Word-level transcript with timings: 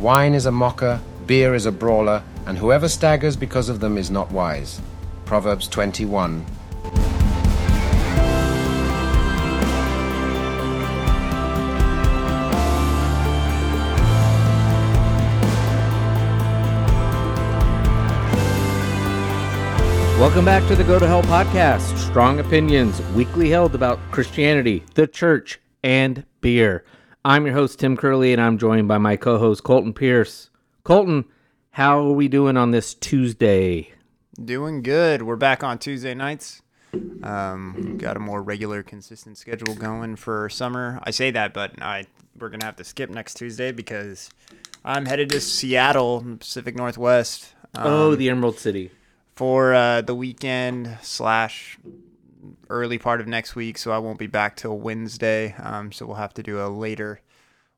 Wine 0.00 0.32
is 0.32 0.46
a 0.46 0.50
mocker, 0.50 0.98
beer 1.26 1.54
is 1.54 1.66
a 1.66 1.70
brawler, 1.70 2.22
and 2.46 2.56
whoever 2.56 2.88
staggers 2.88 3.36
because 3.36 3.68
of 3.68 3.80
them 3.80 3.98
is 3.98 4.10
not 4.10 4.32
wise. 4.32 4.80
Proverbs 5.26 5.68
21. 5.68 6.46
Welcome 20.18 20.46
back 20.46 20.66
to 20.68 20.76
the 20.76 20.82
Go 20.82 20.98
to 20.98 21.06
Hell 21.06 21.22
podcast. 21.24 21.98
Strong 21.98 22.38
opinions, 22.38 23.02
weekly 23.12 23.50
held 23.50 23.74
about 23.74 23.98
Christianity, 24.10 24.82
the 24.94 25.06
church, 25.06 25.60
and 25.82 26.24
beer. 26.40 26.84
I'm 27.24 27.44
your 27.44 27.54
host, 27.54 27.78
Tim 27.78 27.96
Curley, 27.98 28.32
and 28.32 28.40
I'm 28.40 28.56
joined 28.56 28.88
by 28.88 28.96
my 28.96 29.16
co 29.16 29.38
host, 29.38 29.62
Colton 29.62 29.92
Pierce. 29.92 30.48
Colton, 30.84 31.26
how 31.72 31.98
are 31.98 32.12
we 32.12 32.28
doing 32.28 32.56
on 32.56 32.70
this 32.70 32.94
Tuesday? 32.94 33.92
Doing 34.42 34.82
good. 34.82 35.22
We're 35.22 35.36
back 35.36 35.62
on 35.62 35.78
Tuesday 35.78 36.14
nights. 36.14 36.62
Um, 37.22 37.98
got 37.98 38.16
a 38.16 38.20
more 38.20 38.42
regular, 38.42 38.82
consistent 38.82 39.36
schedule 39.36 39.74
going 39.74 40.16
for 40.16 40.48
summer. 40.48 40.98
I 41.02 41.10
say 41.10 41.30
that, 41.32 41.52
but 41.52 41.80
I 41.82 42.06
we're 42.38 42.48
gonna 42.48 42.64
have 42.64 42.76
to 42.76 42.84
skip 42.84 43.10
next 43.10 43.34
Tuesday 43.34 43.70
because 43.70 44.30
I'm 44.82 45.04
headed 45.04 45.28
to 45.30 45.40
Seattle, 45.42 46.24
Pacific 46.38 46.74
Northwest. 46.74 47.52
Um, 47.74 47.86
oh, 47.86 48.14
the 48.14 48.30
Emerald 48.30 48.58
City. 48.58 48.90
for 49.36 49.74
uh, 49.74 50.00
the 50.00 50.14
weekend 50.14 50.96
slash 51.02 51.78
early 52.68 52.98
part 52.98 53.20
of 53.20 53.26
next 53.26 53.54
week, 53.54 53.78
so 53.78 53.92
I 53.92 53.98
won't 53.98 54.18
be 54.18 54.26
back 54.26 54.56
till 54.56 54.78
Wednesday. 54.78 55.54
Um, 55.58 55.92
so 55.92 56.06
we'll 56.06 56.16
have 56.16 56.34
to 56.34 56.42
do 56.42 56.60
a 56.64 56.68
later 56.68 57.20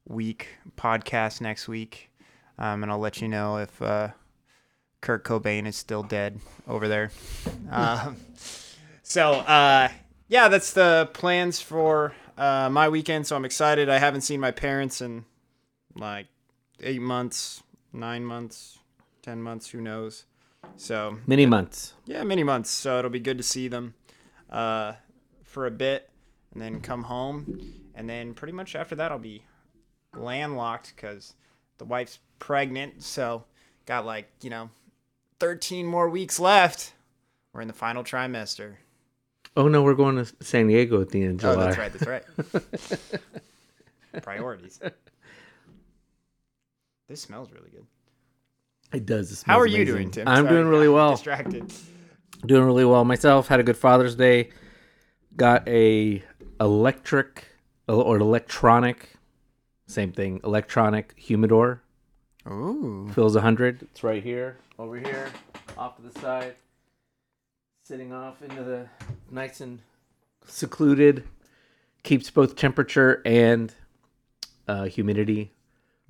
week 0.07 0.49
podcast 0.77 1.41
next 1.41 1.69
week, 1.69 2.11
um, 2.59 2.83
and 2.83 2.91
I'll 2.93 2.99
let 2.99 3.21
you 3.21 3.29
know 3.29 3.59
if 3.59 3.81
uh, 3.83 4.09
Kurt 5.01 5.25
Cobain 5.25 5.67
is 5.67 5.77
still 5.77 6.03
dead 6.03 6.41
over 6.69 6.89
there. 6.89 7.11
um, 7.71 8.17
so 9.03 9.33
uh, 9.33 9.89
yeah, 10.29 10.49
that's 10.49 10.73
the 10.73 11.11
plans 11.13 11.61
for 11.61 12.15
uh, 12.39 12.69
my 12.71 12.89
weekend. 12.89 13.27
So 13.27 13.37
I'm 13.37 13.45
excited. 13.45 13.89
I 13.89 13.99
haven't 13.99 14.23
seen 14.23 14.41
my 14.41 14.51
parents 14.51 15.01
in 15.01 15.25
like 15.95 16.27
eight 16.81 17.03
months, 17.03 17.63
nine 17.93 18.25
months, 18.25 18.79
ten 19.23 19.43
months, 19.43 19.71
who 19.71 19.81
knows. 19.81 20.25
So 20.77 21.19
Many 21.27 21.45
months. 21.47 21.95
yeah, 22.07 22.23
many 22.23 22.45
months. 22.45 22.71
So 22.71 22.99
it'll 22.99 23.11
be 23.11 23.19
good 23.21 23.37
to 23.39 23.43
see 23.45 23.67
them 23.69 23.95
uh, 24.53 24.93
for 25.43 25.67
a 25.67 25.71
bit, 25.73 26.09
and 26.53 26.63
then 26.63 26.81
come 26.81 27.03
home, 27.03 27.61
and 27.97 28.09
then 28.09 28.35
pretty 28.35 28.53
much 28.53 28.77
after 28.77 28.95
that 28.95 29.11
I'll 29.11 29.19
be 29.19 29.43
landlocked 30.17 30.93
because 30.95 31.35
the 31.79 31.85
wife's 31.85 32.21
pregnant. 32.39 33.03
So 33.03 33.45
got 33.87 34.07
like 34.07 34.29
you 34.43 34.51
know, 34.51 34.71
thirteen 35.41 35.87
more 35.87 36.09
weeks 36.09 36.39
left. 36.39 36.93
We're 37.53 37.63
in 37.63 37.69
the 37.69 37.75
final 37.75 38.05
trimester. 38.05 38.75
Oh, 39.55 39.69
no, 39.69 39.83
we're 39.83 39.93
going 39.93 40.17
to 40.17 40.25
San 40.43 40.69
Diego 40.69 41.03
at 41.03 41.11
the 41.11 41.23
end 41.23 41.45
of 41.45 41.51
Oh, 41.51 41.53
July. 41.53 41.65
that's 41.89 42.07
right. 42.07 42.23
That's 42.73 43.11
right. 44.13 44.23
Priorities. 44.23 44.81
This 47.09 47.21
smells 47.21 47.51
really 47.53 47.69
good. 47.71 47.85
It 48.95 49.05
does. 49.05 49.31
It 49.31 49.43
How 49.45 49.59
are 49.61 49.67
you 49.67 49.85
doing, 49.85 50.11
Tim? 50.11 50.27
I'm 50.27 50.45
Sorry, 50.45 50.57
doing 50.57 50.69
really 50.69 50.87
I'm 50.87 50.93
well. 50.95 51.11
Distracted. 51.11 51.71
Doing 52.45 52.65
really 52.65 52.85
well 52.85 53.05
myself. 53.05 53.49
Had 53.49 53.61
a 53.61 53.63
good 53.63 53.77
father's 53.77 54.15
day. 54.15 54.51
Got 55.37 55.67
a 55.69 56.23
electric 56.61 57.47
or 57.89 58.19
electronic 58.19 59.17
same 59.87 60.13
thing 60.13 60.41
electronic 60.43 61.13
humidor. 61.17 61.83
Ooh. 62.49 63.09
fills 63.15 63.35
100 63.35 63.83
it's 63.83 64.03
right 64.03 64.21
here 64.21 64.57
over 64.77 64.99
here 64.99 65.31
off 65.79 65.97
to 65.97 66.03
the 66.03 66.19
side. 66.19 66.57
Sitting 67.85 68.13
off 68.13 68.43
into 68.43 68.65
the 68.65 68.89
nice 69.31 69.61
and 69.61 69.81
secluded 70.47 71.25
keeps 72.03 72.31
both 72.31 72.57
temperature 72.57 73.23
and 73.25 73.75
uh, 74.67 74.85
humidity. 74.85 75.53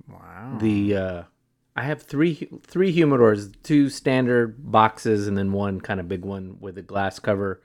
Wow. 0.07 0.57
the 0.59 0.95
uh 0.95 1.23
I 1.75 1.83
have 1.83 2.03
three 2.03 2.49
three 2.65 2.95
humidors, 2.95 3.51
two 3.63 3.89
standard 3.89 4.71
boxes, 4.71 5.27
and 5.27 5.37
then 5.37 5.51
one 5.51 5.81
kind 5.81 5.99
of 5.99 6.07
big 6.07 6.23
one 6.23 6.57
with 6.59 6.77
a 6.77 6.83
glass 6.83 7.19
cover. 7.19 7.61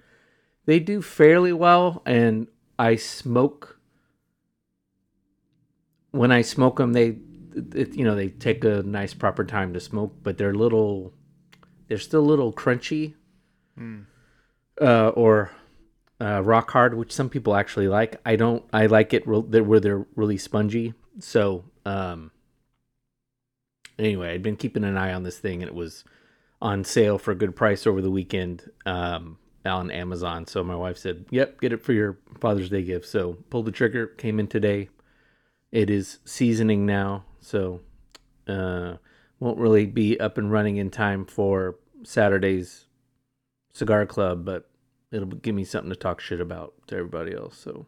They 0.65 0.81
do 0.81 1.03
fairly 1.03 1.53
well, 1.53 2.03
and 2.07 2.49
I 2.79 2.97
smoke. 2.97 3.79
When 6.11 6.33
I 6.33 6.41
smoke 6.43 6.79
them, 6.79 6.95
they, 6.95 7.19
it, 7.75 7.95
you 7.95 8.05
know, 8.05 8.15
they 8.15 8.29
take 8.29 8.65
a 8.65 8.83
nice 8.83 9.13
proper 9.13 9.45
time 9.45 9.75
to 9.75 9.81
smoke, 9.81 10.15
but 10.23 10.39
they're 10.39 10.55
little, 10.55 11.13
they're 11.89 11.99
still 11.99 12.21
a 12.21 12.23
little 12.23 12.53
crunchy, 12.53 13.15
uh, 14.81 15.09
or 15.11 15.51
uh, 16.21 16.43
rock 16.43 16.71
hard, 16.71 16.95
which 16.95 17.13
some 17.13 17.29
people 17.29 17.55
actually 17.55 17.89
like. 17.89 18.21
I 18.25 18.37
don't. 18.37 18.65
I 18.73 18.87
like 18.87 19.13
it 19.13 19.27
real, 19.29 19.43
where 19.43 19.81
they're 19.81 20.07
really 20.17 20.39
spongy. 20.39 20.95
So, 21.19 21.65
um, 21.85 22.31
anyway, 23.99 24.35
I'd 24.35 24.43
been 24.43 24.57
keeping 24.57 24.85
an 24.85 24.97
eye 24.97 25.13
on 25.13 25.23
this 25.23 25.39
thing, 25.39 25.63
and 25.63 25.69
it 25.69 25.75
was 25.75 26.05
on 26.61 26.85
sale 26.85 27.19
for 27.19 27.31
a 27.31 27.37
good 27.37 27.55
price 27.55 27.87
over 27.87 28.03
the 28.03 28.11
weekend 28.11 28.71
um, 28.87 29.39
on 29.65 29.91
Amazon. 29.91 30.47
So 30.47 30.63
my 30.65 30.77
wife 30.77 30.99
said, 30.99 31.27
"Yep, 31.31 31.61
get 31.61 31.73
it 31.73 31.83
for 31.83 31.93
your 31.93 32.19
Father's 32.41 32.71
Day 32.71 32.83
gift." 32.83 33.07
So 33.07 33.35
pulled 33.51 33.67
the 33.67 33.73
trigger. 33.73 34.07
Came 34.07 34.41
in 34.41 34.49
today. 34.49 34.89
It 35.71 35.91
is 35.91 36.19
seasoning 36.25 36.87
now, 36.87 37.25
so 37.41 37.81
uh, 38.47 38.95
won't 39.39 39.59
really 39.59 39.87
be 39.87 40.19
up 40.19 40.39
and 40.39 40.51
running 40.51 40.79
in 40.79 40.91
time 40.91 41.25
for 41.27 41.77
Saturday's 42.05 42.87
cigar 43.73 44.07
club, 44.07 44.45
but 44.45 44.71
it'll 45.13 45.29
give 45.29 45.55
me 45.55 45.65
something 45.65 45.91
to 45.91 45.97
talk 45.97 46.21
shit 46.21 46.41
about 46.41 46.75
to 46.87 46.97
everybody 46.97 47.35
else. 47.35 47.57
So 47.57 47.87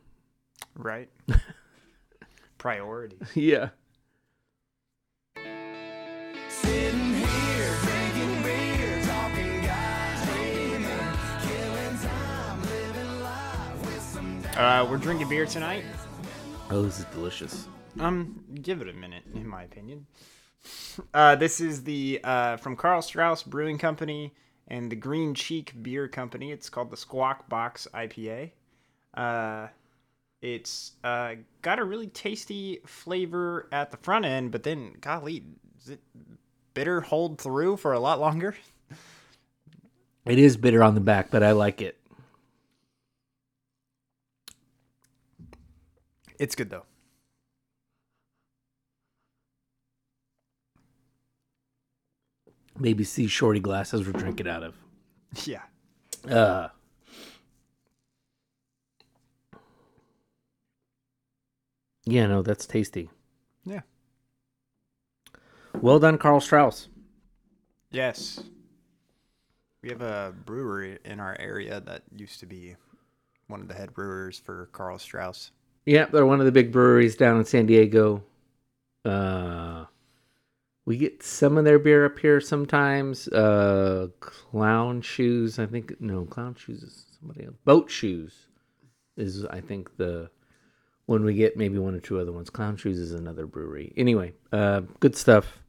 Right. 0.76 1.08
Priorities. 2.58 3.18
yeah. 3.34 3.70
Uh, 14.60 14.86
we're 14.90 14.98
drinking 14.98 15.26
beer 15.26 15.46
tonight. 15.46 15.84
Oh, 16.70 16.82
this 16.82 16.98
is 16.98 17.06
delicious. 17.06 17.66
Um, 17.98 18.44
give 18.62 18.82
it 18.82 18.88
a 18.88 18.92
minute, 18.92 19.22
in 19.34 19.48
my 19.48 19.62
opinion. 19.62 20.06
Uh, 21.14 21.34
this 21.36 21.60
is 21.60 21.82
the 21.84 22.20
uh, 22.22 22.58
from 22.58 22.76
Karl 22.76 23.00
Strauss 23.00 23.42
Brewing 23.42 23.78
Company 23.78 24.34
and 24.68 24.92
the 24.92 24.96
Green 24.96 25.34
Cheek 25.34 25.72
Beer 25.82 26.08
Company. 26.08 26.52
It's 26.52 26.68
called 26.68 26.90
the 26.90 26.96
Squawk 26.98 27.48
Box 27.48 27.88
IPA. 27.94 28.50
Uh, 29.14 29.68
it's 30.42 30.92
uh, 31.04 31.36
got 31.62 31.78
a 31.78 31.84
really 31.84 32.08
tasty 32.08 32.80
flavor 32.86 33.66
at 33.72 33.90
the 33.90 33.96
front 33.96 34.26
end, 34.26 34.52
but 34.52 34.62
then, 34.62 34.94
golly, 35.00 35.44
does 35.78 35.90
it 35.90 36.00
bitter 36.74 37.00
hold 37.00 37.40
through 37.40 37.76
for 37.76 37.92
a 37.92 38.00
lot 38.00 38.20
longer? 38.20 38.54
It 40.26 40.38
is 40.38 40.56
bitter 40.56 40.82
on 40.82 40.94
the 40.94 41.00
back, 41.00 41.30
but 41.30 41.42
I 41.42 41.52
like 41.52 41.80
it. 41.80 41.96
It's 46.38 46.54
good 46.54 46.70
though. 46.70 46.84
Maybe 52.78 53.04
see 53.04 53.26
shorty 53.26 53.60
glasses 53.60 54.06
we're 54.06 54.18
drinking 54.18 54.48
out 54.48 54.62
of. 54.62 54.74
Yeah. 55.44 55.62
Uh, 56.28 56.68
yeah, 62.06 62.26
no, 62.26 62.40
that's 62.42 62.66
tasty. 62.66 63.10
Well 65.80 65.98
done, 65.98 66.18
Karl 66.18 66.40
Strauss. 66.40 66.88
Yes. 67.90 68.42
We 69.82 69.88
have 69.88 70.02
a 70.02 70.34
brewery 70.44 70.98
in 71.04 71.20
our 71.20 71.36
area 71.40 71.80
that 71.80 72.02
used 72.14 72.40
to 72.40 72.46
be 72.46 72.76
one 73.46 73.60
of 73.60 73.68
the 73.68 73.74
head 73.74 73.94
brewers 73.94 74.38
for 74.38 74.68
Karl 74.72 74.98
Strauss. 74.98 75.52
Yeah, 75.86 76.06
they're 76.06 76.26
one 76.26 76.40
of 76.40 76.46
the 76.46 76.52
big 76.52 76.72
breweries 76.72 77.16
down 77.16 77.38
in 77.38 77.44
San 77.44 77.66
Diego. 77.66 78.22
Uh, 79.04 79.86
we 80.84 80.96
get 80.96 81.22
some 81.22 81.56
of 81.56 81.64
their 81.64 81.78
beer 81.78 82.04
up 82.04 82.18
here 82.18 82.40
sometimes. 82.40 83.28
Uh, 83.28 84.08
Clown 84.20 85.00
Shoes, 85.00 85.58
I 85.58 85.66
think. 85.66 85.94
No, 86.00 86.24
Clown 86.26 86.54
Shoes 86.54 86.82
is 86.82 87.06
somebody 87.18 87.46
else. 87.46 87.56
Boat 87.64 87.90
Shoes 87.90 88.34
is, 89.16 89.44
I 89.46 89.60
think, 89.60 89.96
the 89.96 90.30
one 91.06 91.24
we 91.24 91.34
get. 91.34 91.56
Maybe 91.56 91.78
one 91.78 91.94
or 91.94 92.00
two 92.00 92.20
other 92.20 92.32
ones. 92.32 92.50
Clown 92.50 92.76
Shoes 92.76 92.98
is 92.98 93.12
another 93.12 93.46
brewery. 93.46 93.92
Anyway, 93.96 94.34
uh, 94.52 94.82
good 95.00 95.16
stuff. 95.16 95.59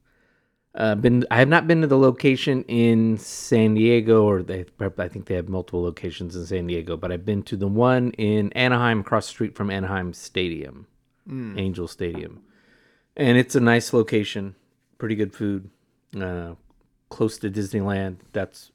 Uh, 0.74 0.94
been 0.94 1.22
I 1.30 1.38
have 1.38 1.48
not 1.48 1.66
been 1.66 1.82
to 1.82 1.86
the 1.86 1.98
location 1.98 2.64
in 2.64 3.18
San 3.18 3.74
Diego, 3.74 4.24
or 4.24 4.42
they 4.42 4.64
I 4.80 5.08
think 5.08 5.26
they 5.26 5.34
have 5.34 5.48
multiple 5.48 5.82
locations 5.82 6.34
in 6.34 6.46
San 6.46 6.66
Diego, 6.66 6.96
but 6.96 7.12
I've 7.12 7.26
been 7.26 7.42
to 7.42 7.56
the 7.56 7.68
one 7.68 8.12
in 8.12 8.50
Anaheim, 8.54 9.00
across 9.00 9.26
the 9.26 9.32
street 9.32 9.54
from 9.54 9.70
Anaheim 9.70 10.14
Stadium, 10.14 10.86
Angel 11.28 11.86
Stadium, 11.86 12.42
and 13.18 13.36
it's 13.36 13.54
a 13.54 13.60
nice 13.60 13.92
location. 13.92 14.54
pretty 14.96 15.14
good 15.14 15.34
food. 15.34 15.68
Uh, 16.18 16.54
close 17.10 17.36
to 17.38 17.50
Disneyland. 17.50 18.16
That's 18.32 18.70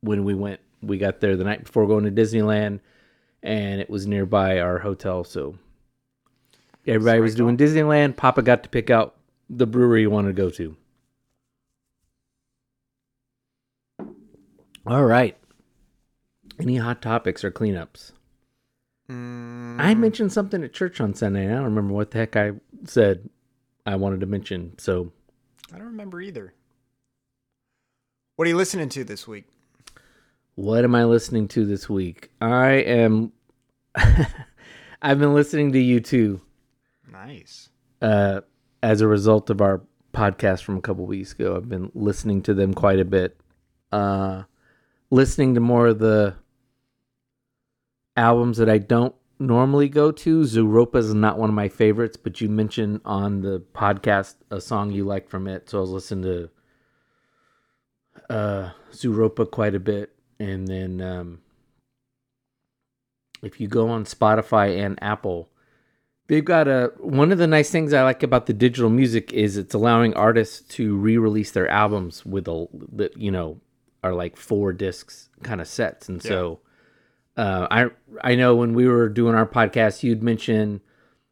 when 0.00 0.24
we 0.24 0.34
went. 0.34 0.58
We 0.82 0.98
got 0.98 1.20
there 1.20 1.36
the 1.36 1.44
night 1.44 1.64
before 1.64 1.86
going 1.86 2.04
to 2.04 2.10
Disneyland, 2.10 2.80
and 3.42 3.80
it 3.80 3.88
was 3.88 4.08
nearby 4.08 4.58
our 4.58 4.80
hotel. 4.80 5.22
So 5.22 5.58
everybody 6.86 7.20
was 7.20 7.36
doing 7.36 7.56
Disneyland. 7.56 8.16
Papa 8.16 8.42
got 8.42 8.64
to 8.64 8.68
pick 8.68 8.90
out 8.90 9.14
the 9.48 9.66
brewery 9.66 10.00
he 10.00 10.06
wanted 10.08 10.34
to 10.34 10.42
go 10.42 10.50
to. 10.50 10.76
All 14.88 15.04
right. 15.04 15.36
Any 16.60 16.76
hot 16.76 17.02
topics 17.02 17.44
or 17.44 17.50
cleanups? 17.50 18.12
Mm, 19.10 19.76
I 19.80 19.94
mentioned 19.94 20.32
something 20.32 20.62
at 20.64 20.72
church 20.72 21.00
on 21.00 21.14
Sunday. 21.14 21.44
and 21.44 21.52
I 21.52 21.56
don't 21.56 21.64
remember 21.66 21.94
what 21.94 22.10
the 22.10 22.18
heck 22.18 22.36
I 22.36 22.52
said 22.84 23.28
I 23.86 23.96
wanted 23.96 24.20
to 24.20 24.26
mention. 24.26 24.74
So 24.78 25.12
I 25.72 25.78
don't 25.78 25.86
remember 25.88 26.20
either. 26.20 26.54
What 28.36 28.46
are 28.46 28.50
you 28.50 28.56
listening 28.56 28.88
to 28.90 29.04
this 29.04 29.26
week? 29.26 29.44
What 30.54 30.84
am 30.84 30.94
I 30.94 31.04
listening 31.04 31.48
to 31.48 31.64
this 31.66 31.88
week? 31.88 32.30
I 32.40 32.70
am. 32.72 33.32
I've 35.02 35.18
been 35.20 35.34
listening 35.34 35.72
to 35.72 35.78
U2, 35.78 36.40
Nice. 37.12 37.68
uh, 38.02 38.40
as 38.82 39.00
a 39.00 39.06
result 39.06 39.48
of 39.50 39.60
our 39.60 39.80
podcast 40.12 40.62
from 40.64 40.76
a 40.76 40.80
couple 40.80 41.06
weeks 41.06 41.32
ago. 41.32 41.56
I've 41.56 41.68
been 41.68 41.92
listening 41.94 42.42
to 42.42 42.54
them 42.54 42.74
quite 42.74 42.98
a 42.98 43.04
bit. 43.04 43.38
Uh, 43.92 44.42
listening 45.10 45.54
to 45.54 45.60
more 45.60 45.88
of 45.88 45.98
the 45.98 46.34
albums 48.16 48.58
that 48.58 48.68
I 48.68 48.78
don't 48.78 49.14
normally 49.38 49.88
go 49.88 50.10
to. 50.10 50.42
Zooropa 50.42 50.96
is 50.96 51.14
not 51.14 51.38
one 51.38 51.48
of 51.48 51.54
my 51.54 51.68
favorites, 51.68 52.16
but 52.16 52.40
you 52.40 52.48
mentioned 52.48 53.00
on 53.04 53.40
the 53.40 53.60
podcast 53.74 54.34
a 54.50 54.60
song 54.60 54.90
you 54.90 55.04
liked 55.04 55.30
from 55.30 55.46
it, 55.46 55.70
so 55.70 55.78
I 55.78 55.80
was 55.82 55.90
listening 55.90 56.24
to 56.24 58.34
uh, 58.34 58.70
Zooropa 58.92 59.50
quite 59.50 59.74
a 59.74 59.80
bit, 59.80 60.14
and 60.38 60.66
then 60.66 61.00
um, 61.00 61.40
if 63.42 63.60
you 63.60 63.68
go 63.68 63.88
on 63.88 64.04
Spotify 64.04 64.84
and 64.84 64.98
Apple, 65.02 65.48
they've 66.26 66.44
got 66.44 66.68
a 66.68 66.92
one 66.98 67.32
of 67.32 67.38
the 67.38 67.46
nice 67.46 67.70
things 67.70 67.92
I 67.92 68.02
like 68.02 68.22
about 68.22 68.46
the 68.46 68.52
digital 68.52 68.90
music 68.90 69.32
is 69.32 69.56
it's 69.56 69.74
allowing 69.74 70.14
artists 70.14 70.60
to 70.74 70.96
re-release 70.96 71.52
their 71.52 71.68
albums 71.68 72.26
with 72.26 72.48
a 72.48 72.66
you 73.16 73.30
know 73.30 73.60
are 74.02 74.12
like 74.14 74.36
four 74.36 74.72
discs 74.72 75.28
kind 75.42 75.60
of 75.60 75.68
sets, 75.68 76.08
and 76.08 76.22
so 76.22 76.60
uh, 77.36 77.66
I 77.70 77.86
I 78.22 78.34
know 78.34 78.56
when 78.56 78.74
we 78.74 78.86
were 78.88 79.08
doing 79.08 79.34
our 79.34 79.46
podcast, 79.46 80.02
you'd 80.02 80.22
mentioned 80.22 80.80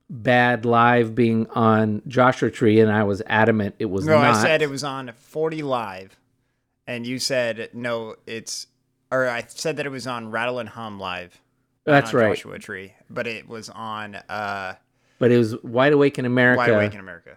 Bad 0.09 0.65
Live 0.65 1.15
being 1.15 1.49
on 1.51 2.03
Joshua 2.07 2.51
Tree, 2.51 2.81
and 2.81 2.91
I 2.91 3.03
was 3.03 3.23
adamant 3.27 3.75
it 3.79 3.87
was 3.87 4.07
No, 4.07 4.21
not. 4.21 4.35
I 4.35 4.43
said 4.43 4.63
it 4.63 4.71
was 4.71 4.85
on 4.85 5.13
40 5.17 5.63
Live, 5.63 6.17
and 6.87 7.07
you 7.07 7.19
said 7.19 7.71
no, 7.73 8.17
it's, 8.27 8.69
or 9.11 9.29
I 9.29 9.45
said 9.49 9.77
that 9.79 9.87
it 9.87 9.91
was 9.91 10.07
on 10.07 10.31
Rattle 10.31 10.59
and 10.59 10.69
Hum 10.69 11.01
Live. 11.01 11.41
That's 11.85 12.13
right. 12.13 12.37
Joshua 12.37 12.59
Tree, 12.59 12.95
but 13.11 13.27
it 13.27 13.49
was 13.49 13.69
on 13.69 14.17
uh, 14.29 14.75
but 15.19 15.31
it 15.31 15.39
was 15.39 15.61
Wide 15.63 15.93
Awake 15.93 16.19
in 16.19 16.25
America. 16.25 16.59
Wide 16.59 16.71
Awake 16.71 16.95
in 16.95 17.01
America. 17.01 17.37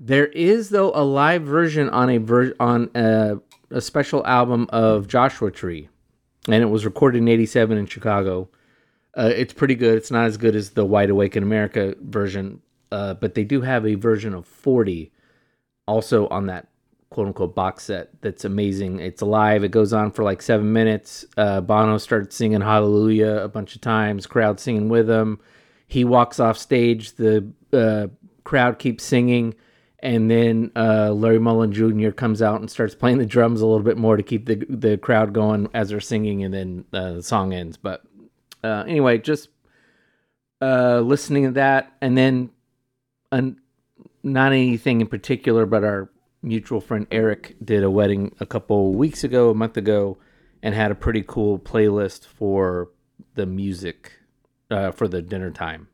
There 0.00 0.26
is 0.26 0.70
though 0.70 0.90
a 0.94 1.04
live 1.04 1.42
version 1.42 1.88
on 1.88 2.10
a 2.10 2.18
ver- 2.18 2.54
on 2.58 2.90
a, 2.94 3.38
a 3.72 3.80
special 3.80 4.24
album 4.26 4.66
of 4.70 5.08
Joshua 5.08 5.50
Tree, 5.50 5.88
and 6.46 6.62
it 6.62 6.66
was 6.66 6.84
recorded 6.84 7.18
in 7.18 7.28
'87 7.28 7.76
in 7.76 7.86
Chicago. 7.86 8.48
Uh, 9.16 9.30
it's 9.34 9.52
pretty 9.52 9.74
good. 9.74 9.96
It's 9.96 10.10
not 10.10 10.26
as 10.26 10.36
good 10.36 10.56
as 10.56 10.70
the 10.70 10.84
Wide 10.84 11.10
Awake 11.10 11.36
in 11.36 11.42
America 11.42 11.94
version, 12.00 12.60
uh, 12.90 13.14
but 13.14 13.34
they 13.34 13.44
do 13.44 13.60
have 13.60 13.86
a 13.86 13.94
version 13.94 14.34
of 14.34 14.46
40 14.46 15.12
also 15.86 16.28
on 16.28 16.46
that 16.46 16.68
quote 17.10 17.26
unquote 17.26 17.54
box 17.54 17.84
set 17.84 18.10
that's 18.22 18.44
amazing. 18.44 18.98
It's 19.00 19.22
live. 19.22 19.64
It 19.64 19.70
goes 19.70 19.92
on 19.92 20.10
for 20.12 20.22
like 20.22 20.42
seven 20.42 20.72
minutes. 20.72 21.24
Uh, 21.36 21.60
Bono 21.60 21.98
starts 21.98 22.34
singing 22.34 22.60
Hallelujah 22.60 23.42
a 23.42 23.48
bunch 23.48 23.74
of 23.74 23.80
times, 23.80 24.26
crowd 24.26 24.58
singing 24.58 24.88
with 24.88 25.08
him. 25.08 25.38
He 25.86 26.04
walks 26.04 26.40
off 26.40 26.56
stage. 26.56 27.12
The 27.12 27.46
uh, 27.72 28.06
crowd 28.44 28.78
keeps 28.78 29.04
singing. 29.04 29.54
And 30.02 30.28
then 30.28 30.72
uh, 30.74 31.12
Larry 31.12 31.38
Mullen 31.38 31.72
Jr. 31.72 32.10
comes 32.10 32.42
out 32.42 32.60
and 32.60 32.68
starts 32.68 32.94
playing 32.94 33.18
the 33.18 33.26
drums 33.26 33.60
a 33.60 33.66
little 33.66 33.84
bit 33.84 33.96
more 33.96 34.16
to 34.16 34.22
keep 34.22 34.46
the 34.46 34.56
the 34.68 34.98
crowd 34.98 35.32
going 35.32 35.68
as 35.74 35.90
they're 35.90 36.00
singing, 36.00 36.42
and 36.42 36.52
then 36.52 36.84
uh, 36.92 37.12
the 37.12 37.22
song 37.22 37.52
ends. 37.52 37.76
But 37.76 38.02
uh, 38.64 38.84
anyway, 38.86 39.18
just 39.18 39.48
uh, 40.60 41.00
listening 41.00 41.44
to 41.44 41.50
that, 41.52 41.92
and 42.00 42.18
then 42.18 42.50
un- 43.30 43.60
not 44.24 44.52
anything 44.52 45.00
in 45.00 45.06
particular, 45.06 45.66
but 45.66 45.84
our 45.84 46.10
mutual 46.42 46.80
friend 46.80 47.06
Eric 47.10 47.56
did 47.64 47.84
a 47.84 47.90
wedding 47.90 48.34
a 48.40 48.46
couple 48.46 48.94
weeks 48.94 49.24
ago, 49.24 49.50
a 49.50 49.54
month 49.54 49.76
ago, 49.76 50.18
and 50.62 50.74
had 50.74 50.90
a 50.90 50.96
pretty 50.96 51.24
cool 51.26 51.58
playlist 51.58 52.26
for 52.26 52.90
the 53.34 53.46
music 53.46 54.12
uh, 54.70 54.90
for 54.90 55.08
the 55.08 55.22
dinner 55.22 55.50
time. 55.50 55.88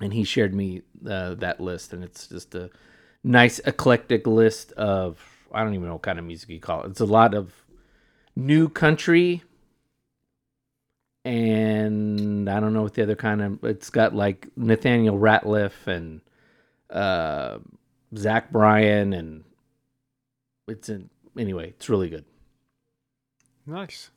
And 0.00 0.12
he 0.12 0.24
shared 0.24 0.54
me 0.54 0.82
uh, 1.08 1.34
that 1.34 1.60
list, 1.60 1.92
and 1.92 2.04
it's 2.04 2.28
just 2.28 2.54
a 2.54 2.70
nice 3.28 3.58
eclectic 3.60 4.26
list 4.26 4.72
of 4.72 5.20
I 5.52 5.62
don't 5.62 5.74
even 5.74 5.86
know 5.86 5.94
what 5.94 6.02
kind 6.02 6.18
of 6.18 6.24
music 6.24 6.48
you 6.48 6.60
call 6.60 6.82
it. 6.82 6.90
It's 6.90 7.00
a 7.00 7.04
lot 7.06 7.34
of 7.34 7.52
new 8.34 8.68
country, 8.68 9.42
and 11.24 12.48
I 12.48 12.58
don't 12.60 12.72
know 12.72 12.82
what 12.82 12.94
the 12.94 13.02
other 13.02 13.16
kind 13.16 13.42
of. 13.42 13.64
It's 13.64 13.90
got 13.90 14.14
like 14.14 14.48
Nathaniel 14.56 15.18
Rateliff 15.18 15.86
and 15.86 16.20
uh, 16.90 17.58
Zach 18.16 18.50
Bryan, 18.50 19.12
and 19.12 19.44
it's 20.66 20.88
in 20.88 21.10
anyway. 21.38 21.70
It's 21.70 21.88
really 21.88 22.08
good. 22.08 22.24
Nice. 23.66 24.10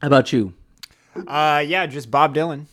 How 0.00 0.08
about 0.08 0.32
you? 0.32 0.54
Uh, 1.26 1.64
yeah, 1.66 1.86
just 1.86 2.10
Bob 2.10 2.34
Dylan. 2.34 2.66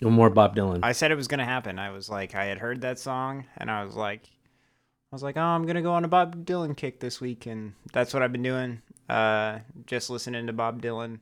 No 0.00 0.10
more 0.10 0.28
Bob 0.30 0.54
Dylan. 0.56 0.80
I 0.82 0.92
said 0.92 1.10
it 1.10 1.16
was 1.16 1.28
gonna 1.28 1.44
happen. 1.44 1.78
I 1.78 1.90
was 1.90 2.08
like, 2.10 2.34
I 2.34 2.44
had 2.46 2.58
heard 2.58 2.82
that 2.82 2.98
song, 2.98 3.44
and 3.56 3.70
I 3.70 3.84
was 3.84 3.94
like, 3.94 4.22
I 4.24 5.14
was 5.14 5.22
like, 5.22 5.36
oh, 5.36 5.40
I'm 5.42 5.64
gonna 5.66 5.82
go 5.82 5.92
on 5.92 6.04
a 6.04 6.08
Bob 6.08 6.44
Dylan 6.44 6.76
kick 6.76 7.00
this 7.00 7.20
week, 7.20 7.46
and 7.46 7.72
that's 7.92 8.12
what 8.12 8.22
I've 8.22 8.32
been 8.32 8.42
doing. 8.42 8.82
Uh, 9.08 9.60
just 9.86 10.10
listening 10.10 10.46
to 10.48 10.52
Bob 10.52 10.82
Dylan, 10.82 11.20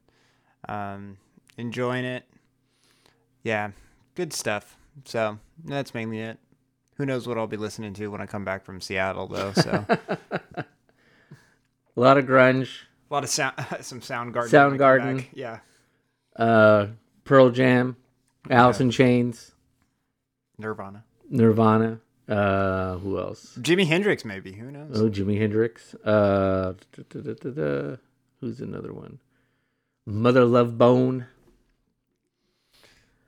um, 0.69 1.19
enjoying 1.57 2.05
it. 2.05 2.25
Yeah, 3.43 3.71
good 4.15 4.33
stuff. 4.33 4.77
So 5.05 5.39
that's 5.65 5.93
mainly 5.95 6.21
it. 6.21 6.39
Who 6.97 7.05
knows 7.07 7.27
what 7.29 7.37
I'll 7.39 7.47
be 7.47 7.57
listening 7.57 7.93
to 7.95 8.09
when 8.09 8.21
I 8.21 8.27
come 8.27 8.45
back 8.45 8.65
from 8.65 8.81
Seattle, 8.81 9.27
though. 9.27 9.53
So 9.53 9.85
a 10.57 10.65
lot 11.97 12.17
of 12.19 12.25
grunge. 12.27 12.71
A 13.11 13.15
lot 13.15 13.25
of 13.25 13.31
sound, 13.31 13.55
some 13.83 14.01
Soundgarden. 14.01 14.35
when 14.35 14.45
I 14.45 14.49
come 14.49 14.79
Soundgarden. 14.79 15.27
Yeah, 15.35 15.59
Uh, 16.37 16.87
Pearl 17.25 17.51
Jam, 17.51 17.97
Alice 18.51 18.81
in 18.81 18.91
Chains, 18.91 19.53
Nirvana. 20.59 21.05
Nirvana. 21.31 22.01
Uh, 22.29 22.97
who 22.99 23.19
else? 23.19 23.57
Jimi 23.61 23.87
Hendrix, 23.87 24.25
maybe. 24.25 24.53
Who 24.53 24.71
knows? 24.71 25.01
Oh, 25.01 25.11
Jimi 25.11 25.39
Hendrix. 25.39 25.95
Uh, 25.97 26.75
da, 26.97 27.03
da, 27.11 27.21
da, 27.21 27.35
da, 27.35 27.51
da. 27.51 27.97
who's 28.41 28.61
another 28.61 28.93
one? 28.93 29.19
Mother 30.07 30.45
Love 30.45 30.79
Bone. 30.79 31.27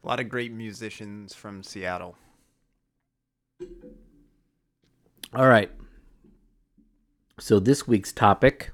A 0.02 0.06
lot 0.06 0.20
of 0.20 0.28
great 0.28 0.52
musicians 0.52 1.34
from 1.34 1.62
Seattle. 1.62 2.16
All 5.34 5.48
right. 5.48 5.70
So 7.38 7.58
this 7.58 7.86
week's 7.86 8.12
topic 8.12 8.70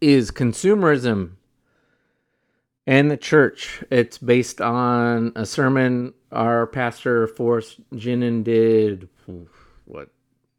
is 0.00 0.30
consumerism 0.30 1.32
and 2.86 3.10
the 3.10 3.16
church. 3.16 3.82
It's 3.90 4.18
based 4.18 4.60
on 4.60 5.32
a 5.34 5.44
sermon 5.44 6.14
our 6.30 6.66
pastor 6.66 7.26
Forrest 7.26 7.80
Ginin 7.92 8.44
did 8.44 9.08
what 9.84 10.10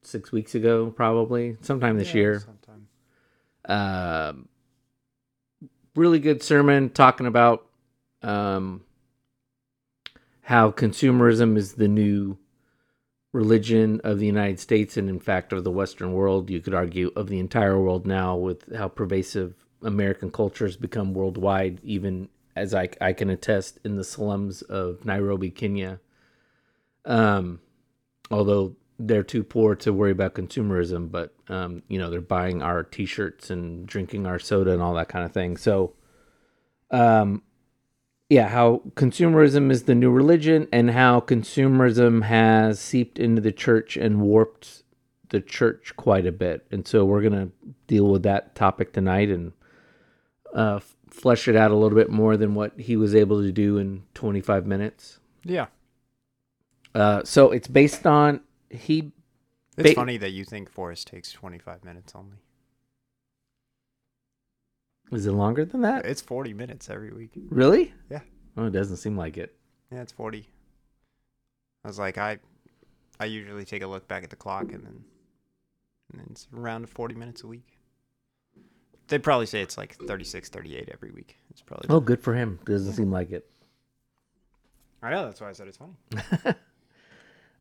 six 0.02 0.32
weeks 0.32 0.56
ago, 0.56 0.90
probably 0.90 1.58
sometime 1.62 1.98
this 1.98 2.14
year. 2.14 2.40
Sometime. 2.40 2.88
Um, 3.66 4.50
really 5.96 6.20
good 6.20 6.42
sermon 6.42 6.90
talking 6.90 7.28
about 7.28 7.68
um, 8.22 8.84
how 10.42 10.72
consumerism 10.72 11.58
is 11.58 11.74
the 11.74 11.88
new 11.88 12.38
religion 13.34 14.00
of 14.04 14.20
the 14.20 14.26
United 14.26 14.60
States 14.60 14.96
and, 14.96 15.10
in 15.10 15.20
fact, 15.20 15.52
of 15.52 15.64
the 15.64 15.72
Western 15.72 16.14
world. 16.14 16.50
You 16.50 16.62
could 16.62 16.74
argue 16.74 17.12
of 17.16 17.28
the 17.28 17.40
entire 17.40 17.80
world 17.80 18.08
now 18.08 18.36
with 18.36 18.74
how 18.76 18.88
pervasive 18.88 19.67
American 19.82 20.32
culture 20.32 20.66
has 20.66 20.78
become 20.78 21.14
worldwide, 21.14 21.80
even 21.84 22.30
as 22.56 22.74
I, 22.74 22.90
I 23.00 23.14
can 23.14 23.30
attest 23.30 23.80
in 23.84 23.96
the 23.96 24.04
slums 24.04 24.62
of 24.64 25.06
Nairobi, 25.06 25.50
Kenya. 25.50 26.00
Um, 27.06 27.60
although 28.32 28.76
they're 29.00 29.24
too 29.24 29.44
poor 29.44 29.76
to 29.76 29.94
worry 29.94 30.12
about 30.12 30.34
consumerism, 30.34 31.12
but 31.12 31.34
um, 31.50 31.84
you 31.88 32.00
know 32.00 32.10
they're 32.10 32.22
buying 32.22 32.62
our 32.62 32.84
T-shirts 32.84 33.50
and 33.50 33.86
drinking 33.86 34.26
our 34.26 34.40
soda 34.40 34.74
and 34.74 34.82
all 34.82 34.96
that 34.96 35.10
kind 35.10 35.24
of 35.24 35.32
thing. 35.32 35.56
So, 35.56 35.94
um, 36.92 37.44
yeah, 38.30 38.50
how 38.50 38.82
consumerism 38.96 39.72
is 39.72 39.84
the 39.84 39.96
new 39.96 40.10
religion 40.10 40.68
and 40.74 40.92
how 40.92 41.22
consumerism 41.22 42.24
has 42.24 42.80
seeped 42.80 43.20
into 43.20 43.42
the 43.42 43.52
church 43.52 43.96
and 43.96 44.20
warped 44.20 44.84
the 45.30 45.42
church 45.42 45.94
quite 45.96 46.26
a 46.26 46.32
bit. 46.32 46.66
And 46.72 46.88
so 46.88 47.06
we're 47.06 47.22
to 47.34 47.52
deal 47.86 48.08
with 48.08 48.24
that 48.24 48.56
topic 48.56 48.94
tonight 48.94 49.30
and 49.30 49.52
uh, 50.54 50.80
flesh 51.10 51.48
it 51.48 51.56
out 51.56 51.72
a 51.72 51.76
little 51.76 51.98
bit 51.98 52.10
more 52.10 52.38
than 52.38 52.56
what 52.56 52.80
he 52.80 52.96
was 52.96 53.16
able 53.16 53.42
to 53.42 53.52
do 53.52 53.78
in 53.78 54.04
25 54.14 54.66
minutes. 54.66 55.20
Yeah. 55.44 55.68
Uh, 56.96 57.24
so 57.24 57.52
it's 57.52 57.68
based 57.68 58.06
on 58.06 58.42
he. 58.70 59.12
It's 59.78 59.90
Ba- 59.90 59.96
funny 59.96 60.18
that 60.18 60.32
you 60.32 60.44
think 60.44 60.70
Forrest 60.70 61.08
takes 61.08 61.32
25 61.32 61.84
minutes 61.84 62.14
only. 62.16 62.38
Is 65.12 65.26
it 65.26 65.32
longer 65.32 65.64
than 65.64 65.82
that? 65.82 66.06
It's 66.06 66.22
40 66.22 66.54
minutes 66.54 66.90
every 66.90 67.12
week. 67.12 67.32
Really? 67.50 67.94
Yeah. 68.10 68.22
Oh, 68.58 68.66
it 68.66 68.72
doesn't 68.72 68.98
seem 68.98 69.16
like 69.16 69.38
it. 69.38 69.56
Yeah, 69.92 70.02
it's 70.02 70.12
40. 70.12 70.50
I 71.84 71.88
was 71.88 72.00
like, 72.00 72.18
I 72.18 72.40
I 73.20 73.26
usually 73.26 73.64
take 73.66 73.84
a 73.84 73.88
look 73.88 74.08
back 74.08 74.24
at 74.24 74.30
the 74.30 74.36
clock 74.36 74.72
and 74.74 74.84
then 74.84 75.04
and 76.12 76.22
then 76.22 76.28
it's 76.32 76.48
around 76.54 76.90
40 76.90 77.16
minutes 77.16 77.44
a 77.44 77.48
week. 77.48 77.77
They'd 79.08 79.24
probably 79.24 79.46
say 79.46 79.62
it's 79.62 79.78
like 79.78 79.96
36, 79.96 80.50
38 80.50 80.90
every 80.94 81.12
week. 81.12 81.38
It's 81.50 81.62
probably. 81.62 81.88
Oh, 81.90 82.00
good 82.00 82.22
for 82.22 82.34
him. 82.34 82.60
Doesn't 82.66 82.94
seem 82.94 83.12
like 83.12 83.32
it. 83.32 83.50
I 85.02 85.12
know. 85.12 85.26
That's 85.26 85.40
why 85.40 85.50
I 85.50 85.54
said 85.54 85.68
it's 85.68 85.78
funny. 85.78 85.94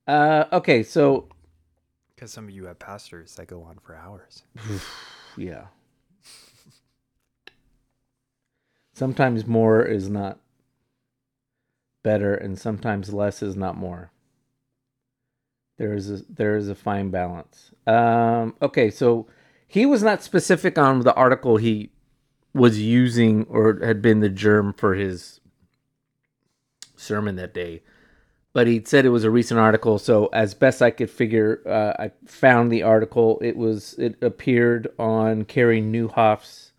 Uh, 0.06 0.44
okay, 0.52 0.82
so 0.84 1.26
Because 2.14 2.30
some 2.30 2.44
of 2.44 2.50
you 2.50 2.66
have 2.66 2.78
pastors 2.78 3.34
that 3.34 3.48
go 3.48 3.62
on 3.62 3.76
for 3.82 3.96
hours. 3.96 4.44
yeah. 5.36 5.66
Sometimes 8.92 9.46
more 9.46 9.82
is 9.82 10.08
not 10.08 10.38
better, 12.02 12.34
and 12.34 12.58
sometimes 12.58 13.12
less 13.12 13.42
is 13.42 13.56
not 13.56 13.76
more. 13.76 14.10
There 15.76 15.92
is 15.92 16.08
a 16.10 16.22
there 16.30 16.56
is 16.56 16.68
a 16.68 16.74
fine 16.74 17.10
balance. 17.10 17.72
Um, 17.86 18.54
okay, 18.62 18.90
so 18.90 19.26
he 19.66 19.86
was 19.86 20.02
not 20.02 20.22
specific 20.22 20.78
on 20.78 21.00
the 21.00 21.14
article 21.14 21.56
he 21.56 21.90
was 22.54 22.80
using 22.80 23.44
or 23.48 23.78
had 23.84 24.00
been 24.00 24.20
the 24.20 24.28
germ 24.28 24.72
for 24.72 24.94
his 24.94 25.40
sermon 26.96 27.36
that 27.36 27.52
day, 27.52 27.82
but 28.52 28.66
he 28.66 28.82
said 28.84 29.04
it 29.04 29.10
was 29.10 29.24
a 29.24 29.30
recent 29.30 29.60
article. 29.60 29.98
So 29.98 30.26
as 30.32 30.54
best 30.54 30.80
I 30.80 30.90
could 30.90 31.10
figure, 31.10 31.60
uh, 31.66 32.02
I 32.02 32.12
found 32.24 32.72
the 32.72 32.82
article. 32.82 33.38
It 33.42 33.56
was 33.56 33.94
it 33.98 34.16
appeared 34.22 34.88
on 34.98 35.44
Carey 35.44 35.82
Nieuwhof's 35.82 36.72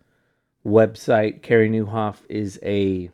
website. 0.66 1.42
Carey 1.42 1.70
Nieuwhof 1.70 2.16
is 2.28 2.58
a 2.62 3.10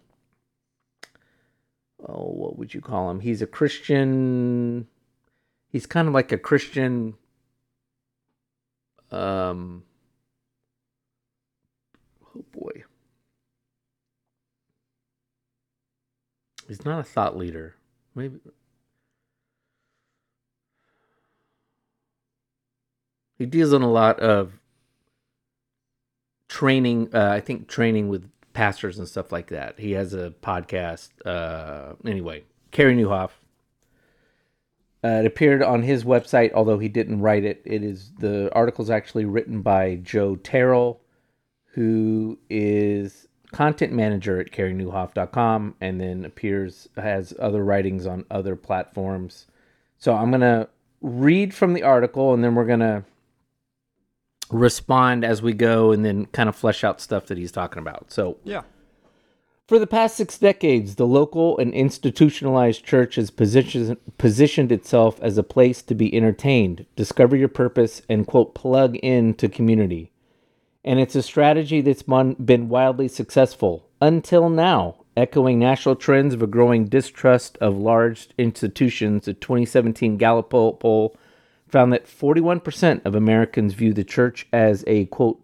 oh, 2.07 2.31
what 2.31 2.59
would 2.59 2.75
you 2.75 2.81
call 2.81 3.11
him? 3.11 3.21
He's 3.21 3.43
a 3.43 3.47
Christian. 3.47 4.87
He's 5.69 5.87
kind 5.87 6.09
of 6.09 6.15
like 6.15 6.33
a 6.33 6.39
Christian. 6.39 7.15
Um. 9.15 9.85
Oh 12.37 12.45
boy. 12.53 12.85
He's 16.67 16.85
not 16.85 16.99
a 16.99 17.05
thought 17.05 17.37
leader. 17.37 17.77
Maybe. 18.15 18.41
He 23.39 23.47
deals 23.47 23.73
in 23.73 23.83
a 23.83 23.91
lot 23.91 24.19
of 24.21 24.59
training. 26.49 27.11
Uh, 27.15 27.31
I 27.31 27.41
think 27.41 27.69
training 27.69 28.09
with 28.09 28.31
pastors 28.53 28.99
and 28.99 29.07
stuff 29.07 29.31
like 29.31 29.49
that. 29.49 29.79
He 29.79 29.93
has 29.93 30.15
a 30.15 30.33
podcast. 30.43 31.11
Uh, 31.25 31.95
anyway, 32.05 32.45
Carey 32.71 32.97
Nieuwhof. 32.97 33.31
Uh, 35.05 35.21
it 35.21 35.27
appeared 35.27 35.63
on 35.63 35.83
his 35.83 36.03
website, 36.03 36.51
although 36.55 36.79
he 36.79 36.89
didn't 36.89 37.21
write 37.21 37.45
it. 37.45 37.61
It 37.67 37.83
is 37.83 38.13
the 38.19 38.51
article 38.55 38.83
is 38.83 38.91
actually 38.91 39.27
written 39.27 39.61
by 39.61 39.97
Joe 39.97 40.37
Terrell, 40.37 41.03
who 41.73 42.39
is 42.49 43.29
content 43.53 43.93
manager 43.93 44.41
at 44.41 44.51
careynieuwhof.com 44.51 45.75
and 45.81 46.01
then 46.01 46.25
appears 46.25 46.89
has 46.97 47.35
other 47.39 47.63
writings 47.63 48.07
on 48.07 48.25
other 48.31 48.57
platforms. 48.57 49.47
So 49.99 50.15
I'm 50.15 50.31
gonna 50.31 50.69
read 51.03 51.55
from 51.55 51.75
the 51.75 51.83
article 51.83 52.33
and 52.33 52.43
then 52.43 52.55
we're 52.55 52.65
gonna 52.65 53.05
respond 54.51 55.25
as 55.25 55.43
we 55.43 55.53
go 55.53 55.93
and 55.93 56.05
then 56.05 56.27
kind 56.27 56.49
of 56.49 56.57
flesh 56.57 56.83
out 56.83 57.01
stuff 57.01 57.27
that 57.27 57.39
he's 57.39 57.53
talking 57.53 57.79
about. 57.79 58.11
So 58.11 58.39
Yeah. 58.43 58.63
For 59.67 59.79
the 59.79 59.87
past 59.87 60.17
six 60.17 60.37
decades, 60.37 60.97
the 60.97 61.07
local 61.07 61.57
and 61.59 61.73
institutionalized 61.73 62.85
church 62.85 63.15
has 63.15 63.31
positioned, 63.31 63.97
positioned 64.19 64.71
itself 64.71 65.19
as 65.23 65.39
a 65.39 65.43
place 65.43 65.81
to 65.83 65.95
be 65.95 66.15
entertained, 66.15 66.85
discover 66.97 67.35
your 67.35 67.49
purpose, 67.49 68.03
and, 68.09 68.27
quote, 68.27 68.55
plug 68.55 68.97
in 68.97 69.35
to 69.35 69.49
community. 69.49 70.13
And 70.85 71.01
it's 71.01 71.15
a 71.15 71.23
strategy 71.23 71.81
that's 71.81 72.03
been 72.03 72.69
wildly 72.69 73.09
successful 73.09 73.89
until 74.03 74.51
now, 74.51 74.97
echoing 75.17 75.59
national 75.59 75.97
trends 75.97 76.35
of 76.35 76.43
a 76.43 76.47
growing 76.47 76.85
distrust 76.85 77.57
of 77.59 77.75
large 77.75 78.29
institutions. 78.37 79.27
A 79.27 79.33
2017 79.33 80.19
Gallup 80.19 80.51
poll 80.51 81.17
found 81.69 81.91
that 81.95 82.07
41% 82.07 83.05
of 83.07 83.15
Americans 83.15 83.73
view 83.73 83.95
the 83.95 84.05
church 84.05 84.47
as 84.53 84.85
a, 84.87 85.07
quote, 85.07 85.41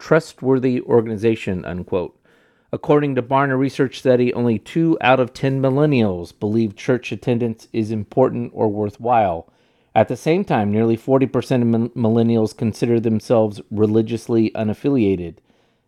trustworthy 0.00 0.80
organization, 0.80 1.64
unquote. 1.64 2.19
According 2.72 3.16
to 3.16 3.22
Barna 3.22 3.58
Research 3.58 3.98
Study, 3.98 4.32
only 4.32 4.56
two 4.60 4.96
out 5.00 5.18
of 5.18 5.34
10 5.34 5.60
millennials 5.60 6.32
believe 6.38 6.76
church 6.76 7.10
attendance 7.10 7.66
is 7.72 7.90
important 7.90 8.52
or 8.54 8.68
worthwhile. 8.68 9.52
At 9.92 10.06
the 10.06 10.16
same 10.16 10.44
time, 10.44 10.70
nearly 10.70 10.96
40% 10.96 11.26
of 11.26 11.92
millennials 11.94 12.56
consider 12.56 13.00
themselves 13.00 13.60
religiously 13.72 14.52
unaffiliated. 14.52 15.38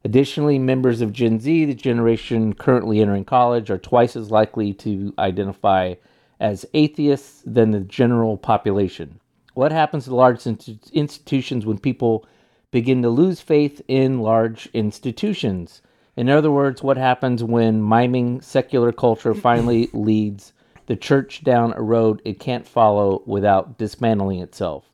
Additionally, 0.04 0.58
members 0.58 1.00
of 1.00 1.12
Gen 1.12 1.38
Z, 1.38 1.66
the 1.66 1.74
generation 1.74 2.52
currently 2.52 3.00
entering 3.00 3.24
college, 3.24 3.70
are 3.70 3.78
twice 3.78 4.16
as 4.16 4.32
likely 4.32 4.74
to 4.74 5.14
identify 5.20 5.94
as 6.40 6.66
atheists 6.74 7.44
than 7.46 7.70
the 7.70 7.78
general 7.78 8.36
population. 8.36 9.20
What 9.54 9.70
happens 9.70 10.06
to 10.06 10.16
large 10.16 10.44
institutions 10.44 11.64
when 11.64 11.78
people 11.78 12.26
begin 12.72 13.02
to 13.02 13.08
lose 13.08 13.40
faith 13.40 13.80
in 13.86 14.18
large 14.18 14.66
institutions? 14.74 15.80
In 16.16 16.28
other 16.28 16.50
words, 16.50 16.82
what 16.82 16.98
happens 16.98 17.42
when 17.42 17.82
miming 17.82 18.42
secular 18.42 18.92
culture 18.92 19.34
finally 19.34 19.88
leads 19.92 20.52
the 20.86 20.96
church 20.96 21.42
down 21.42 21.72
a 21.74 21.82
road 21.82 22.20
it 22.24 22.38
can't 22.38 22.66
follow 22.66 23.22
without 23.24 23.78
dismantling 23.78 24.40
itself? 24.40 24.92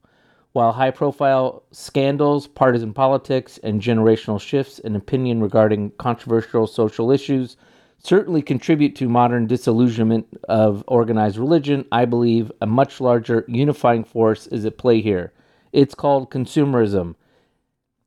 While 0.53 0.73
high 0.73 0.93
profile 0.93 1.65
scandals, 1.73 2.47
partisan 2.47 2.93
politics, 2.93 3.59
and 3.63 3.83
generational 3.83 4.41
shifts 4.41 4.79
in 4.79 4.97
opinion 4.97 5.43
regarding 5.43 5.91
controversial 5.99 6.67
social 6.67 7.11
issues 7.11 7.57
certainly 7.99 8.41
contribute 8.41 8.95
to 8.97 9.09
modern 9.09 9.47
disillusionment 9.47 10.27
of 10.49 10.85
organized 10.87 11.37
religion, 11.37 11.85
I 11.91 12.05
believe 12.05 12.53
a 12.61 12.67
much 12.67 13.01
larger 13.01 13.45
unifying 13.49 14.05
force 14.05 14.47
is 14.47 14.65
at 14.65 14.79
play 14.79 15.01
here. 15.01 15.33
It's 15.73 15.95
called 15.95 16.31
consumerism, 16.31 17.17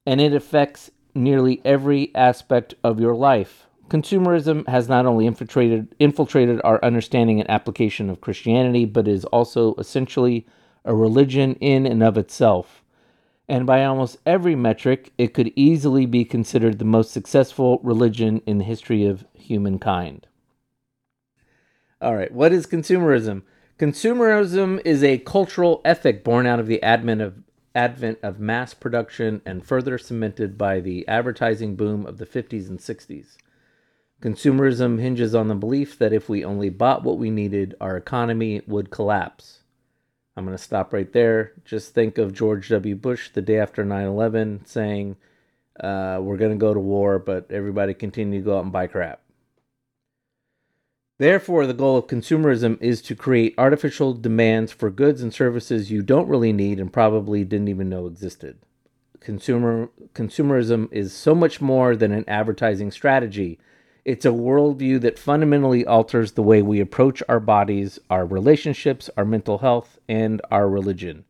and 0.05 0.21
it 0.21 0.33
affects 0.33 0.89
nearly 1.13 1.61
every 1.65 2.13
aspect 2.15 2.75
of 2.83 2.99
your 2.99 3.15
life. 3.15 3.67
Consumerism 3.89 4.67
has 4.67 4.87
not 4.87 5.05
only 5.05 5.25
infiltrated 5.27 5.93
infiltrated 5.99 6.61
our 6.63 6.83
understanding 6.83 7.41
and 7.41 7.49
application 7.49 8.09
of 8.09 8.21
Christianity, 8.21 8.85
but 8.85 9.07
is 9.07 9.25
also 9.25 9.75
essentially 9.75 10.47
a 10.85 10.95
religion 10.95 11.55
in 11.55 11.85
and 11.85 12.01
of 12.01 12.17
itself. 12.17 12.83
And 13.49 13.65
by 13.65 13.83
almost 13.83 14.17
every 14.25 14.55
metric, 14.55 15.11
it 15.17 15.33
could 15.33 15.51
easily 15.57 16.05
be 16.05 16.23
considered 16.23 16.79
the 16.79 16.85
most 16.85 17.11
successful 17.11 17.81
religion 17.83 18.41
in 18.45 18.59
the 18.59 18.63
history 18.63 19.05
of 19.05 19.25
humankind. 19.33 20.27
All 22.01 22.15
right, 22.15 22.31
what 22.31 22.53
is 22.53 22.65
consumerism? 22.65 23.41
Consumerism 23.77 24.81
is 24.85 25.03
a 25.03 25.17
cultural 25.17 25.81
ethic 25.83 26.23
born 26.23 26.47
out 26.47 26.59
of 26.59 26.67
the 26.67 26.81
advent 26.81 27.19
of 27.19 27.43
advent 27.73 28.19
of 28.21 28.39
mass 28.39 28.73
production 28.73 29.41
and 29.45 29.65
further 29.65 29.97
cemented 29.97 30.57
by 30.57 30.79
the 30.79 31.07
advertising 31.07 31.75
boom 31.75 32.05
of 32.05 32.17
the 32.17 32.25
50s 32.25 32.69
and 32.69 32.79
60s. 32.79 33.37
Consumerism 34.21 34.99
hinges 34.99 35.33
on 35.33 35.47
the 35.47 35.55
belief 35.55 35.97
that 35.97 36.13
if 36.13 36.29
we 36.29 36.45
only 36.45 36.69
bought 36.69 37.03
what 37.03 37.17
we 37.17 37.31
needed, 37.31 37.75
our 37.81 37.97
economy 37.97 38.61
would 38.67 38.91
collapse. 38.91 39.61
I'm 40.37 40.45
going 40.45 40.55
to 40.55 40.63
stop 40.63 40.93
right 40.93 41.11
there. 41.11 41.53
Just 41.65 41.93
think 41.93 42.17
of 42.17 42.33
George 42.33 42.69
W. 42.69 42.95
Bush 42.95 43.29
the 43.33 43.41
day 43.41 43.57
after 43.57 43.83
9 43.83 44.05
11 44.05 44.65
saying, 44.65 45.17
uh, 45.79 46.19
We're 46.21 46.37
going 46.37 46.51
to 46.51 46.57
go 46.57 46.73
to 46.73 46.79
war, 46.79 47.19
but 47.19 47.51
everybody 47.51 47.93
continue 47.93 48.39
to 48.39 48.45
go 48.45 48.57
out 48.57 48.63
and 48.63 48.71
buy 48.71 48.87
crap. 48.87 49.20
Therefore, 51.21 51.67
the 51.67 51.75
goal 51.75 51.97
of 51.97 52.07
consumerism 52.07 52.81
is 52.81 52.99
to 53.03 53.15
create 53.15 53.53
artificial 53.55 54.15
demands 54.15 54.71
for 54.71 54.89
goods 54.89 55.21
and 55.21 55.31
services 55.31 55.91
you 55.91 56.01
don't 56.01 56.27
really 56.27 56.51
need 56.51 56.79
and 56.79 56.91
probably 56.91 57.43
didn't 57.43 57.67
even 57.67 57.89
know 57.89 58.07
existed. 58.07 58.57
Consumer 59.19 59.91
consumerism 60.15 60.91
is 60.91 61.13
so 61.13 61.35
much 61.35 61.61
more 61.61 61.95
than 61.95 62.11
an 62.11 62.27
advertising 62.27 62.89
strategy. 62.89 63.59
It's 64.03 64.25
a 64.25 64.29
worldview 64.29 64.99
that 65.01 65.19
fundamentally 65.19 65.85
alters 65.85 66.31
the 66.31 66.41
way 66.41 66.63
we 66.63 66.79
approach 66.79 67.21
our 67.29 67.39
bodies, 67.39 67.99
our 68.09 68.25
relationships, 68.25 69.07
our 69.15 69.23
mental 69.23 69.59
health, 69.59 69.99
and 70.09 70.41
our 70.49 70.67
religion. 70.67 71.25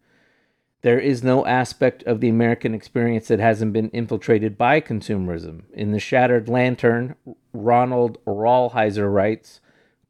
There 0.84 1.02
is 1.02 1.22
no 1.22 1.46
aspect 1.46 2.02
of 2.04 2.22
the 2.22 2.30
American 2.30 2.74
experience 2.74 3.28
that 3.28 3.40
hasn't 3.40 3.74
been 3.74 3.90
infiltrated 3.90 4.58
by 4.58 4.80
consumerism. 4.80 5.64
In 5.74 5.92
The 5.92 6.00
Shattered 6.00 6.48
Lantern, 6.48 7.16
Ronald 7.52 8.24
Rolheiser 8.24 9.14
writes, 9.14 9.60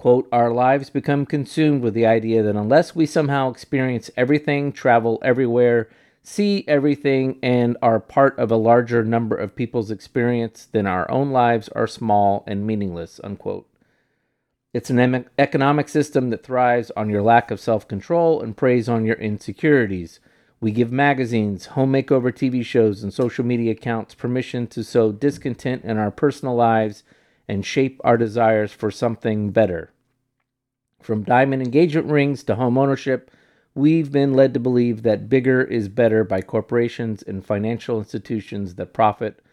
quote, 0.01 0.27
Our 0.31 0.51
lives 0.51 0.89
become 0.89 1.27
consumed 1.27 1.83
with 1.83 1.93
the 1.93 2.07
idea 2.07 2.41
that 2.41 2.55
unless 2.55 2.95
we 2.95 3.05
somehow 3.05 3.51
experience 3.51 4.09
everything, 4.17 4.71
travel 4.71 5.19
everywhere, 5.21 5.89
see 6.23 6.65
everything, 6.67 7.37
and 7.43 7.77
are 7.83 7.99
part 7.99 8.37
of 8.39 8.49
a 8.49 8.55
larger 8.55 9.03
number 9.03 9.35
of 9.35 9.55
people's 9.55 9.91
experience, 9.91 10.67
then 10.71 10.87
our 10.87 11.09
own 11.11 11.29
lives 11.29 11.69
are 11.69 11.85
small 11.85 12.43
and 12.47 12.65
meaningless, 12.65 13.21
unquote. 13.23 13.69
It's 14.73 14.89
an 14.89 15.29
economic 15.37 15.87
system 15.87 16.31
that 16.31 16.43
thrives 16.43 16.91
on 16.97 17.11
your 17.11 17.21
lack 17.21 17.51
of 17.51 17.59
self 17.59 17.87
control 17.87 18.41
and 18.41 18.57
preys 18.57 18.89
on 18.89 19.05
your 19.05 19.17
insecurities. 19.17 20.19
We 20.59 20.71
give 20.71 20.91
magazines, 20.91 21.67
home 21.67 21.93
makeover 21.93 22.33
TV 22.33 22.65
shows, 22.65 23.03
and 23.03 23.13
social 23.13 23.45
media 23.45 23.73
accounts 23.73 24.15
permission 24.15 24.65
to 24.67 24.83
sow 24.83 25.11
discontent 25.11 25.83
in 25.83 25.97
our 25.97 26.09
personal 26.09 26.55
lives 26.55 27.03
and 27.51 27.65
shape 27.65 27.99
our 28.05 28.15
desires 28.15 28.71
for 28.71 28.89
something 28.89 29.51
better. 29.51 29.91
From 31.01 31.23
diamond 31.23 31.61
engagement 31.61 32.07
rings 32.07 32.45
to 32.45 32.55
home 32.55 32.77
ownership, 32.77 33.29
we've 33.75 34.09
been 34.09 34.33
led 34.33 34.53
to 34.53 34.59
believe 34.61 35.03
that 35.03 35.27
bigger 35.27 35.61
is 35.61 35.89
better 35.89 36.23
by 36.23 36.39
corporations 36.39 37.21
and 37.21 37.45
financial 37.45 37.97
institutions 37.97 38.75
that 38.75 38.93
profit 38.93 39.43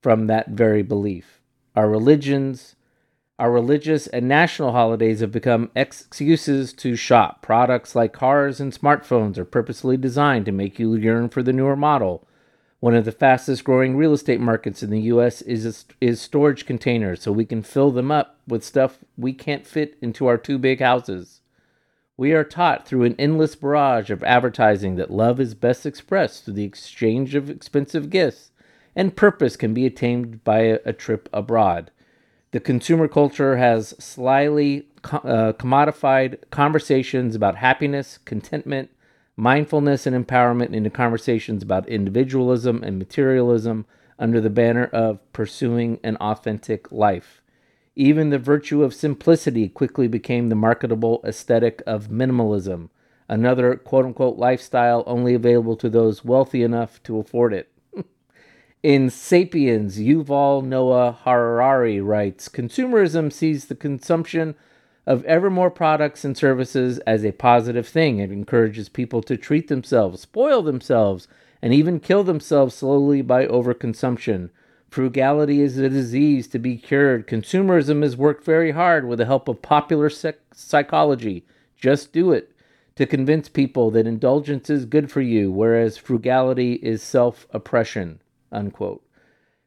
from 0.00 0.28
that 0.28 0.50
very 0.50 0.84
belief. 0.84 1.40
Our 1.74 1.90
religions, 1.90 2.76
our 3.36 3.50
religious 3.50 4.06
and 4.06 4.28
national 4.28 4.70
holidays 4.70 5.18
have 5.18 5.32
become 5.32 5.72
excuses 5.74 6.72
to 6.74 6.94
shop. 6.94 7.42
Products 7.42 7.96
like 7.96 8.12
cars 8.12 8.60
and 8.60 8.72
smartphones 8.72 9.36
are 9.38 9.44
purposely 9.44 9.96
designed 9.96 10.46
to 10.46 10.52
make 10.52 10.78
you 10.78 10.94
yearn 10.94 11.28
for 11.28 11.42
the 11.42 11.52
newer 11.52 11.74
model. 11.74 12.28
One 12.80 12.94
of 12.94 13.04
the 13.04 13.12
fastest 13.12 13.62
growing 13.62 13.94
real 13.94 14.14
estate 14.14 14.40
markets 14.40 14.82
in 14.82 14.90
the 14.90 15.02
US 15.02 15.42
is 15.42 15.84
is 16.00 16.20
storage 16.20 16.64
containers 16.64 17.22
so 17.22 17.30
we 17.30 17.44
can 17.44 17.62
fill 17.62 17.90
them 17.90 18.10
up 18.10 18.40
with 18.48 18.64
stuff 18.64 18.98
we 19.18 19.34
can't 19.34 19.66
fit 19.66 19.98
into 20.00 20.26
our 20.26 20.38
two 20.38 20.58
big 20.58 20.80
houses. 20.80 21.42
We 22.16 22.32
are 22.32 22.44
taught 22.44 22.86
through 22.86 23.04
an 23.04 23.16
endless 23.18 23.54
barrage 23.54 24.10
of 24.10 24.24
advertising 24.24 24.96
that 24.96 25.10
love 25.10 25.40
is 25.40 25.54
best 25.54 25.84
expressed 25.84 26.44
through 26.44 26.54
the 26.54 26.64
exchange 26.64 27.34
of 27.34 27.50
expensive 27.50 28.08
gifts 28.08 28.50
and 28.96 29.16
purpose 29.16 29.56
can 29.56 29.74
be 29.74 29.86
attained 29.86 30.42
by 30.42 30.60
a, 30.60 30.78
a 30.86 30.92
trip 30.92 31.28
abroad. 31.32 31.90
The 32.52 32.60
consumer 32.60 33.08
culture 33.08 33.58
has 33.58 33.94
slyly 33.98 34.86
uh, 35.04 35.52
commodified 35.52 36.38
conversations 36.50 37.34
about 37.34 37.56
happiness, 37.56 38.18
contentment, 38.24 38.90
mindfulness, 39.40 40.06
and 40.06 40.26
empowerment 40.26 40.74
into 40.74 40.90
conversations 40.90 41.62
about 41.62 41.88
individualism 41.88 42.82
and 42.82 42.98
materialism 42.98 43.86
under 44.18 44.40
the 44.40 44.50
banner 44.50 44.84
of 44.84 45.18
pursuing 45.32 45.98
an 46.04 46.16
authentic 46.16 46.92
life. 46.92 47.40
Even 47.96 48.28
the 48.28 48.38
virtue 48.38 48.82
of 48.82 48.94
simplicity 48.94 49.68
quickly 49.68 50.06
became 50.06 50.48
the 50.48 50.54
marketable 50.54 51.22
aesthetic 51.24 51.82
of 51.86 52.08
minimalism, 52.08 52.90
another 53.28 53.76
quote 53.76 54.04
unquote 54.04 54.36
lifestyle 54.36 55.02
only 55.06 55.34
available 55.34 55.76
to 55.76 55.88
those 55.88 56.24
wealthy 56.24 56.62
enough 56.62 57.02
to 57.02 57.18
afford 57.18 57.54
it. 57.54 57.72
In 58.82 59.08
Sapiens, 59.08 59.98
Yuval 59.98 60.62
Noah 60.62 61.18
Harari 61.24 62.00
writes 62.00 62.48
Consumerism 62.48 63.32
sees 63.32 63.64
the 63.64 63.74
consumption 63.74 64.54
of 65.06 65.24
ever 65.24 65.50
more 65.50 65.70
products 65.70 66.24
and 66.24 66.36
services 66.36 66.98
as 67.00 67.24
a 67.24 67.32
positive 67.32 67.88
thing. 67.88 68.18
It 68.18 68.30
encourages 68.30 68.88
people 68.88 69.22
to 69.22 69.36
treat 69.36 69.68
themselves, 69.68 70.20
spoil 70.20 70.62
themselves, 70.62 71.28
and 71.62 71.72
even 71.74 72.00
kill 72.00 72.24
themselves 72.24 72.74
slowly 72.74 73.22
by 73.22 73.46
overconsumption. 73.46 74.50
Frugality 74.88 75.60
is 75.60 75.78
a 75.78 75.88
disease 75.88 76.48
to 76.48 76.58
be 76.58 76.76
cured. 76.76 77.26
Consumerism 77.26 78.02
has 78.02 78.16
worked 78.16 78.44
very 78.44 78.72
hard 78.72 79.06
with 79.06 79.18
the 79.18 79.26
help 79.26 79.48
of 79.48 79.62
popular 79.62 80.10
psychology. 80.52 81.44
Just 81.76 82.12
do 82.12 82.32
it. 82.32 82.52
To 82.96 83.06
convince 83.06 83.48
people 83.48 83.90
that 83.92 84.06
indulgence 84.06 84.68
is 84.68 84.84
good 84.84 85.10
for 85.10 85.20
you, 85.20 85.50
whereas 85.50 85.96
frugality 85.96 86.74
is 86.74 87.02
self 87.02 87.46
oppression 87.52 88.20
unquote. 88.52 89.02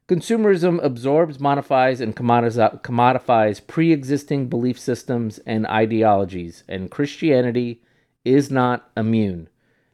Consumerism 0.06 0.84
absorbs, 0.84 1.40
modifies, 1.40 2.02
and 2.02 2.14
commodifies 2.14 3.66
pre 3.66 3.94
existing 3.94 4.50
belief 4.50 4.78
systems 4.78 5.40
and 5.46 5.66
ideologies, 5.68 6.66
and 6.68 6.92
Christianity 6.92 7.82
is 8.26 8.52
not 8.52 8.92
immune. 8.98 9.48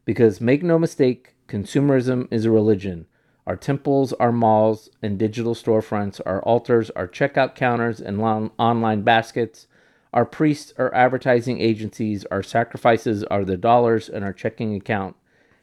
Because 0.06 0.42
make 0.42 0.64
no 0.64 0.80
mistake, 0.80 1.36
consumerism 1.48 2.28
is 2.32 2.46
a 2.46 2.50
religion. 2.50 3.06
Our 3.46 3.56
temples, 3.56 4.12
our 4.14 4.32
malls, 4.32 4.90
and 5.04 5.20
digital 5.20 5.54
storefronts, 5.54 6.20
our 6.26 6.42
altars, 6.42 6.90
our 6.92 7.08
checkout 7.08 7.54
counters, 7.54 8.02
and 8.02 8.20
long, 8.20 8.50
online 8.58 9.04
baskets, 9.04 9.68
our 10.12 10.26
priests 10.26 10.74
are 10.80 10.94
advertising 10.96 11.62
agencies, 11.62 12.26
our 12.32 12.42
sacrifices 12.42 13.24
are 13.26 13.46
the 13.46 13.58
dollars 13.58 14.10
in 14.10 14.24
our 14.24 14.34
checking 14.34 14.74
account, 14.74 15.16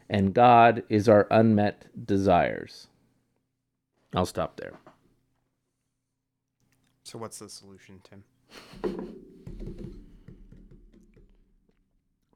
and 0.08 0.32
God 0.32 0.84
is 0.88 1.08
our 1.08 1.26
unmet 1.32 1.86
desires. 2.06 2.86
I'll 4.16 4.26
stop 4.26 4.56
there. 4.56 4.72
So, 7.04 7.18
what's 7.18 7.38
the 7.38 7.50
solution, 7.50 8.00
Tim? 8.02 8.24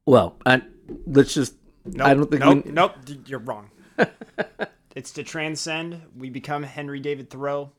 Well, 0.05 0.37
I, 0.45 0.63
let's 1.07 1.33
just. 1.33 1.55
Nope, 1.87 2.07
I 2.07 2.15
don't 2.15 2.31
think. 2.31 2.45
Nope, 2.45 2.67
we, 2.67 2.73
nope. 2.73 2.93
You're 3.27 3.41
wrong. 3.41 3.71
it's 4.95 5.11
to 5.13 5.23
transcend. 5.23 6.03
We 6.17 6.29
become 6.29 6.63
Henry 6.63 7.01
David 7.01 7.31
Thoreau. 7.31 7.73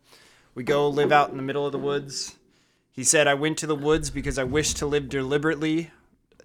We 0.56 0.64
go 0.64 0.90
live 0.90 1.12
out 1.12 1.30
in 1.30 1.38
the 1.38 1.44
middle 1.44 1.66
of 1.66 1.72
the 1.72 1.78
woods. 1.78 2.36
He 2.92 3.04
said, 3.04 3.28
I 3.28 3.36
went 3.36 3.58
to 3.60 3.68
the 3.68 3.76
woods 3.76 4.10
because 4.10 4.38
I 4.38 4.44
wished 4.44 4.78
to 4.78 4.86
live 4.86 5.08
deliberately, 5.08 5.92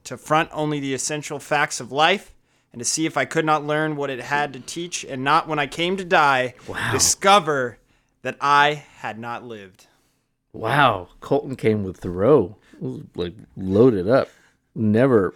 to 0.04 0.16
front 0.16 0.50
only 0.52 0.78
the 0.78 0.94
essential 0.94 1.40
facts 1.40 1.80
of 1.80 1.90
life, 1.90 2.32
and 2.76 2.82
to 2.82 2.84
see 2.84 3.06
if 3.06 3.16
I 3.16 3.24
could 3.24 3.46
not 3.46 3.64
learn 3.64 3.96
what 3.96 4.10
it 4.10 4.20
had 4.20 4.52
to 4.52 4.60
teach, 4.60 5.02
and 5.02 5.24
not 5.24 5.48
when 5.48 5.58
I 5.58 5.66
came 5.66 5.96
to 5.96 6.04
die, 6.04 6.52
wow. 6.68 6.92
discover 6.92 7.78
that 8.20 8.36
I 8.38 8.84
had 8.98 9.18
not 9.18 9.42
lived. 9.42 9.86
Wow, 10.52 11.08
Colton 11.20 11.56
came 11.56 11.84
with 11.84 11.96
Thoreau, 11.96 12.56
like 13.14 13.32
loaded 13.56 14.10
up. 14.10 14.28
Never, 14.74 15.32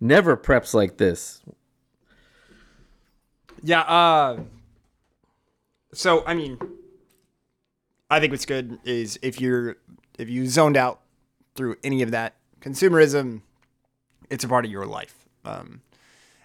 never 0.00 0.34
preps 0.34 0.72
like 0.72 0.96
this. 0.96 1.42
Yeah. 3.62 3.82
Uh. 3.82 4.40
So 5.92 6.24
I 6.24 6.32
mean, 6.32 6.58
I 8.08 8.18
think 8.18 8.30
what's 8.30 8.46
good 8.46 8.78
is 8.86 9.18
if 9.20 9.42
you're 9.42 9.76
if 10.18 10.30
you 10.30 10.48
zoned 10.48 10.78
out 10.78 11.02
through 11.54 11.76
any 11.84 12.00
of 12.00 12.12
that 12.12 12.36
consumerism, 12.62 13.42
it's 14.30 14.42
a 14.42 14.48
part 14.48 14.64
of 14.64 14.70
your 14.70 14.86
life. 14.86 15.28
Um, 15.44 15.82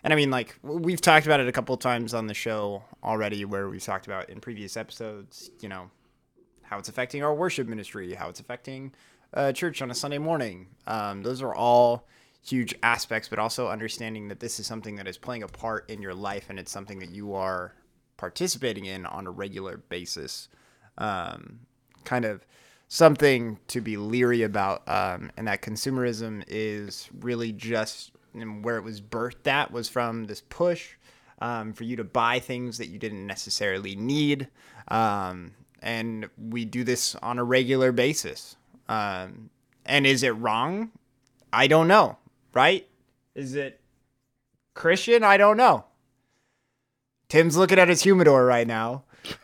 and 0.03 0.13
I 0.13 0.15
mean, 0.15 0.31
like 0.31 0.57
we've 0.61 1.01
talked 1.01 1.25
about 1.25 1.39
it 1.39 1.47
a 1.47 1.51
couple 1.51 1.75
times 1.77 2.13
on 2.13 2.27
the 2.27 2.33
show 2.33 2.83
already, 3.03 3.45
where 3.45 3.69
we've 3.69 3.83
talked 3.83 4.07
about 4.07 4.29
in 4.29 4.39
previous 4.39 4.77
episodes, 4.77 5.49
you 5.59 5.69
know, 5.69 5.89
how 6.61 6.77
it's 6.77 6.89
affecting 6.89 7.23
our 7.23 7.33
worship 7.33 7.67
ministry, 7.67 8.13
how 8.13 8.29
it's 8.29 8.39
affecting 8.39 8.93
uh, 9.33 9.51
church 9.51 9.81
on 9.81 9.91
a 9.91 9.95
Sunday 9.95 10.17
morning. 10.17 10.67
Um, 10.85 11.23
those 11.23 11.41
are 11.41 11.53
all 11.53 12.07
huge 12.45 12.73
aspects, 12.83 13.27
but 13.27 13.39
also 13.39 13.67
understanding 13.67 14.27
that 14.29 14.39
this 14.39 14.59
is 14.59 14.67
something 14.67 14.95
that 14.95 15.07
is 15.07 15.17
playing 15.17 15.43
a 15.43 15.47
part 15.47 15.89
in 15.89 16.01
your 16.01 16.13
life, 16.13 16.45
and 16.49 16.59
it's 16.59 16.71
something 16.71 16.99
that 16.99 17.09
you 17.09 17.33
are 17.33 17.73
participating 18.17 18.85
in 18.85 19.05
on 19.05 19.27
a 19.27 19.31
regular 19.31 19.77
basis. 19.77 20.49
Um, 20.97 21.59
kind 22.03 22.25
of 22.25 22.45
something 22.87 23.59
to 23.67 23.81
be 23.81 23.97
leery 23.97 24.43
about, 24.43 24.87
um, 24.87 25.31
and 25.37 25.47
that 25.47 25.61
consumerism 25.61 26.43
is 26.47 27.09
really 27.19 27.51
just 27.51 28.11
and 28.41 28.63
where 28.63 28.77
it 28.77 28.83
was 28.83 29.01
birthed 29.01 29.47
at 29.47 29.71
was 29.71 29.89
from 29.89 30.25
this 30.25 30.41
push 30.41 30.95
um, 31.39 31.73
for 31.73 31.83
you 31.83 31.95
to 31.95 32.03
buy 32.03 32.39
things 32.39 32.77
that 32.77 32.87
you 32.87 32.99
didn't 32.99 33.25
necessarily 33.25 33.95
need. 33.95 34.47
Um, 34.87 35.53
and 35.81 36.29
we 36.37 36.65
do 36.65 36.83
this 36.83 37.15
on 37.15 37.39
a 37.39 37.43
regular 37.43 37.91
basis. 37.91 38.55
Um, 38.89 39.49
and 39.85 40.05
is 40.07 40.23
it 40.23 40.31
wrong? 40.31 40.91
I 41.51 41.67
don't 41.67 41.87
know, 41.87 42.17
right? 42.53 42.87
Is 43.35 43.55
it 43.55 43.79
Christian? 44.73 45.23
I 45.23 45.37
don't 45.37 45.57
know. 45.57 45.85
Tim's 47.29 47.57
looking 47.57 47.79
at 47.79 47.89
his 47.89 48.01
humidor 48.03 48.45
right 48.45 48.67
now. 48.67 49.03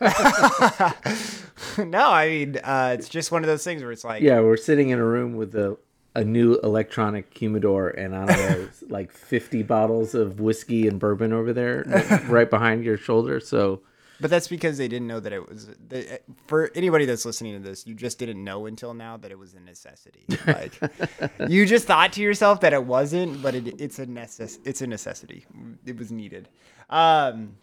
no, 1.78 2.10
I 2.10 2.28
mean, 2.28 2.56
uh, 2.56 2.96
it's 2.98 3.08
just 3.08 3.30
one 3.30 3.42
of 3.42 3.48
those 3.48 3.64
things 3.64 3.82
where 3.82 3.92
it's 3.92 4.04
like. 4.04 4.22
Yeah, 4.22 4.40
we're 4.40 4.56
sitting 4.56 4.88
in 4.88 4.98
a 4.98 5.04
room 5.04 5.36
with 5.36 5.54
a 5.54 5.76
a 6.14 6.22
new 6.24 6.58
electronic 6.62 7.36
humidor 7.36 7.88
and 7.88 8.14
I 8.14 8.26
don't 8.26 8.38
know, 8.38 8.68
like 8.88 9.10
50 9.12 9.62
bottles 9.64 10.14
of 10.14 10.40
whiskey 10.40 10.86
and 10.86 10.98
bourbon 11.00 11.32
over 11.32 11.52
there, 11.52 11.84
right 12.28 12.48
behind 12.48 12.84
your 12.84 12.96
shoulder. 12.96 13.40
So 13.40 13.82
But 14.20 14.30
that's 14.30 14.46
because 14.46 14.78
they 14.78 14.86
didn't 14.86 15.08
know 15.08 15.18
that 15.18 15.32
it 15.32 15.48
was. 15.48 15.68
They, 15.88 16.18
for 16.46 16.70
anybody 16.76 17.04
that's 17.04 17.24
listening 17.24 17.54
to 17.54 17.68
this, 17.68 17.84
you 17.84 17.94
just 17.94 18.18
didn't 18.18 18.42
know 18.42 18.66
until 18.66 18.94
now 18.94 19.16
that 19.16 19.32
it 19.32 19.38
was 19.38 19.54
a 19.54 19.60
necessity. 19.60 20.24
Like 20.46 20.78
you 21.48 21.66
just 21.66 21.86
thought 21.86 22.12
to 22.12 22.22
yourself 22.22 22.60
that 22.60 22.72
it 22.72 22.84
wasn't, 22.84 23.42
but 23.42 23.56
it, 23.56 23.80
it's 23.80 23.98
a 23.98 24.06
necess- 24.06 24.58
It's 24.64 24.82
a 24.82 24.86
necessity. 24.86 25.44
It 25.84 25.98
was 25.98 26.12
needed. 26.12 26.48
Um, 26.90 27.56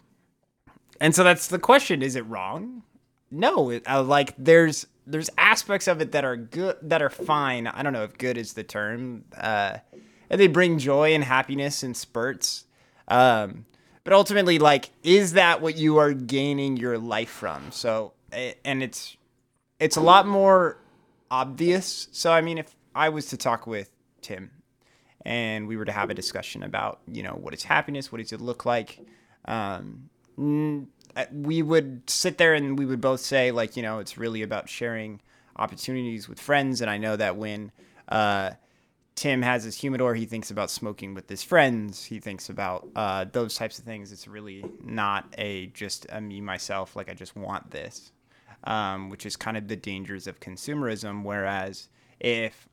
and 0.99 1.15
so 1.15 1.23
that's 1.23 1.47
the 1.47 1.57
question: 1.57 2.01
Is 2.01 2.15
it 2.17 2.25
wrong? 2.27 2.83
No. 3.32 3.70
It, 3.70 3.89
uh, 3.89 4.04
like 4.04 4.36
there's 4.38 4.86
there's 5.08 5.30
aspects 5.38 5.88
of 5.88 6.02
it 6.02 6.12
that 6.12 6.24
are 6.24 6.38
good, 6.38 6.78
that 6.84 7.02
are 7.02 7.10
fine. 7.10 7.67
I 7.67 7.82
don't 7.82 7.94
know 7.94 8.04
if 8.04 8.17
good 8.17 8.38
is 8.38 8.54
the 8.54 8.63
term. 8.63 9.26
Uh, 9.36 9.78
and 10.30 10.39
they 10.39 10.48
bring 10.48 10.78
joy 10.78 11.13
and 11.13 11.24
happiness 11.24 11.84
in 11.84 11.94
spurts. 11.94 12.65
Um, 13.08 13.65
but 14.04 14.13
ultimately, 14.13 14.58
like, 14.60 14.89
is 15.04 15.34
that 15.34 15.62
what 15.62 15.78
you 15.78 15.98
are 15.98 16.13
gaining 16.13 16.78
your 16.78 16.98
life 16.98 17.30
from? 17.30 17.72
So, 17.72 18.13
and 18.63 18.82
it's 18.82 19.17
it's 19.80 19.98
a 19.98 20.02
lot 20.02 20.26
more 20.26 20.78
obvious. 21.30 22.08
So, 22.12 22.32
I 22.32 22.41
mean, 22.41 22.58
if 22.58 22.76
I 22.96 23.10
was 23.10 23.28
to 23.28 23.38
talk 23.38 23.67
with 23.67 23.89
Tim 24.22 24.52
and 25.26 25.67
we 25.67 25.76
were 25.76 25.86
to 25.86 25.91
have 25.91 26.10
a 26.10 26.13
discussion 26.13 26.63
about, 26.63 27.02
you 27.08 27.24
know, 27.24 27.34
what 27.34 27.54
is 27.54 27.63
happiness, 27.63 28.12
what 28.12 28.22
does 28.22 28.32
it 28.32 28.41
look 28.41 28.65
like, 28.65 29.00
um, 29.46 30.10
we 31.32 31.62
would 31.62 32.10
sit 32.10 32.38
there 32.38 32.54
and 32.54 32.78
we 32.78 32.86
would 32.86 33.02
both 33.02 33.19
say, 33.19 33.52
like, 33.52 33.76
you 33.76 33.84
know, 33.84 34.00
it's 34.00 34.17
really 34.17 34.41
about 34.41 34.69
sharing 34.69 35.21
opportunities 35.56 36.28
with 36.28 36.39
friends. 36.39 36.82
And 36.82 36.89
I 36.89 36.97
know 36.97 37.15
that 37.15 37.38
when 37.38 37.71
uh, 38.08 38.52
Tim 39.15 39.41
has 39.41 39.63
his 39.63 39.76
humidor, 39.76 40.15
he 40.15 40.26
thinks 40.26 40.52
about 40.52 40.69
smoking 40.69 41.13
with 41.13 41.30
his 41.30 41.43
friends. 41.43 42.04
He 42.06 42.19
thinks 42.19 42.50
about 42.50 42.88
uh, 42.95 43.26
those 43.32 43.56
types 43.56 43.78
of 43.78 43.86
things. 43.86 44.12
It's 44.12 44.28
really 44.28 44.63
not 44.84 45.26
a 45.38 45.67
just 45.67 46.08
a 46.10 46.21
me 46.21 46.41
myself, 46.41 46.95
like 46.95 47.10
I 47.10 47.13
just 47.13 47.36
want 47.36 47.71
this, 47.71 48.12
um, 48.63 49.10
which 49.10 49.26
is 49.26 49.36
kind 49.36 49.58
of 49.58 49.67
the 49.67 49.76
dangers 49.76 50.28
of 50.28 50.39
consumerism. 50.39 51.24
Whereas 51.24 51.89
if 52.19 52.67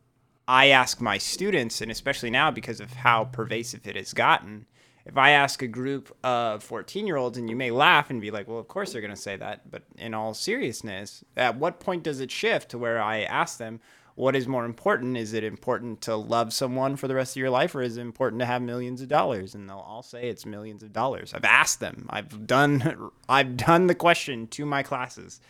I 0.47 0.69
ask 0.69 1.01
my 1.01 1.19
students, 1.19 1.81
and 1.81 1.91
especially 1.91 2.31
now 2.31 2.51
because 2.51 2.81
of 2.81 2.93
how 2.93 3.25
pervasive 3.25 3.87
it 3.87 3.97
has 3.97 4.15
gotten, 4.15 4.67
if 5.09 5.17
I 5.17 5.31
ask 5.31 5.63
a 5.63 5.67
group 5.67 6.15
of 6.23 6.63
14 6.63 7.07
year 7.07 7.17
olds, 7.17 7.39
and 7.39 7.49
you 7.49 7.57
may 7.57 7.71
laugh 7.71 8.11
and 8.11 8.21
be 8.21 8.31
like, 8.31 8.47
well, 8.47 8.59
of 8.59 8.69
course 8.69 8.93
they're 8.93 9.01
going 9.01 9.15
to 9.15 9.17
say 9.17 9.37
that. 9.37 9.71
But 9.71 9.85
in 9.97 10.13
all 10.13 10.35
seriousness, 10.35 11.25
at 11.35 11.57
what 11.57 11.81
point 11.81 12.03
does 12.03 12.21
it 12.21 12.31
shift 12.31 12.71
to 12.71 12.79
where 12.79 13.01
I 13.01 13.23
ask 13.23 13.59
them, 13.59 13.81
what 14.17 14.37
is 14.37 14.47
more 14.47 14.67
important? 14.67 15.17
Is 15.17 15.33
it 15.33 15.45
important 15.45 16.03
to 16.03 16.17
love 16.17 16.53
someone 16.53 16.97
for 16.97 17.09
the 17.09 17.15
rest 17.15 17.37
of 17.37 17.41
your 17.41 17.51
life, 17.51 17.75
or 17.75 17.81
is 17.83 17.97
it 17.97 18.03
important 18.03 18.41
to 18.41 18.47
have 18.47 18.61
millions 18.61 19.01
of 19.01 19.09
dollars? 19.09 19.55
And 19.55 19.69
they'll 19.69 19.79
all 19.79 20.03
say 20.03 20.29
it's 20.29 20.45
millions 20.45 20.83
of 20.83 20.93
dollars. 20.93 21.33
I've 21.33 21.45
asked 21.45 21.81
them. 21.81 22.07
I've 22.11 22.47
done. 22.47 23.11
I've 23.29 23.57
done 23.57 23.87
the 23.87 23.95
question 23.95 24.47
to 24.49 24.67
my 24.67 24.83
classes, 24.83 25.41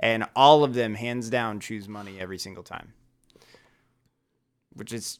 and 0.00 0.24
all 0.34 0.64
of 0.64 0.72
them, 0.72 0.94
hands 0.94 1.28
down, 1.28 1.60
choose 1.60 1.88
money 1.88 2.18
every 2.18 2.38
single 2.38 2.62
time. 2.62 2.94
Which 4.72 4.92
is, 4.92 5.18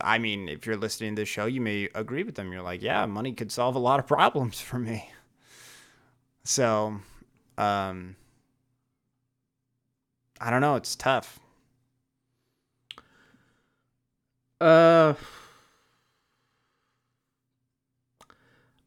I 0.00 0.18
mean, 0.18 0.48
if 0.48 0.66
you're 0.66 0.76
listening 0.76 1.14
to 1.16 1.22
this 1.22 1.28
show, 1.28 1.46
you 1.46 1.60
may 1.60 1.88
agree 1.94 2.24
with 2.24 2.34
them. 2.34 2.52
You're 2.52 2.62
like, 2.62 2.82
yeah, 2.82 3.06
money 3.06 3.32
could 3.32 3.52
solve 3.52 3.76
a 3.76 3.78
lot 3.78 4.00
of 4.00 4.06
problems 4.08 4.60
for 4.60 4.78
me. 4.78 5.10
So, 6.44 7.00
um, 7.56 8.16
I 10.40 10.50
don't 10.50 10.60
know. 10.60 10.74
It's 10.76 10.96
tough. 10.96 11.38
Uh, 14.60 15.14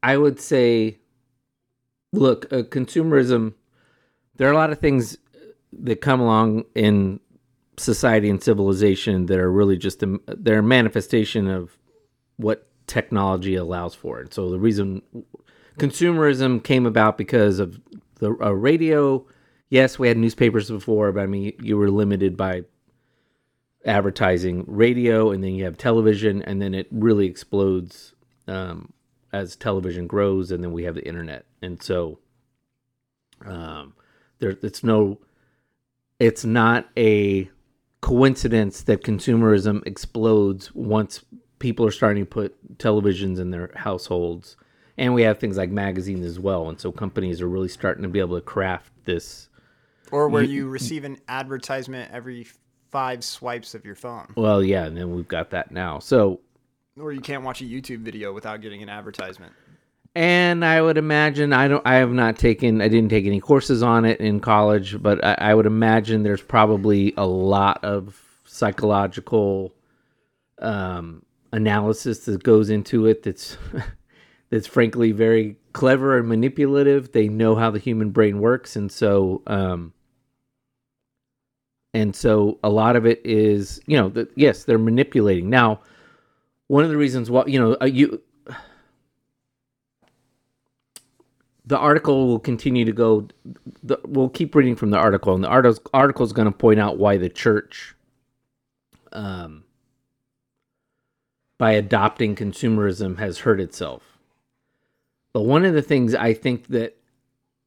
I 0.02 0.16
would 0.16 0.40
say, 0.40 0.98
look, 2.12 2.52
uh, 2.52 2.62
consumerism. 2.62 3.54
There 4.36 4.48
are 4.48 4.52
a 4.52 4.56
lot 4.56 4.70
of 4.70 4.78
things 4.78 5.18
that 5.72 6.00
come 6.00 6.20
along 6.20 6.64
in 6.74 7.20
society 7.78 8.28
and 8.28 8.42
civilization 8.42 9.26
that 9.26 9.38
are 9.38 9.50
really 9.50 9.76
just 9.76 10.02
a, 10.02 10.20
they're 10.26 10.58
a 10.60 10.62
manifestation 10.62 11.48
of 11.48 11.78
what 12.36 12.66
technology 12.86 13.54
allows 13.54 13.94
for. 13.94 14.20
And 14.20 14.32
so 14.32 14.50
the 14.50 14.58
reason 14.58 15.02
consumerism 15.78 16.62
came 16.62 16.86
about 16.86 17.18
because 17.18 17.58
of 17.58 17.80
the 18.16 18.36
uh, 18.42 18.50
radio. 18.50 19.24
Yes, 19.70 19.98
we 19.98 20.08
had 20.08 20.16
newspapers 20.16 20.70
before, 20.70 21.12
but 21.12 21.22
I 21.22 21.26
mean, 21.26 21.52
you 21.62 21.76
were 21.76 21.90
limited 21.90 22.36
by 22.36 22.62
advertising 23.84 24.64
radio 24.66 25.30
and 25.30 25.42
then 25.42 25.54
you 25.54 25.64
have 25.64 25.76
television 25.76 26.42
and 26.42 26.60
then 26.60 26.74
it 26.74 26.88
really 26.90 27.26
explodes 27.26 28.14
um, 28.46 28.92
as 29.32 29.56
television 29.56 30.06
grows 30.06 30.50
and 30.50 30.62
then 30.62 30.72
we 30.72 30.84
have 30.84 30.94
the 30.94 31.06
internet 31.06 31.46
and 31.62 31.82
so 31.82 32.18
um, 33.46 33.94
there 34.40 34.56
it's 34.62 34.82
no 34.82 35.18
it's 36.18 36.44
not 36.44 36.88
a 36.96 37.48
coincidence 38.00 38.82
that 38.82 39.02
consumerism 39.02 39.84
explodes 39.86 40.74
once 40.74 41.24
people 41.58 41.84
are 41.84 41.90
starting 41.90 42.22
to 42.24 42.28
put 42.30 42.78
televisions 42.78 43.38
in 43.38 43.50
their 43.50 43.70
households 43.74 44.56
and 44.96 45.14
we 45.14 45.22
have 45.22 45.38
things 45.38 45.56
like 45.56 45.70
magazines 45.70 46.24
as 46.24 46.38
well 46.38 46.68
and 46.68 46.80
so 46.80 46.92
companies 46.92 47.40
are 47.40 47.48
really 47.48 47.68
starting 47.68 48.02
to 48.02 48.08
be 48.08 48.20
able 48.20 48.36
to 48.36 48.44
craft 48.44 48.92
this 49.04 49.48
Or 50.12 50.28
where 50.28 50.44
you 50.44 50.68
receive 50.68 51.04
an 51.04 51.18
advertisement 51.28 52.10
every 52.12 52.46
five 52.90 53.24
swipes 53.24 53.74
of 53.74 53.84
your 53.84 53.96
phone. 53.96 54.32
well 54.36 54.62
yeah 54.62 54.84
and 54.84 54.96
then 54.96 55.14
we've 55.14 55.28
got 55.28 55.50
that 55.50 55.72
now 55.72 55.98
so 55.98 56.40
Or 56.98 57.12
you 57.12 57.20
can't 57.20 57.42
watch 57.42 57.60
a 57.60 57.64
YouTube 57.64 58.00
video 58.00 58.32
without 58.32 58.60
getting 58.60 58.82
an 58.82 58.88
advertisement. 58.88 59.52
And 60.18 60.64
I 60.64 60.82
would 60.82 60.98
imagine 60.98 61.52
I 61.52 61.68
don't. 61.68 61.86
I 61.86 61.94
have 61.94 62.10
not 62.10 62.36
taken. 62.36 62.80
I 62.80 62.88
didn't 62.88 63.08
take 63.08 63.24
any 63.24 63.38
courses 63.38 63.84
on 63.84 64.04
it 64.04 64.18
in 64.18 64.40
college, 64.40 65.00
but 65.00 65.24
I, 65.24 65.34
I 65.38 65.54
would 65.54 65.64
imagine 65.64 66.24
there's 66.24 66.42
probably 66.42 67.14
a 67.16 67.24
lot 67.24 67.84
of 67.84 68.20
psychological 68.44 69.72
um, 70.58 71.24
analysis 71.52 72.24
that 72.24 72.42
goes 72.42 72.68
into 72.68 73.06
it. 73.06 73.22
That's 73.22 73.56
that's 74.50 74.66
frankly 74.66 75.12
very 75.12 75.54
clever 75.72 76.18
and 76.18 76.28
manipulative. 76.28 77.12
They 77.12 77.28
know 77.28 77.54
how 77.54 77.70
the 77.70 77.78
human 77.78 78.10
brain 78.10 78.40
works, 78.40 78.74
and 78.74 78.90
so 78.90 79.42
um, 79.46 79.92
and 81.94 82.16
so 82.16 82.58
a 82.64 82.70
lot 82.70 82.96
of 82.96 83.06
it 83.06 83.24
is 83.24 83.80
you 83.86 83.96
know 83.96 84.08
the, 84.08 84.28
yes 84.34 84.64
they're 84.64 84.78
manipulating 84.78 85.48
now. 85.48 85.78
One 86.66 86.82
of 86.82 86.90
the 86.90 86.96
reasons 86.96 87.30
why 87.30 87.44
you 87.46 87.60
know 87.60 87.76
uh, 87.80 87.84
you 87.84 88.20
the 91.68 91.78
article 91.78 92.26
will 92.26 92.38
continue 92.38 92.86
to 92.86 92.92
go 92.92 93.28
the, 93.82 93.98
we'll 94.04 94.30
keep 94.30 94.54
reading 94.54 94.74
from 94.74 94.90
the 94.90 94.96
article 94.96 95.34
and 95.34 95.44
the 95.44 95.48
article 95.92 96.24
is 96.24 96.32
going 96.32 96.50
to 96.50 96.56
point 96.56 96.80
out 96.80 96.96
why 96.96 97.18
the 97.18 97.28
church 97.28 97.94
um 99.12 99.64
by 101.58 101.72
adopting 101.72 102.36
consumerism 102.36 103.18
has 103.18 103.40
hurt 103.40 103.60
itself. 103.60 104.02
But 105.32 105.42
one 105.42 105.66
of 105.66 105.74
the 105.74 105.82
things 105.82 106.14
i 106.14 106.32
think 106.32 106.68
that 106.68 106.96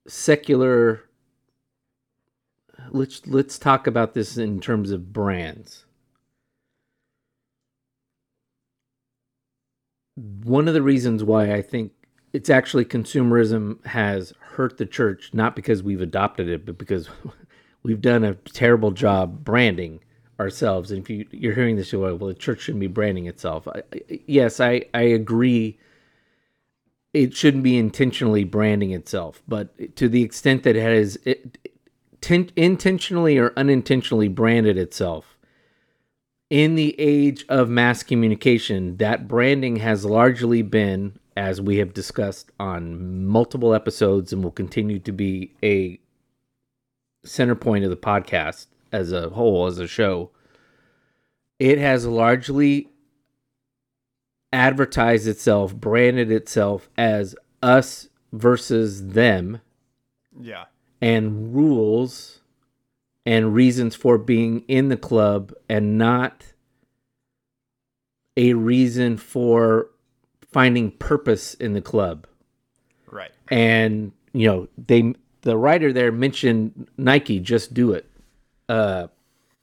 secular 0.08 1.04
let's 2.90 3.26
let's 3.28 3.60
talk 3.60 3.86
about 3.86 4.16
this 4.16 4.36
in 4.36 4.60
terms 4.60 4.90
of 4.90 5.14
brands. 5.14 5.86
One 10.16 10.68
of 10.68 10.74
the 10.74 10.82
reasons 10.82 11.24
why 11.24 11.54
i 11.54 11.62
think 11.62 12.01
it's 12.34 12.50
actually 12.50 12.86
consumerism 12.86 13.86
has 13.86 14.34
hurt 14.40 14.78
the 14.78 14.86
church 14.86 15.32
not 15.34 15.56
because 15.56 15.84
we've 15.84 16.02
adopted 16.02 16.48
it 16.48 16.66
but 16.66 16.78
because 16.78 17.10
we've 17.84 18.02
done 18.02 18.24
a 18.24 18.36
terrible 18.36 18.92
job 18.92 19.44
branding 19.44 20.00
ourselves. 20.40 20.92
And 20.92 21.04
if 21.04 21.10
you, 21.10 21.28
you're 21.32 21.54
hearing 21.54 21.76
this 21.76 21.92
you're 21.92 22.12
like, 22.12 22.20
well 22.20 22.30
the 22.30 22.34
church 22.34 22.62
shouldn't 22.62 22.80
be 22.80 22.88
branding 22.88 23.28
itself. 23.28 23.68
I, 23.68 23.84
I, 23.94 24.20
yes 24.28 24.60
I, 24.60 24.86
I 24.94 25.02
agree. 25.02 25.80
It 27.14 27.36
shouldn't 27.36 27.64
be 27.64 27.78
intentionally 27.78 28.44
branding 28.44 28.92
itself 28.92 29.42
but 29.48 29.96
to 29.98 30.10
the 30.10 30.24
extent 30.24 30.64
that 30.64 30.76
it 30.76 30.82
has 30.82 31.18
it, 31.26 31.58
ten, 32.22 32.50
intentionally 32.56 33.38
or 33.38 33.54
unintentionally 33.58 34.30
branded 34.30 34.78
itself 34.78 35.38
in 36.50 36.76
the 36.76 37.00
age 37.00 37.46
of 37.48 37.70
mass 37.70 38.04
communication 38.04 38.98
that 38.98 39.28
branding 39.28 39.78
has 39.78 40.04
largely 40.04 40.62
been 40.62 41.18
as 41.42 41.60
we 41.60 41.78
have 41.78 41.92
discussed 41.92 42.52
on 42.60 43.26
multiple 43.26 43.74
episodes 43.74 44.32
and 44.32 44.44
will 44.44 44.52
continue 44.52 45.00
to 45.00 45.12
be 45.12 45.52
a 45.64 46.00
center 47.26 47.56
point 47.56 47.84
of 47.84 47.90
the 47.90 47.98
podcast 47.98 48.68
as 48.92 49.12
a 49.12 49.28
whole, 49.30 49.66
as 49.66 49.80
a 49.80 49.88
show, 49.88 50.30
it 51.58 51.80
has 51.80 52.06
largely 52.06 52.90
advertised 54.54 55.28
itself, 55.28 55.76
branded 55.76 56.32
itself 56.32 56.92
as 56.96 57.36
us 57.64 58.08
versus 58.32 59.08
them, 59.08 59.62
Yeah. 60.40 60.66
and 61.02 61.56
rules 61.56 62.42
and 63.26 63.56
reasons 63.56 63.96
for 63.96 64.20
being 64.20 64.60
in 64.68 64.90
the 64.90 64.98
club, 64.98 65.54
and 65.68 65.98
not 65.98 66.54
a 68.38 68.54
reason 68.54 69.18
for 69.18 69.90
finding 70.52 70.92
purpose 70.92 71.54
in 71.56 71.74
the 71.74 71.82
club 71.82 72.28
Right. 73.10 73.32
and 73.50 74.12
you 74.34 74.48
know 74.48 74.68
they 74.78 75.14
the 75.42 75.58
writer 75.58 75.92
there 75.92 76.12
mentioned 76.12 76.88
Nike. 76.98 77.40
Just 77.40 77.74
do 77.74 77.94
it. 77.94 78.10
Uh, 78.70 79.08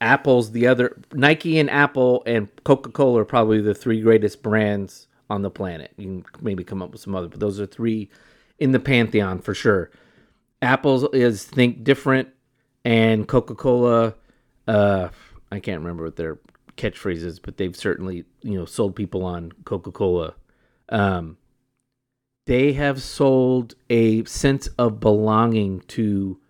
Apple's 0.01 0.51
the 0.53 0.67
other. 0.67 1.01
Nike 1.13 1.59
and 1.59 1.71
Apple 1.71 2.23
and 2.27 2.49
Coca 2.65 2.91
Cola 2.91 3.21
are 3.21 3.25
probably 3.25 3.61
the 3.61 3.75
three 3.75 4.01
greatest 4.01 4.43
brands 4.43 5.07
on 5.31 5.43
the 5.43 5.51
planet. 5.51 5.93
You 5.97 6.05
can 6.07 6.25
maybe 6.41 6.65
come 6.65 6.83
up 6.83 6.91
with 6.91 7.01
some 7.01 7.15
other, 7.15 7.29
but 7.29 7.39
those 7.41 7.61
are 7.61 7.67
three 7.67 8.11
in 8.59 8.73
the 8.73 8.81
pantheon 8.81 9.39
for 9.41 9.55
sure. 9.55 9.91
Apple's 10.61 11.05
is 11.13 11.45
think 11.45 11.85
different, 11.85 12.29
and 12.85 13.27
Coca 13.29 13.55
Cola. 13.55 14.15
Uh, 14.67 15.09
I 15.53 15.61
can't 15.61 15.81
remember 15.81 16.05
what 16.05 16.17
their 16.17 16.39
catchphrase 16.77 17.23
is, 17.25 17.39
but 17.39 17.57
they've 17.57 17.77
certainly 17.77 18.25
you 18.43 18.59
know 18.59 18.65
sold 18.65 18.97
people 18.97 19.25
on 19.25 19.53
Coca 19.65 19.93
Cola. 19.93 20.35
Um, 20.89 21.37
they 22.47 22.73
have 22.73 23.03
sold 23.03 23.75
a 23.91 24.25
sense 24.25 24.69
of 24.79 25.01
belonging 25.01 25.81
to. 25.89 26.41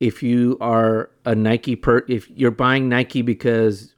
If 0.00 0.20
you 0.22 0.58
are 0.60 1.10
a 1.24 1.34
Nike 1.34 1.76
per, 1.76 2.04
if 2.08 2.28
you're 2.30 2.50
buying 2.50 2.88
Nike 2.88 3.22
because 3.22 3.94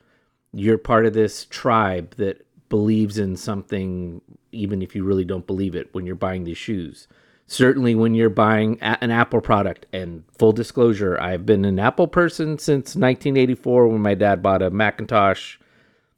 you're 0.52 0.76
part 0.76 1.06
of 1.06 1.14
this 1.14 1.46
tribe 1.46 2.14
that 2.16 2.46
believes 2.68 3.16
in 3.16 3.36
something, 3.36 4.20
even 4.52 4.82
if 4.82 4.94
you 4.94 5.02
really 5.02 5.24
don't 5.24 5.46
believe 5.46 5.74
it 5.74 5.88
when 5.94 6.04
you're 6.04 6.14
buying 6.14 6.44
these 6.44 6.58
shoes 6.58 7.08
certainly 7.46 7.94
when 7.94 8.14
you're 8.14 8.30
buying 8.30 8.80
an 8.80 9.10
Apple 9.10 9.40
product. 9.40 9.86
And 9.92 10.24
full 10.38 10.52
disclosure, 10.52 11.20
I've 11.20 11.46
been 11.46 11.64
an 11.64 11.78
Apple 11.78 12.08
person 12.08 12.58
since 12.58 12.96
1984 12.96 13.88
when 13.88 14.00
my 14.00 14.14
dad 14.14 14.42
bought 14.42 14.62
a 14.62 14.70
Macintosh 14.70 15.58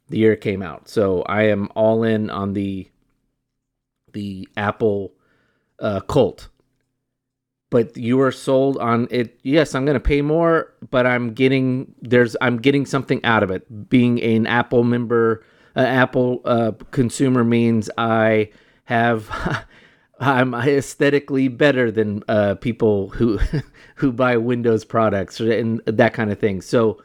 the 0.09 0.19
year 0.19 0.33
it 0.33 0.41
came 0.41 0.61
out. 0.61 0.87
So 0.87 1.23
I 1.23 1.43
am 1.43 1.69
all 1.75 2.03
in 2.03 2.29
on 2.29 2.53
the 2.53 2.89
the 4.17 4.49
Apple 4.57 5.13
uh, 5.79 5.99
cult. 6.01 6.49
But 7.69 7.95
you 7.95 8.19
are 8.21 8.31
sold 8.31 8.77
on 8.77 9.07
it. 9.11 9.39
Yes, 9.43 9.75
I'm 9.75 9.85
going 9.85 9.93
to 9.93 9.99
pay 9.99 10.23
more, 10.23 10.73
but 10.89 11.05
I'm 11.05 11.33
getting 11.33 11.93
there's 12.01 12.35
I'm 12.41 12.57
getting 12.57 12.87
something 12.87 13.23
out 13.23 13.43
of 13.43 13.51
it. 13.51 13.89
Being 13.89 14.19
an 14.23 14.47
Apple 14.47 14.83
member, 14.83 15.43
an 15.75 15.85
Apple 15.85 16.41
uh, 16.45 16.71
consumer 16.89 17.43
means 17.43 17.91
I 17.95 18.49
have 18.85 19.29
I'm 20.19 20.55
aesthetically 20.55 21.47
better 21.47 21.91
than 21.91 22.23
uh, 22.27 22.55
people 22.55 23.09
who 23.09 23.37
who 23.95 24.11
buy 24.11 24.37
Windows 24.37 24.83
products 24.83 25.39
and 25.39 25.79
that 25.85 26.13
kind 26.13 26.31
of 26.31 26.39
thing. 26.39 26.61
So 26.61 27.03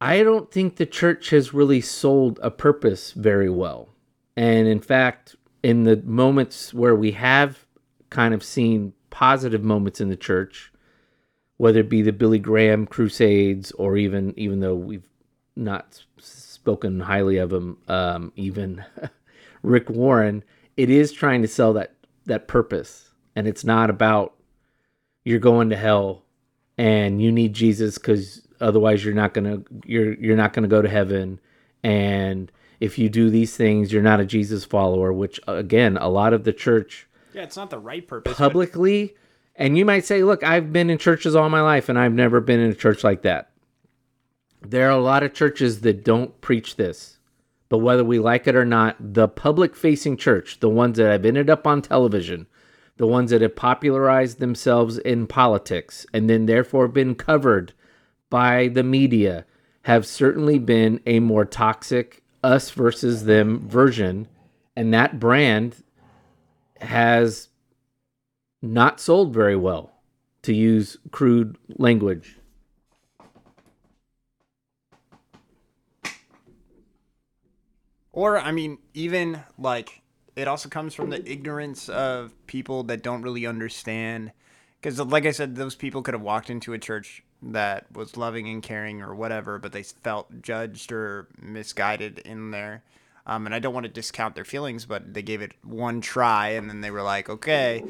I 0.00 0.22
don't 0.22 0.52
think 0.52 0.76
the 0.76 0.86
church 0.86 1.30
has 1.30 1.52
really 1.52 1.80
sold 1.80 2.38
a 2.40 2.52
purpose 2.52 3.10
very 3.12 3.50
well. 3.50 3.88
And 4.36 4.68
in 4.68 4.78
fact, 4.78 5.34
in 5.62 5.84
the 5.84 5.96
moments 6.04 6.72
where 6.72 6.94
we 6.94 7.12
have 7.12 7.66
kind 8.10 8.34
of 8.34 8.42
seen 8.42 8.92
positive 9.10 9.64
moments 9.64 10.00
in 10.00 10.08
the 10.08 10.16
church, 10.16 10.72
whether 11.56 11.80
it 11.80 11.88
be 11.88 12.02
the 12.02 12.12
Billy 12.12 12.38
Graham 12.38 12.86
crusades 12.86 13.72
or 13.72 13.96
even 13.96 14.32
even 14.38 14.60
though 14.60 14.74
we've 14.74 15.08
not 15.56 16.04
spoken 16.18 17.00
highly 17.00 17.38
of 17.38 17.52
him, 17.52 17.78
um, 17.88 18.32
even 18.36 18.84
Rick 19.62 19.90
Warren 19.90 20.44
it 20.78 20.90
is 20.90 21.12
trying 21.12 21.42
to 21.42 21.48
sell 21.48 21.74
that 21.74 21.92
that 22.24 22.48
purpose. 22.48 23.10
And 23.34 23.46
it's 23.46 23.64
not 23.64 23.90
about 23.90 24.34
you're 25.24 25.40
going 25.40 25.70
to 25.70 25.76
hell 25.76 26.24
and 26.78 27.20
you 27.20 27.32
need 27.32 27.52
Jesus 27.52 27.98
cuz 27.98 28.46
otherwise 28.60 29.04
you're 29.04 29.12
not 29.12 29.34
to 29.46 29.64
you're 29.84 30.14
you're 30.14 30.36
not 30.36 30.54
to 30.62 30.68
go 30.68 30.80
to 30.80 30.88
heaven. 30.88 31.40
And 31.82 32.50
if 32.80 32.98
you 32.98 33.08
do 33.08 33.30
these 33.30 33.56
things 33.56 33.92
you're 33.92 34.02
not 34.02 34.20
a 34.20 34.26
Jesus 34.26 34.64
follower 34.64 35.12
which 35.12 35.40
again 35.46 35.96
a 35.96 36.08
lot 36.08 36.32
of 36.32 36.44
the 36.44 36.52
church 36.52 37.06
yeah 37.32 37.42
it's 37.42 37.56
not 37.56 37.70
the 37.70 37.78
right 37.78 38.06
purpose 38.06 38.36
publicly 38.36 39.08
but... 39.08 39.64
and 39.64 39.78
you 39.78 39.84
might 39.84 40.04
say 40.04 40.22
look 40.22 40.42
I've 40.42 40.72
been 40.72 40.90
in 40.90 40.98
churches 40.98 41.34
all 41.34 41.48
my 41.48 41.60
life 41.60 41.88
and 41.88 41.98
I've 41.98 42.12
never 42.12 42.40
been 42.40 42.60
in 42.60 42.70
a 42.70 42.74
church 42.74 43.04
like 43.04 43.22
that. 43.22 43.50
There 44.60 44.88
are 44.88 44.98
a 44.98 45.00
lot 45.00 45.22
of 45.22 45.34
churches 45.34 45.82
that 45.82 46.04
don't 46.04 46.40
preach 46.40 46.76
this 46.76 47.18
but 47.68 47.78
whether 47.78 48.04
we 48.04 48.18
like 48.18 48.46
it 48.46 48.56
or 48.56 48.64
not, 48.64 48.96
the 48.98 49.28
public 49.28 49.76
facing 49.76 50.16
church, 50.16 50.60
the 50.60 50.68
ones 50.68 50.96
that 50.96 51.10
have 51.10 51.26
ended 51.26 51.50
up 51.50 51.66
on 51.66 51.82
television, 51.82 52.46
the 52.96 53.06
ones 53.06 53.30
that 53.30 53.42
have 53.42 53.56
popularized 53.56 54.38
themselves 54.38 54.98
in 54.98 55.26
politics 55.26 56.06
and 56.12 56.28
then 56.30 56.46
therefore 56.46 56.88
been 56.88 57.14
covered 57.14 57.72
by 58.30 58.68
the 58.68 58.82
media, 58.82 59.44
have 59.82 60.06
certainly 60.06 60.58
been 60.58 61.00
a 61.06 61.20
more 61.20 61.44
toxic 61.44 62.22
us 62.42 62.70
versus 62.70 63.24
them 63.24 63.68
version. 63.68 64.28
And 64.76 64.94
that 64.94 65.18
brand 65.18 65.82
has 66.80 67.48
not 68.62 69.00
sold 69.00 69.34
very 69.34 69.56
well, 69.56 69.92
to 70.42 70.54
use 70.54 70.96
crude 71.10 71.58
language. 71.76 72.38
Or, 78.12 78.38
I 78.38 78.50
mean, 78.50 78.78
even 78.94 79.44
like 79.58 80.02
it 80.34 80.48
also 80.48 80.68
comes 80.68 80.94
from 80.94 81.10
the 81.10 81.30
ignorance 81.30 81.88
of 81.88 82.32
people 82.46 82.84
that 82.84 83.02
don't 83.02 83.22
really 83.22 83.46
understand. 83.46 84.32
Because, 84.80 85.00
like 85.00 85.26
I 85.26 85.32
said, 85.32 85.56
those 85.56 85.74
people 85.74 86.02
could 86.02 86.14
have 86.14 86.22
walked 86.22 86.50
into 86.50 86.72
a 86.72 86.78
church 86.78 87.22
that 87.42 87.86
was 87.92 88.16
loving 88.16 88.48
and 88.48 88.62
caring 88.62 89.02
or 89.02 89.14
whatever, 89.14 89.58
but 89.58 89.72
they 89.72 89.82
felt 89.82 90.42
judged 90.42 90.92
or 90.92 91.28
misguided 91.40 92.18
in 92.20 92.50
there. 92.50 92.82
Um, 93.26 93.46
and 93.46 93.54
I 93.54 93.58
don't 93.58 93.74
want 93.74 93.84
to 93.84 93.92
discount 93.92 94.34
their 94.34 94.44
feelings, 94.44 94.86
but 94.86 95.12
they 95.14 95.22
gave 95.22 95.42
it 95.42 95.52
one 95.62 96.00
try 96.00 96.48
and 96.50 96.68
then 96.68 96.80
they 96.80 96.90
were 96.90 97.02
like, 97.02 97.28
okay, 97.28 97.84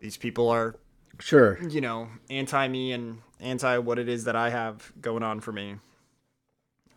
these 0.00 0.16
people 0.16 0.48
are, 0.48 0.76
sure, 1.18 1.58
you 1.68 1.80
know, 1.80 2.08
anti 2.30 2.68
me 2.68 2.92
and 2.92 3.18
anti 3.40 3.78
what 3.78 3.98
it 3.98 4.08
is 4.08 4.24
that 4.24 4.36
I 4.36 4.50
have 4.50 4.92
going 5.00 5.22
on 5.22 5.40
for 5.40 5.52
me. 5.52 5.76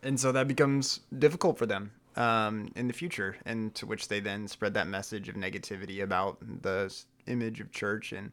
And 0.03 0.19
so 0.19 0.31
that 0.31 0.47
becomes 0.47 0.99
difficult 1.17 1.57
for 1.57 1.65
them 1.65 1.91
um, 2.15 2.71
in 2.75 2.87
the 2.87 2.93
future, 2.93 3.37
and 3.45 3.73
to 3.75 3.85
which 3.85 4.07
they 4.07 4.19
then 4.19 4.47
spread 4.47 4.75
that 4.75 4.87
message 4.87 5.27
of 5.27 5.35
negativity 5.35 6.03
about 6.03 6.37
the 6.61 6.93
image 7.25 7.59
of 7.59 7.71
church 7.71 8.11
and 8.11 8.31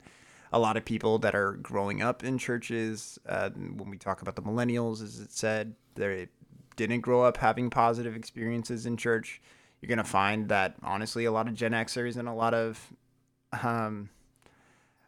a 0.54 0.58
lot 0.58 0.76
of 0.76 0.84
people 0.84 1.18
that 1.18 1.34
are 1.34 1.54
growing 1.54 2.00
up 2.00 2.22
in 2.22 2.38
churches. 2.38 3.18
Uh, 3.28 3.50
when 3.50 3.90
we 3.90 3.98
talk 3.98 4.22
about 4.22 4.36
the 4.36 4.42
millennials, 4.42 5.02
as 5.02 5.18
it 5.18 5.32
said, 5.32 5.74
they 5.96 6.28
didn't 6.76 7.00
grow 7.00 7.22
up 7.22 7.38
having 7.38 7.70
positive 7.70 8.14
experiences 8.14 8.86
in 8.86 8.96
church. 8.96 9.42
You're 9.80 9.88
gonna 9.88 10.04
find 10.04 10.48
that 10.50 10.76
honestly, 10.80 11.24
a 11.24 11.32
lot 11.32 11.48
of 11.48 11.54
Gen 11.54 11.72
Xers 11.72 12.16
and 12.16 12.28
a 12.28 12.32
lot 12.32 12.54
of 12.54 12.92
um, 13.64 14.10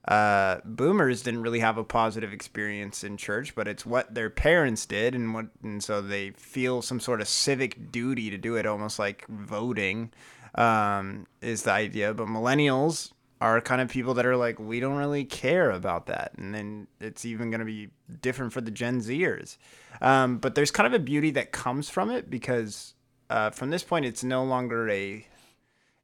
uh, 0.09 0.59
boomers 0.65 1.23
didn't 1.23 1.43
really 1.43 1.61
have 1.61 1.79
a 1.79 1.85
positive 1.85 2.33
experience 2.33 3.05
in 3.05 3.17
church, 3.17 3.55
but 3.55 3.69
it's 3.69 3.87
what 3.87 4.13
their 4.13 4.31
parents 4.31 4.85
did, 4.85 5.15
and 5.15 5.33
what, 5.33 5.47
and 5.63 5.83
so 5.83 6.03
they 6.03 6.31
feel 6.31 6.83
some 6.83 6.99
sort 6.99 7.21
of 7.21 7.29
civic 7.29 7.93
duty 7.93 8.31
to 8.31 8.37
do 8.37 8.57
it, 8.57 8.67
almost 8.67 8.99
like 8.99 9.25
voting, 9.29 10.13
um, 10.57 11.25
is 11.41 11.63
the 11.63 11.71
idea. 11.71 12.13
But 12.13 12.27
millennials 12.27 13.13
are 13.41 13.61
kind 13.61 13.81
of 13.81 13.89
people 13.89 14.15
that 14.15 14.25
are 14.25 14.37
like, 14.37 14.59
we 14.59 14.81
don't 14.81 14.97
really 14.97 15.25
care 15.25 15.71
about 15.71 16.07
that, 16.07 16.33
and 16.39 16.55
then 16.55 16.87
it's 17.01 17.25
even 17.25 17.51
going 17.51 17.61
to 17.61 17.67
be 17.67 17.89
different 18.23 18.53
for 18.53 18.61
the 18.61 18.71
Gen 18.71 19.01
Zers. 19.01 19.59
Um, 20.01 20.39
but 20.39 20.55
there's 20.55 20.71
kind 20.71 20.87
of 20.87 20.95
a 20.95 21.03
beauty 21.03 21.31
that 21.33 21.53
comes 21.53 21.89
from 21.89 22.11
it 22.11 22.31
because 22.31 22.95
uh, 23.29 23.51
from 23.51 23.71
this 23.71 23.83
point, 23.83 24.07
it's 24.07 24.25
no 24.25 24.45
longer 24.45 24.89
a 24.89 25.27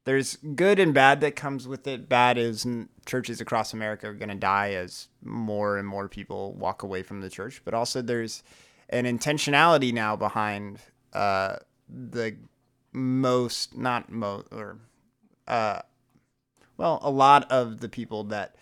there's 0.05 0.35
good 0.35 0.79
and 0.79 0.93
bad 0.93 1.21
that 1.21 1.35
comes 1.35 1.67
with 1.67 1.87
it. 1.87 2.09
Bad 2.09 2.37
is 2.37 2.67
churches 3.05 3.39
across 3.39 3.73
America 3.73 4.09
are 4.09 4.13
going 4.13 4.29
to 4.29 4.35
die 4.35 4.73
as 4.73 5.07
more 5.23 5.77
and 5.77 5.87
more 5.87 6.09
people 6.09 6.53
walk 6.53 6.83
away 6.83 7.03
from 7.03 7.21
the 7.21 7.29
church. 7.29 7.61
But 7.63 7.73
also, 7.73 8.01
there's 8.01 8.43
an 8.89 9.05
intentionality 9.05 9.93
now 9.93 10.15
behind 10.15 10.79
uh, 11.13 11.57
the 11.87 12.35
most, 12.91 13.77
not 13.77 14.11
most, 14.11 14.47
or 14.51 14.77
uh, 15.47 15.81
well, 16.77 16.99
a 17.01 17.11
lot 17.11 17.51
of 17.51 17.79
the 17.79 17.89
people 17.89 18.25
that 18.25 18.55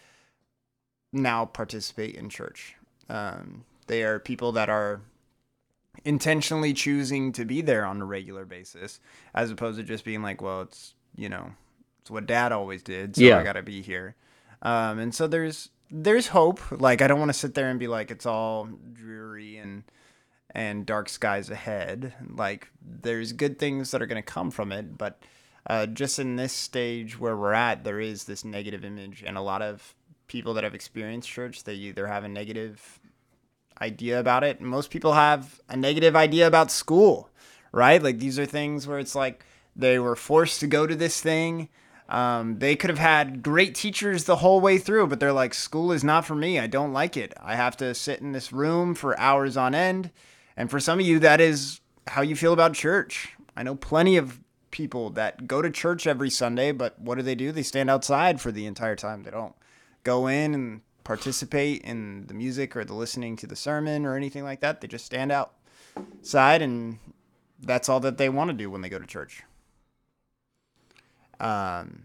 now 1.14 1.46
participate 1.46 2.16
in 2.16 2.30
church. 2.30 2.76
Um, 3.10 3.66
they 3.88 4.04
are 4.04 4.20
people 4.20 4.54
that 4.54 4.70
are 4.70 5.02
intentionally 6.06 6.74
choosing 6.74 7.32
to 7.34 7.46
be 7.46 7.62
there 7.62 7.86
on 7.86 8.02
a 8.02 8.06
regular 8.06 8.46
basis, 8.46 9.00
as 9.34 9.52
opposed 9.52 9.78
to 9.78 9.84
just 9.84 10.06
being 10.06 10.22
like, 10.22 10.42
well, 10.42 10.62
it's 10.62 10.94
you 11.16 11.30
know, 11.30 11.52
it's 12.02 12.10
what 12.10 12.26
dad 12.26 12.52
always 12.52 12.84
did. 12.84 13.16
So 13.16 13.24
yeah. 13.24 13.40
I 13.40 13.44
got 13.44 13.54
to 13.54 13.62
be 13.64 13.82
here. 13.82 14.16
Um, 14.62 15.00
and 15.00 15.14
so 15.14 15.28
there's, 15.28 15.70
there's 15.90 16.28
hope. 16.28 16.60
Like, 16.72 17.02
I 17.02 17.08
don't 17.08 17.20
want 17.20 17.30
to 17.30 17.38
sit 17.38 17.54
there 17.54 17.70
and 17.70 17.80
be 17.80 17.88
like, 17.88 18.12
it's 18.12 18.26
all 18.26 18.70
dreary 18.94 19.58
and, 19.58 19.84
and 20.52 20.86
dark 20.86 21.10
skies 21.10 21.50
ahead. 21.50 22.14
Like, 22.28 22.70
there's 22.82 23.34
good 23.34 23.60
things 23.60 23.92
that 23.92 24.02
are 24.02 24.06
going 24.06 24.22
to 24.22 24.26
come 24.34 24.52
from 24.52 24.72
it. 24.72 24.98
But, 24.98 25.22
uh, 25.68 25.86
just 25.86 26.20
in 26.20 26.36
this 26.36 26.54
stage 26.54 27.20
where 27.20 27.38
we're 27.38 27.54
at, 27.54 27.84
there 27.84 28.00
is 28.00 28.26
this 28.26 28.44
negative 28.44 28.84
image, 28.84 29.24
and 29.26 29.38
a 29.38 29.42
lot 29.42 29.62
of 29.62 29.96
people 30.28 30.54
that 30.54 30.64
have 30.64 30.76
experienced 30.76 31.30
church, 31.30 31.64
they 31.64 31.74
either 31.74 32.08
have 32.08 32.24
a 32.24 32.30
negative 32.30 33.00
idea 33.82 34.20
about 34.20 34.44
it. 34.44 34.62
Most 34.62 34.90
people 34.90 35.14
have 35.14 35.60
a 35.68 35.76
negative 35.76 36.16
idea 36.16 36.48
about 36.48 36.72
school, 36.72 37.30
right? 37.72 38.02
Like 38.02 38.20
these 38.20 38.40
are 38.40 38.46
things 38.46 38.88
where 38.88 39.00
it's 39.00 39.16
like, 39.16 39.46
they 39.76 40.00
were 40.00 40.16
forced 40.16 40.60
to 40.60 40.68
go 40.68 40.86
to 40.86 40.96
this 40.96 41.22
thing. 41.22 41.70
Um, 42.10 42.60
they 42.60 42.76
could 42.76 42.90
have 42.90 43.00
had 43.00 43.42
great 43.42 43.74
teachers 43.74 44.26
the 44.26 44.36
whole 44.38 44.60
way 44.60 44.78
through, 44.78 45.08
but 45.08 45.22
they're 45.22 45.32
like, 45.32 45.54
school 45.54 45.94
is 45.94 46.04
not 46.04 46.26
for 46.26 46.36
me. 46.36 46.60
I 46.60 46.68
don't 46.68 46.92
like 46.92 47.16
it. 47.16 47.34
I 47.42 47.56
have 47.56 47.78
to 47.78 47.96
sit 47.96 48.20
in 48.20 48.34
this 48.34 48.52
room 48.52 48.96
for 48.96 49.18
hours 49.18 49.56
on 49.56 49.74
end. 49.74 50.12
And 50.58 50.70
for 50.70 50.82
some 50.82 51.00
of 51.00 51.06
you, 51.06 51.20
that 51.20 51.40
is 51.40 51.80
how 52.08 52.22
you 52.22 52.36
feel 52.36 52.52
about 52.52 52.74
church. 52.74 53.30
I 53.56 53.64
know 53.64 53.76
plenty 53.76 54.18
of 54.18 54.41
people 54.72 55.10
that 55.12 55.48
go 55.48 55.62
to 55.62 55.70
church 55.70 56.08
every 56.08 56.30
Sunday, 56.30 56.72
but 56.72 57.00
what 57.00 57.16
do 57.16 57.22
they 57.22 57.36
do? 57.36 57.52
They 57.52 57.64
stand 57.64 57.90
outside 57.90 58.42
for 58.42 58.52
the 58.52 58.66
entire 58.66 58.96
time. 58.96 59.24
They 59.24 59.32
don't 59.32 59.56
go 60.04 60.28
in 60.28 60.54
and 60.54 60.82
participate 61.04 61.82
in 61.82 62.28
the 62.28 62.34
music 62.34 62.76
or 62.76 62.86
the 62.86 62.94
listening 62.94 63.36
to 63.38 63.48
the 63.48 63.56
sermon 63.56 64.06
or 64.06 64.16
anything 64.16 64.44
like 64.44 64.62
that. 64.62 64.82
They 64.82 64.88
just 64.88 65.06
stand 65.06 65.32
outside 65.32 66.62
and 66.62 67.00
that's 67.62 67.90
all 67.90 68.00
that 68.00 68.18
they 68.18 68.30
want 68.30 68.50
to 68.50 68.56
do 68.56 68.70
when 68.70 68.82
they 68.82 68.90
go 68.90 69.00
to 69.00 69.06
church. 69.06 69.44
Um, 71.40 72.04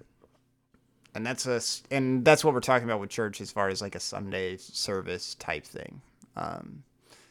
and 1.14 1.26
that's 1.26 1.46
a 1.46 1.60
and 1.94 2.24
that's 2.24 2.44
what 2.44 2.52
we're 2.54 2.60
talking 2.60 2.88
about 2.88 3.00
with 3.00 3.10
church 3.10 3.40
as 3.40 3.50
far 3.50 3.68
as 3.68 3.80
like 3.80 3.94
a 3.94 4.00
Sunday 4.00 4.56
service 4.56 5.34
type 5.34 5.64
thing. 5.64 6.00
Um, 6.36 6.82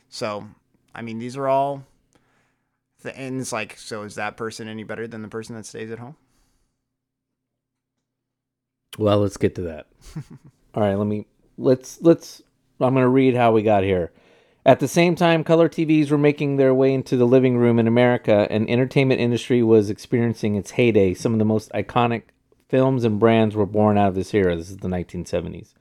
so, 0.10 0.48
I 0.93 1.02
mean, 1.02 1.19
these 1.19 1.38
are 1.38 1.48
all 1.48 1.84
the 3.06 3.18
ends. 3.18 3.54
Like, 3.54 3.78
so 3.78 4.04
is 4.04 4.15
that 4.15 4.36
person 4.36 4.68
any 4.68 4.84
better 4.84 5.08
than 5.08 5.22
the 5.22 5.28
person 5.28 5.56
that 5.56 5.65
stays 5.65 5.91
at 5.91 6.00
home? 6.00 6.18
Well, 8.98 9.20
let's 9.20 9.38
get 9.38 9.56
to 9.56 9.62
that. 9.62 9.88
All 10.74 10.84
right, 10.84 10.96
let 10.96 11.08
me 11.08 11.26
let's 11.58 12.02
let's 12.02 12.41
I'm 12.80 12.94
going 12.94 13.04
to 13.04 13.10
read 13.10 13.36
how 13.36 13.52
we 13.52 13.63
got 13.63 13.84
here. 13.84 14.12
At 14.65 14.80
the 14.80 14.88
same 14.88 15.15
time, 15.15 15.44
color 15.44 15.70
TVs 15.70 16.10
were 16.10 16.18
making 16.18 16.58
their 16.58 16.74
way 16.74 16.94
into 16.94 17.18
the 17.18 17.28
living 17.28 17.58
room 17.58 17.78
in 17.78 17.88
America, 17.88 18.48
and 18.50 18.70
entertainment 18.70 19.22
industry 19.22 19.62
was 19.62 19.89
experiencing 19.89 20.56
its 20.56 20.72
heyday. 20.72 21.13
Some 21.13 21.34
of 21.34 21.39
the 21.39 21.46
most 21.46 21.72
iconic 21.72 22.24
films 22.68 23.04
and 23.04 23.20
brands 23.20 23.56
were 23.56 23.68
born 23.68 23.98
out 23.98 24.10
of 24.10 24.15
this 24.15 24.34
era. 24.34 24.56
This 24.56 24.72
is 24.72 24.78
the 24.78 24.88
1970s. 24.88 25.74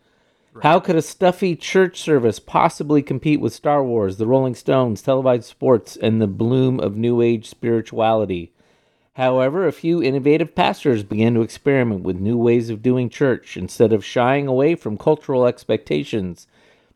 How 0.62 0.78
could 0.78 0.94
a 0.94 1.02
stuffy 1.02 1.56
church 1.56 2.00
service 2.00 2.38
possibly 2.38 3.02
compete 3.02 3.40
with 3.40 3.52
Star 3.52 3.82
Wars, 3.82 4.18
the 4.18 4.26
Rolling 4.26 4.54
Stones, 4.54 5.02
televised 5.02 5.44
sports, 5.44 5.96
and 5.96 6.20
the 6.20 6.28
bloom 6.28 6.78
of 6.78 6.96
New 6.96 7.20
Age 7.20 7.48
spirituality? 7.48 8.52
However, 9.14 9.66
a 9.66 9.72
few 9.72 10.02
innovative 10.02 10.54
pastors 10.54 11.02
began 11.02 11.34
to 11.34 11.42
experiment 11.42 12.02
with 12.02 12.20
new 12.20 12.36
ways 12.36 12.70
of 12.70 12.82
doing 12.82 13.08
church. 13.08 13.56
Instead 13.56 13.92
of 13.92 14.04
shying 14.04 14.46
away 14.46 14.74
from 14.74 14.96
cultural 14.96 15.46
expectations, 15.46 16.46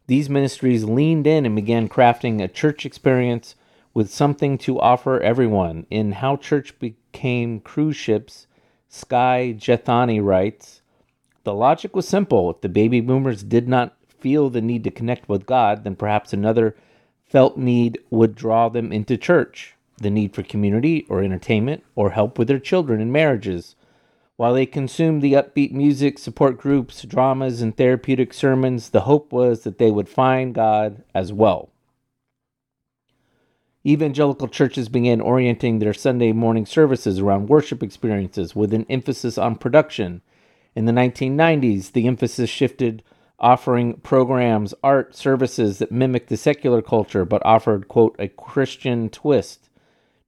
these 0.07 0.31
ministries 0.31 0.85
leaned 0.85 1.27
in 1.27 1.45
and 1.45 1.57
began 1.57 1.89
crafting 1.89 2.43
a 2.43 2.49
church 2.49 2.87
experience 2.87 3.55
with 3.93 4.13
something 4.13 4.57
to 4.59 4.81
offer 4.81 5.21
everyone. 5.21 5.87
In 5.91 6.13
How 6.13 6.37
Church 6.37 6.79
Became 6.79 7.61
Cruise 7.61 7.97
Ships, 7.97 8.47
Skye 8.89 9.55
Jethani 9.59 10.23
writes 10.23 10.78
The 11.49 11.55
logic 11.55 11.97
was 11.97 12.07
simple. 12.07 12.51
If 12.51 12.61
the 12.61 12.69
baby 12.69 13.01
boomers 13.01 13.43
did 13.43 13.69
not 13.69 13.97
feel 14.07 14.51
the 14.51 14.61
need 14.61 14.85
to 14.85 14.91
connect 14.91 15.31
with 15.31 15.47
God, 15.47 15.83
then 15.83 15.97
perhaps 15.97 16.35
another 16.35 16.77
felt 17.25 17.57
need 17.57 17.99
would 18.11 18.35
draw 18.35 18.69
them 18.69 18.93
into 18.93 19.17
church 19.17 19.75
the 19.97 20.11
need 20.11 20.35
for 20.35 20.43
community 20.43 21.07
or 21.09 21.23
entertainment 21.23 21.85
or 21.95 22.11
help 22.11 22.39
with 22.39 22.49
their 22.49 22.59
children 22.59 23.01
and 23.01 23.11
marriages. 23.11 23.77
While 24.37 24.53
they 24.53 24.67
consumed 24.67 25.23
the 25.23 25.33
upbeat 25.33 25.73
music, 25.73 26.19
support 26.19 26.59
groups, 26.59 27.01
dramas, 27.05 27.63
and 27.63 27.75
therapeutic 27.75 28.35
sermons, 28.35 28.91
the 28.91 29.09
hope 29.09 29.33
was 29.33 29.63
that 29.63 29.79
they 29.79 29.91
would 29.91 30.11
find 30.11 30.55
God 30.55 31.03
as 31.15 31.33
well. 31.33 31.71
Evangelical 33.87 34.49
churches 34.49 34.91
began 34.91 35.23
orienting 35.23 35.79
their 35.79 35.95
Sunday 35.95 36.33
morning 36.33 36.67
services 36.67 37.21
around 37.21 37.49
worship 37.49 37.83
experiences 37.83 38.55
with 38.55 38.75
an 38.75 38.85
emphasis 38.91 39.39
on 39.39 39.57
production. 39.57 40.21
In 40.79 40.85
the 40.85 40.93
1990s, 40.93 41.91
the 41.91 42.07
emphasis 42.07 42.49
shifted, 42.49 43.03
offering 43.41 43.95
programs, 43.95 44.75
art, 44.81 45.13
services 45.13 45.79
that 45.79 45.91
mimicked 45.91 46.29
the 46.29 46.37
secular 46.37 46.83
culture 46.83 47.25
but 47.25 47.45
offered, 47.45 47.89
quote, 47.89 48.15
a 48.21 48.29
Christian 48.29 49.09
twist. 49.09 49.71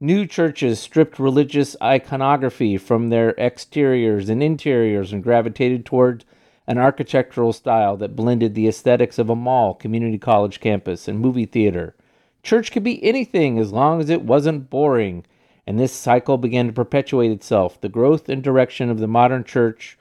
New 0.01 0.27
churches 0.27 0.81
stripped 0.81 1.21
religious 1.21 1.77
iconography 1.81 2.77
from 2.77 3.11
their 3.11 3.39
exteriors 3.39 4.29
and 4.29 4.43
interiors 4.43 5.13
and 5.13 5.23
gravitated 5.23 5.87
toward 5.87 6.25
an 6.67 6.79
architectural 6.79 7.53
style 7.53 7.97
that 7.97 8.17
blended 8.17 8.57
the 8.57 8.67
aesthetics 8.67 9.21
of 9.21 9.31
a 9.31 9.37
mall, 9.37 9.73
community 9.73 10.19
college 10.19 10.59
campus, 10.59 11.07
and 11.07 11.21
movie 11.21 11.47
theater. 11.47 11.95
Church 12.43 12.73
could 12.73 12.83
be 12.83 13.01
anything 13.05 13.57
as 13.61 13.71
long 13.71 14.01
as 14.01 14.11
it 14.11 14.23
wasn't 14.23 14.69
boring, 14.69 15.25
and 15.65 15.79
this 15.79 15.93
cycle 15.93 16.39
began 16.39 16.67
to 16.67 16.73
perpetuate 16.73 17.31
itself. 17.31 17.81
The 17.81 17.89
growth 17.89 18.29
and 18.29 18.43
direction 18.43 18.91
of 18.91 18.99
the 18.99 19.07
modern 19.07 19.45
church 19.45 19.97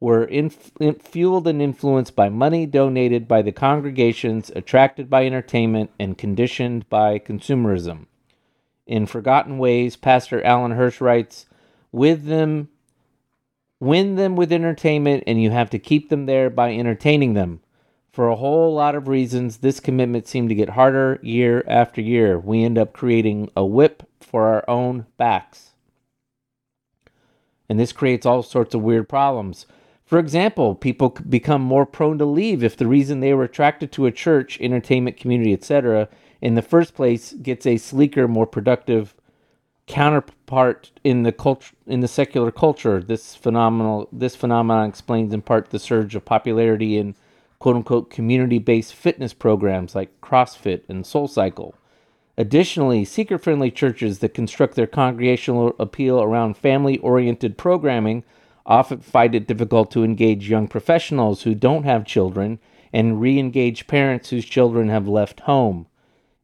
were 0.00 0.24
inf- 0.24 0.72
fueled 1.00 1.48
and 1.48 1.60
influenced 1.60 2.14
by 2.14 2.28
money 2.28 2.66
donated 2.66 3.26
by 3.26 3.42
the 3.42 3.52
congregations, 3.52 4.50
attracted 4.54 5.10
by 5.10 5.26
entertainment, 5.26 5.90
and 5.98 6.16
conditioned 6.16 6.88
by 6.88 7.18
consumerism. 7.18 8.06
In 8.86 9.06
Forgotten 9.06 9.58
Ways, 9.58 9.96
Pastor 9.96 10.42
Alan 10.44 10.72
Hirsch 10.72 11.00
writes, 11.00 11.46
with 11.92 12.26
them 12.26 12.68
win 13.80 14.16
them 14.16 14.36
with 14.36 14.52
entertainment 14.52 15.22
and 15.26 15.40
you 15.40 15.50
have 15.50 15.70
to 15.70 15.78
keep 15.78 16.08
them 16.08 16.26
there 16.26 16.50
by 16.50 16.74
entertaining 16.74 17.34
them. 17.34 17.60
For 18.10 18.28
a 18.28 18.36
whole 18.36 18.74
lot 18.74 18.94
of 18.94 19.06
reasons, 19.06 19.58
this 19.58 19.78
commitment 19.78 20.26
seemed 20.26 20.48
to 20.48 20.54
get 20.54 20.70
harder 20.70 21.20
year 21.22 21.62
after 21.68 22.00
year. 22.00 22.38
We 22.38 22.64
end 22.64 22.76
up 22.76 22.92
creating 22.92 23.50
a 23.56 23.64
whip 23.64 24.02
for 24.18 24.46
our 24.46 24.64
own 24.68 25.06
backs. 25.16 25.70
And 27.68 27.78
this 27.78 27.92
creates 27.92 28.26
all 28.26 28.42
sorts 28.42 28.74
of 28.74 28.82
weird 28.82 29.08
problems. 29.08 29.66
For 30.08 30.18
example, 30.18 30.74
people 30.74 31.10
become 31.10 31.60
more 31.60 31.84
prone 31.84 32.16
to 32.16 32.24
leave 32.24 32.64
if 32.64 32.78
the 32.78 32.86
reason 32.86 33.20
they 33.20 33.34
were 33.34 33.44
attracted 33.44 33.92
to 33.92 34.06
a 34.06 34.10
church, 34.10 34.58
entertainment 34.58 35.18
community, 35.18 35.52
etc., 35.52 36.08
in 36.40 36.54
the 36.54 36.62
first 36.62 36.94
place 36.94 37.34
gets 37.34 37.66
a 37.66 37.76
sleeker, 37.76 38.26
more 38.26 38.46
productive 38.46 39.14
counterpart 39.86 40.92
in 41.04 41.24
the 41.24 41.32
culture 41.32 41.74
in 41.86 42.00
the 42.00 42.08
secular 42.08 42.50
culture. 42.50 43.02
This 43.02 43.34
phenomenal 43.34 44.08
this 44.10 44.34
phenomenon 44.34 44.88
explains 44.88 45.34
in 45.34 45.42
part 45.42 45.68
the 45.68 45.78
surge 45.78 46.14
of 46.14 46.24
popularity 46.24 46.96
in 46.96 47.14
quote 47.58 47.76
unquote 47.76 48.08
community 48.08 48.58
based 48.58 48.94
fitness 48.94 49.34
programs 49.34 49.94
like 49.94 50.22
CrossFit 50.22 50.88
and 50.88 51.04
SoulCycle. 51.04 51.74
Additionally, 52.38 53.04
seeker 53.04 53.36
friendly 53.36 53.70
churches 53.70 54.20
that 54.20 54.32
construct 54.32 54.74
their 54.74 54.86
congregational 54.86 55.76
appeal 55.78 56.22
around 56.22 56.56
family 56.56 56.96
oriented 56.98 57.58
programming 57.58 58.24
often 58.68 59.00
find 59.00 59.34
it 59.34 59.48
difficult 59.48 59.90
to 59.90 60.04
engage 60.04 60.48
young 60.48 60.68
professionals 60.68 61.42
who 61.42 61.54
don't 61.54 61.84
have 61.84 62.04
children 62.04 62.60
and 62.92 63.20
re 63.20 63.38
engage 63.38 63.86
parents 63.86 64.30
whose 64.30 64.44
children 64.44 64.88
have 64.90 65.08
left 65.08 65.40
home. 65.40 65.86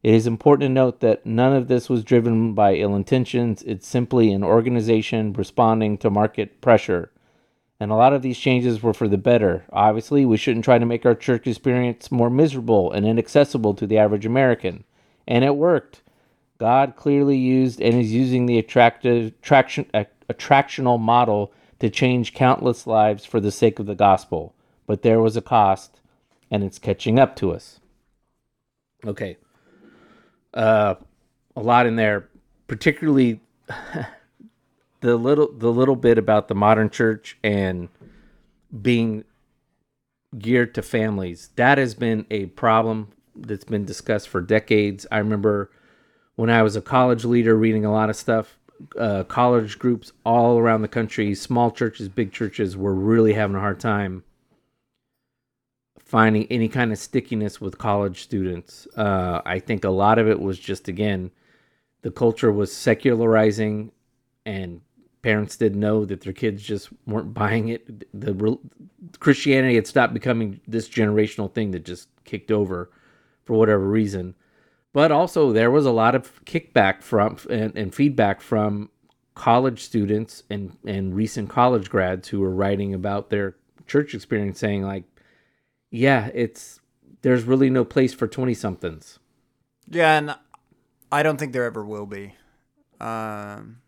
It 0.03 0.13
is 0.13 0.27
important 0.27 0.69
to 0.69 0.73
note 0.73 0.99
that 0.99 1.25
none 1.25 1.53
of 1.53 1.67
this 1.67 1.89
was 1.89 2.03
driven 2.03 2.53
by 2.53 2.75
ill 2.75 2.95
intentions. 2.95 3.63
It's 3.63 3.87
simply 3.87 4.31
an 4.31 4.43
organization 4.43 5.33
responding 5.33 5.97
to 5.99 6.09
market 6.09 6.61
pressure. 6.61 7.11
And 7.79 7.91
a 7.91 7.95
lot 7.95 8.13
of 8.13 8.21
these 8.21 8.37
changes 8.37 8.81
were 8.81 8.93
for 8.93 9.07
the 9.07 9.17
better. 9.17 9.65
Obviously, 9.71 10.25
we 10.25 10.37
shouldn't 10.37 10.65
try 10.65 10.77
to 10.77 10.85
make 10.85 11.05
our 11.05 11.15
church 11.15 11.47
experience 11.47 12.11
more 12.11 12.29
miserable 12.29 12.91
and 12.91 13.05
inaccessible 13.05 13.73
to 13.73 13.87
the 13.87 13.97
average 13.97 14.25
American. 14.25 14.83
And 15.27 15.43
it 15.43 15.55
worked. 15.55 16.01
God 16.57 16.95
clearly 16.95 17.37
used 17.37 17.81
and 17.81 17.95
is 17.95 18.13
using 18.13 18.45
the 18.45 18.59
attractive 18.59 19.33
attraction, 19.41 19.87
uh, 19.93 20.05
attractional 20.29 20.99
model 20.99 21.51
to 21.79 21.89
change 21.89 22.33
countless 22.33 22.87
lives 22.87 23.25
for 23.25 23.39
the 23.39 23.51
sake 23.51 23.79
of 23.79 23.85
the 23.85 23.95
gospel. 23.95 24.53
But 24.87 25.01
there 25.01 25.19
was 25.19 25.35
a 25.35 25.41
cost, 25.41 25.99
and 26.51 26.63
it's 26.63 26.79
catching 26.79 27.19
up 27.19 27.35
to 27.37 27.51
us. 27.51 27.79
Okay, 29.05 29.37
uh, 30.53 30.95
a 31.55 31.61
lot 31.61 31.85
in 31.85 31.95
there, 31.95 32.29
particularly 32.67 33.39
the 35.01 35.15
little 35.15 35.51
the 35.51 35.71
little 35.71 35.95
bit 35.95 36.17
about 36.17 36.47
the 36.47 36.55
modern 36.55 36.89
church 36.89 37.37
and 37.43 37.89
being 38.81 39.23
geared 40.37 40.73
to 40.75 40.81
families. 40.81 41.49
That 41.55 41.77
has 41.77 41.93
been 41.93 42.25
a 42.29 42.47
problem 42.47 43.09
that's 43.35 43.65
been 43.65 43.85
discussed 43.85 44.29
for 44.29 44.41
decades. 44.41 45.05
I 45.11 45.17
remember 45.17 45.71
when 46.35 46.49
I 46.49 46.63
was 46.63 46.75
a 46.75 46.81
college 46.81 47.25
leader 47.25 47.55
reading 47.55 47.85
a 47.85 47.91
lot 47.91 48.09
of 48.09 48.15
stuff. 48.15 48.57
Uh, 48.99 49.23
college 49.23 49.79
groups 49.79 50.11
all 50.25 50.57
around 50.57 50.81
the 50.81 50.87
country, 50.87 51.33
small 51.33 51.71
churches, 51.71 52.09
big 52.09 52.31
churches, 52.31 52.75
were 52.75 52.93
really 52.93 53.33
having 53.33 53.55
a 53.55 53.59
hard 53.59 53.79
time 53.79 54.23
finding 56.05 56.45
any 56.51 56.69
kind 56.69 56.91
of 56.91 56.99
stickiness 56.99 57.59
with 57.59 57.77
college 57.77 58.21
students. 58.21 58.87
Uh, 58.95 59.41
I 59.45 59.59
think 59.59 59.83
a 59.83 59.89
lot 59.89 60.19
of 60.19 60.27
it 60.27 60.39
was 60.39 60.59
just 60.59 60.87
again, 60.87 61.31
the 62.03 62.11
culture 62.11 62.51
was 62.51 62.71
secularizing, 62.71 63.91
and 64.45 64.81
parents 65.23 65.57
didn't 65.57 65.79
know 65.79 66.05
that 66.05 66.21
their 66.21 66.33
kids 66.33 66.61
just 66.61 66.89
weren't 67.07 67.33
buying 67.33 67.69
it. 67.69 68.07
The 68.13 68.59
Christianity 69.19 69.75
had 69.75 69.87
stopped 69.87 70.13
becoming 70.13 70.61
this 70.67 70.87
generational 70.87 71.51
thing 71.51 71.71
that 71.71 71.83
just 71.83 72.07
kicked 72.23 72.51
over 72.51 72.91
for 73.43 73.57
whatever 73.57 73.83
reason. 73.83 74.35
But 74.95 75.11
also, 75.11 75.51
there 75.51 75.69
was 75.69 75.85
a 75.85 75.91
lot 75.91 76.15
of 76.15 76.43
kickback 76.45 77.03
from 77.03 77.37
and, 77.49 77.75
and 77.75 77.93
feedback 77.93 78.39
from 78.39 78.89
college 79.33 79.83
students 79.83 80.43
and 80.49 80.77
and 80.87 81.13
recent 81.13 81.49
college 81.49 81.89
grads 81.89 82.29
who 82.29 82.39
were 82.39 82.55
writing 82.55 82.93
about 82.93 83.29
their 83.29 83.57
church 83.85 84.13
experience 84.15 84.57
saying 84.57 84.81
like 84.81 85.03
yeah 85.91 86.29
it's 86.33 86.79
there's 87.21 87.43
really 87.43 87.69
no 87.69 87.83
place 87.83 88.13
for 88.13 88.25
20 88.25 88.53
somethings 88.53 89.19
Yeah, 89.89 90.17
and 90.17 90.35
I 91.11 91.23
don't 91.23 91.37
think 91.37 91.51
there 91.51 91.65
ever 91.65 91.83
will 91.83 92.05
be. 92.05 92.35
Um, 93.01 93.81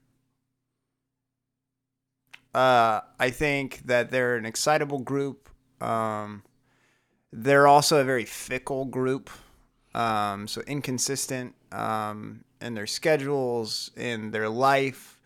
uh, 2.53 2.99
I 3.17 3.29
think 3.29 3.83
that 3.85 4.11
they're 4.11 4.35
an 4.35 4.45
excitable 4.45 4.99
group. 4.99 5.49
Um, 5.79 6.43
they're 7.31 7.65
also 7.65 8.01
a 8.01 8.03
very 8.03 8.25
fickle 8.25 8.83
group, 8.83 9.29
um, 9.97 10.47
so 10.47 10.61
inconsistent 10.67 11.55
um, 11.71 12.43
in 12.61 12.75
their 12.75 12.87
schedules, 12.87 13.91
in 13.97 14.31
their 14.31 14.47
life, 14.47 15.19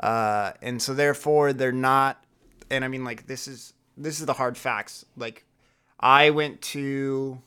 uh, 0.00 0.52
and 0.62 0.80
so 0.80 0.94
therefore 0.94 1.52
they're 1.52 1.72
not. 1.72 2.24
And 2.70 2.84
I 2.84 2.88
mean, 2.88 3.04
like 3.04 3.26
this 3.26 3.46
is 3.46 3.74
this 3.96 4.20
is 4.20 4.26
the 4.26 4.32
hard 4.32 4.56
facts. 4.56 5.04
Like, 5.16 5.44
I 6.00 6.30
went 6.30 6.62
to 6.62 7.40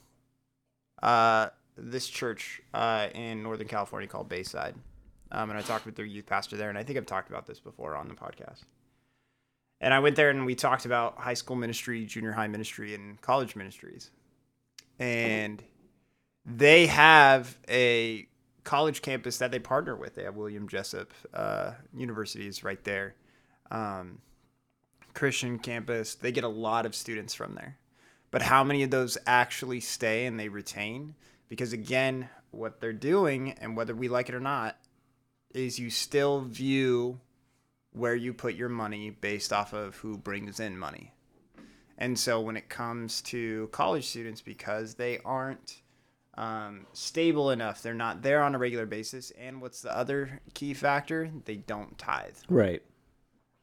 uh, 1.02 1.50
this 1.76 2.08
church 2.08 2.62
uh, 2.74 3.08
in 3.14 3.42
Northern 3.42 3.68
California 3.68 4.08
called 4.08 4.30
Bayside. 4.30 4.76
Um, 5.32 5.50
and 5.50 5.60
I 5.60 5.62
talked 5.62 5.86
with 5.86 5.96
their 5.96 6.06
youth 6.06 6.26
pastor 6.26 6.56
there, 6.56 6.70
and 6.70 6.78
I 6.78 6.84
think 6.84 6.98
I've 6.98 7.06
talked 7.06 7.30
about 7.30 7.46
this 7.48 7.60
before 7.60 7.96
on 7.96 8.08
the 8.08 8.14
podcast. 8.14 8.64
And 9.82 9.94
I 9.94 10.00
went 10.00 10.16
there 10.16 10.30
and 10.30 10.46
we 10.46 10.56
talked 10.56 10.86
about 10.86 11.18
high 11.18 11.34
school 11.34 11.56
ministry, 11.56 12.06
junior 12.06 12.32
high 12.32 12.48
ministry, 12.48 12.96
and 12.96 13.20
college 13.22 13.56
ministries. 13.56 14.10
And 15.00 15.62
they 16.48 16.88
have 16.88 17.58
a 17.70 18.26
college 18.64 19.02
campus 19.02 19.38
that 19.40 19.52
they 19.52 19.60
partner 19.60 19.96
with. 19.96 20.16
They 20.16 20.24
have 20.24 20.38
William 20.38 20.68
Jessup 20.68 21.14
uh, 21.34 21.74
Universities 21.94 22.64
right 22.64 22.82
there. 22.86 23.16
Um, 23.70 24.20
Christian 25.14 25.60
campus. 25.60 26.16
They 26.16 26.32
get 26.32 26.46
a 26.46 26.50
lot 26.50 26.86
of 26.86 26.96
students 26.96 27.34
from 27.34 27.56
there. 27.56 27.78
But 28.32 28.42
how 28.42 28.64
many 28.64 28.84
of 28.84 28.92
those 28.92 29.18
actually 29.26 29.82
stay 29.82 30.26
and 30.26 30.40
they 30.40 30.48
retain? 30.48 31.16
Because 31.50 31.74
again, 31.74 32.30
what 32.52 32.80
they're 32.80 32.94
doing, 32.94 33.52
and 33.54 33.76
whether 33.76 33.96
we 33.96 34.08
like 34.08 34.30
it 34.30 34.36
or 34.36 34.40
not, 34.40 34.78
is 35.54 35.80
you 35.80 35.90
still 35.90 36.42
view 36.42 37.20
where 37.92 38.16
you 38.16 38.34
put 38.34 38.54
your 38.54 38.70
money 38.70 39.10
based 39.10 39.52
off 39.52 39.74
of 39.74 39.96
who 39.98 40.18
brings 40.18 40.60
in 40.60 40.78
money. 40.78 41.14
And 41.98 42.18
so 42.18 42.40
when 42.40 42.56
it 42.56 42.70
comes 42.70 43.22
to 43.24 43.68
college 43.72 44.06
students, 44.06 44.42
because 44.42 44.96
they 44.96 45.20
aren't 45.26 45.82
um, 46.38 46.86
stable 46.94 47.52
enough, 47.52 47.82
they're 47.82 47.94
not 47.94 48.22
there 48.22 48.44
on 48.44 48.56
a 48.56 48.58
regular 48.58 48.86
basis. 48.86 49.32
And 49.32 49.62
what's 49.62 49.82
the 49.82 49.96
other 49.96 50.42
key 50.54 50.74
factor? 50.74 51.32
They 51.46 51.56
don't 51.56 51.98
tithe 51.98 52.36
right 52.50 52.82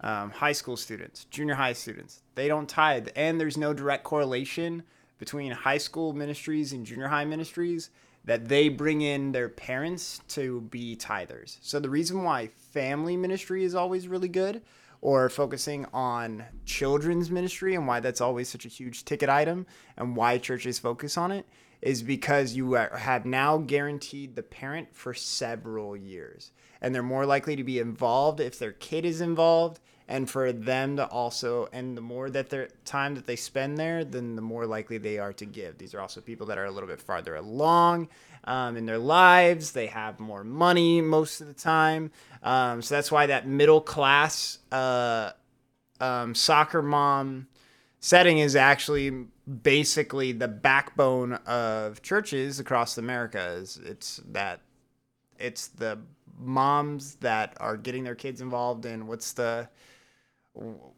um, 0.01 0.31
high 0.31 0.53
school 0.53 0.77
students, 0.77 1.25
junior 1.25 1.55
high 1.55 1.72
students, 1.72 2.22
they 2.35 2.47
don't 2.47 2.68
tithe. 2.68 3.09
And 3.16 3.41
there's 3.41 3.57
no 3.57 3.72
direct 3.72 4.05
correlation 4.05 4.83
between 5.18 5.53
high 5.53 5.79
school 5.79 6.12
ministries 6.12 6.72
and 6.72 6.85
junior 6.85 7.09
high 7.09 7.25
ministries 7.25 7.91
that 8.25 8.49
they 8.49 8.68
bring 8.68 9.01
in 9.03 9.33
their 9.33 9.49
parents 9.49 10.20
to 10.29 10.62
be 10.62 10.97
tithers. 10.97 11.59
So 11.62 11.79
the 11.79 11.91
reason 11.91 12.22
why 12.22 12.49
family 12.72 13.16
ministry 13.16 13.64
is 13.64 13.75
always 13.75 14.09
really 14.09 14.29
good 14.29 14.62
or 15.01 15.29
focusing 15.29 15.87
on 15.93 16.45
children's 16.64 17.31
ministry 17.31 17.75
and 17.75 17.87
why 17.87 18.01
that's 18.01 18.22
always 18.22 18.49
such 18.49 18.64
a 18.64 18.70
huge 18.70 19.05
ticket 19.05 19.29
item 19.29 19.66
and 19.97 20.16
why 20.16 20.39
churches 20.39 20.79
focus 20.79 21.18
on 21.18 21.31
it 21.31 21.47
is 21.85 22.03
because 22.03 22.55
you 22.55 22.72
have 22.72 23.26
now 23.26 23.59
guaranteed 23.59 24.35
the 24.35 24.43
parent 24.43 24.89
for 24.97 25.12
several 25.12 25.95
years. 25.95 26.51
And 26.80 26.95
they're 26.95 27.03
more 27.03 27.26
likely 27.26 27.57
to 27.57 27.62
be 27.62 27.78
involved 27.78 28.41
if 28.41 28.59
their 28.59 28.72
kid 28.72 29.05
is 29.05 29.20
involved 29.20 29.80
and 30.09 30.28
for 30.28 30.51
them 30.51 30.97
to 30.97 31.07
also 31.07 31.68
and 31.72 31.95
the 31.95 32.01
more 32.01 32.30
that 32.30 32.49
their 32.49 32.68
time 32.87 33.14
that 33.14 33.26
they 33.26 33.37
spend 33.37 33.78
there 33.78 34.05
then 34.05 34.37
the 34.37 34.43
more 34.43 34.66
likely 34.66 34.97
they 34.97 35.18
are 35.18 35.32
to 35.35 35.45
give. 35.45 35.76
These 35.76 35.95
are 35.95 36.01
also 36.01 36.22
people 36.22 36.47
that 36.47 36.57
are 36.57 36.64
a 36.64 36.70
little 36.70 36.89
bit 36.89 37.03
farther 37.03 37.37
along 37.37 38.09
um, 38.45 38.78
in 38.78 38.87
their 38.87 38.99
lives. 38.99 39.72
They 39.72 39.87
have 39.89 40.18
more 40.18 40.43
money 40.43 41.03
most 41.03 41.43
of 41.43 41.49
the 41.49 41.55
time. 41.55 42.12
Um, 42.43 42.80
so 42.80 42.95
that's 42.95 43.12
why 43.12 43.26
that 43.26 43.47
middle 43.47 43.82
class 43.82 44.59
uh, 44.72 45.32
um, 46.01 46.35
soccer 46.35 46.80
mom 46.80 47.49
setting 48.05 48.36
is 48.36 48.55
actually 48.55 49.11
basically 49.62 50.30
the 50.30 50.46
backbone 50.46 51.32
of 51.46 52.02
churches 52.02 52.61
across 52.61 52.98
America. 52.98 53.40
Is 53.57 53.80
it's 53.82 54.20
that 54.32 54.61
it's 55.38 55.68
the 55.68 55.98
moms 56.38 57.14
that 57.16 57.57
are 57.61 57.78
getting 57.78 58.05
their 58.05 58.14
kids 58.14 58.42
involved 58.42 58.84
in 58.84 59.07
what's 59.07 59.32
the 59.32 59.68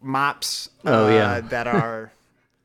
mops 0.02 0.70
Oh, 0.84 1.07
uh, 1.07 1.11
yeah. 1.11 1.40
that 1.48 1.68
are 1.68 2.11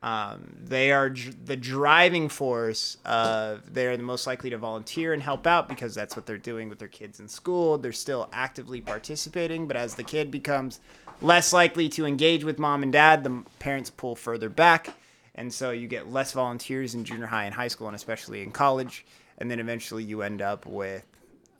um, 0.02 0.56
they 0.60 0.90
are 0.90 1.10
dr- 1.10 1.46
the 1.46 1.56
driving 1.56 2.28
force 2.28 2.96
of 3.04 3.72
they're 3.72 3.96
the 3.96 4.02
most 4.02 4.26
likely 4.26 4.50
to 4.50 4.58
volunteer 4.58 5.12
and 5.12 5.22
help 5.22 5.46
out 5.46 5.68
because 5.68 5.94
that's 5.94 6.16
what 6.16 6.26
they're 6.26 6.36
doing 6.36 6.68
with 6.68 6.80
their 6.80 6.88
kids 6.88 7.20
in 7.20 7.28
school 7.28 7.78
they're 7.78 7.92
still 7.92 8.28
actively 8.32 8.80
participating 8.80 9.68
but 9.68 9.76
as 9.76 9.94
the 9.94 10.02
kid 10.02 10.32
becomes 10.32 10.80
less 11.22 11.52
likely 11.52 11.88
to 11.90 12.04
engage 12.04 12.44
with 12.44 12.58
mom 12.58 12.82
and 12.82 12.92
dad 12.92 13.24
the 13.24 13.44
parents 13.58 13.90
pull 13.90 14.16
further 14.16 14.48
back. 14.48 14.94
And 15.34 15.52
so 15.52 15.70
you 15.70 15.88
get 15.88 16.10
less 16.10 16.32
volunteers 16.32 16.94
in 16.94 17.04
junior 17.04 17.26
high 17.26 17.44
and 17.44 17.54
high 17.54 17.68
school 17.68 17.86
and 17.86 17.96
especially 17.96 18.42
in 18.42 18.50
college. 18.50 19.06
And 19.38 19.50
then 19.50 19.60
eventually 19.60 20.04
you 20.04 20.22
end 20.22 20.42
up 20.42 20.66
with 20.66 21.06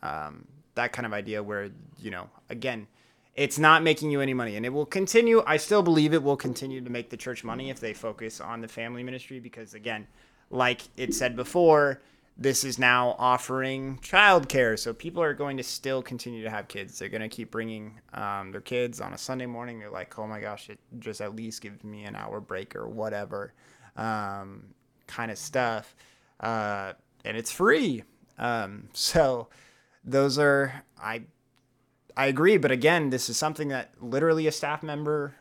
um, 0.02 0.46
that 0.74 0.92
kind 0.92 1.06
of 1.06 1.12
idea 1.12 1.42
where 1.42 1.70
you 2.00 2.10
know 2.10 2.28
again 2.50 2.86
it's 3.34 3.58
not 3.58 3.82
making 3.82 4.10
you 4.10 4.20
any 4.20 4.34
money. 4.34 4.56
And 4.56 4.66
it 4.66 4.68
will 4.68 4.84
continue. 4.84 5.42
I 5.46 5.56
still 5.56 5.82
believe 5.82 6.12
it 6.12 6.22
will 6.22 6.36
continue 6.36 6.82
to 6.82 6.90
make 6.90 7.08
the 7.08 7.16
church 7.16 7.44
money 7.44 7.70
if 7.70 7.80
they 7.80 7.94
focus 7.94 8.40
on 8.40 8.60
the 8.60 8.68
family 8.68 9.02
ministry 9.02 9.40
because 9.40 9.74
again 9.74 10.06
like 10.50 10.82
it 10.98 11.14
said 11.14 11.34
before 11.34 12.02
this 12.36 12.64
is 12.64 12.78
now 12.78 13.14
offering 13.18 13.98
childcare. 14.02 14.78
So 14.78 14.92
people 14.92 15.22
are 15.22 15.34
going 15.34 15.56
to 15.58 15.62
still 15.62 16.02
continue 16.02 16.42
to 16.42 16.50
have 16.50 16.68
kids. 16.68 16.98
They're 16.98 17.08
going 17.08 17.22
to 17.22 17.28
keep 17.28 17.50
bringing 17.50 18.00
um, 18.14 18.52
their 18.52 18.60
kids 18.60 19.00
on 19.00 19.12
a 19.12 19.18
sunday 19.18 19.46
morning. 19.46 19.78
They're 19.78 19.90
like 19.90 20.18
oh 20.18 20.26
my 20.26 20.40
gosh 20.40 20.70
it 20.70 20.78
just 20.98 21.20
at 21.20 21.36
least 21.36 21.60
gives 21.60 21.84
me 21.84 22.04
an 22.04 22.16
hour 22.16 22.40
break 22.40 22.74
or 22.74 22.88
whatever 22.88 23.52
um, 23.96 24.64
kind 25.06 25.30
of 25.30 25.38
stuff. 25.38 25.94
Uh, 26.40 26.94
and 27.24 27.36
it's 27.36 27.52
free. 27.52 28.04
Um, 28.38 28.88
so 28.92 29.48
those 30.04 30.38
are 30.38 30.82
i 31.00 31.22
I 32.14 32.26
agree, 32.26 32.58
but 32.58 32.70
again, 32.70 33.08
this 33.08 33.30
is 33.30 33.38
something 33.38 33.68
that 33.68 33.92
literally 34.00 34.46
a 34.46 34.52
staff 34.52 34.82
member 34.82 35.34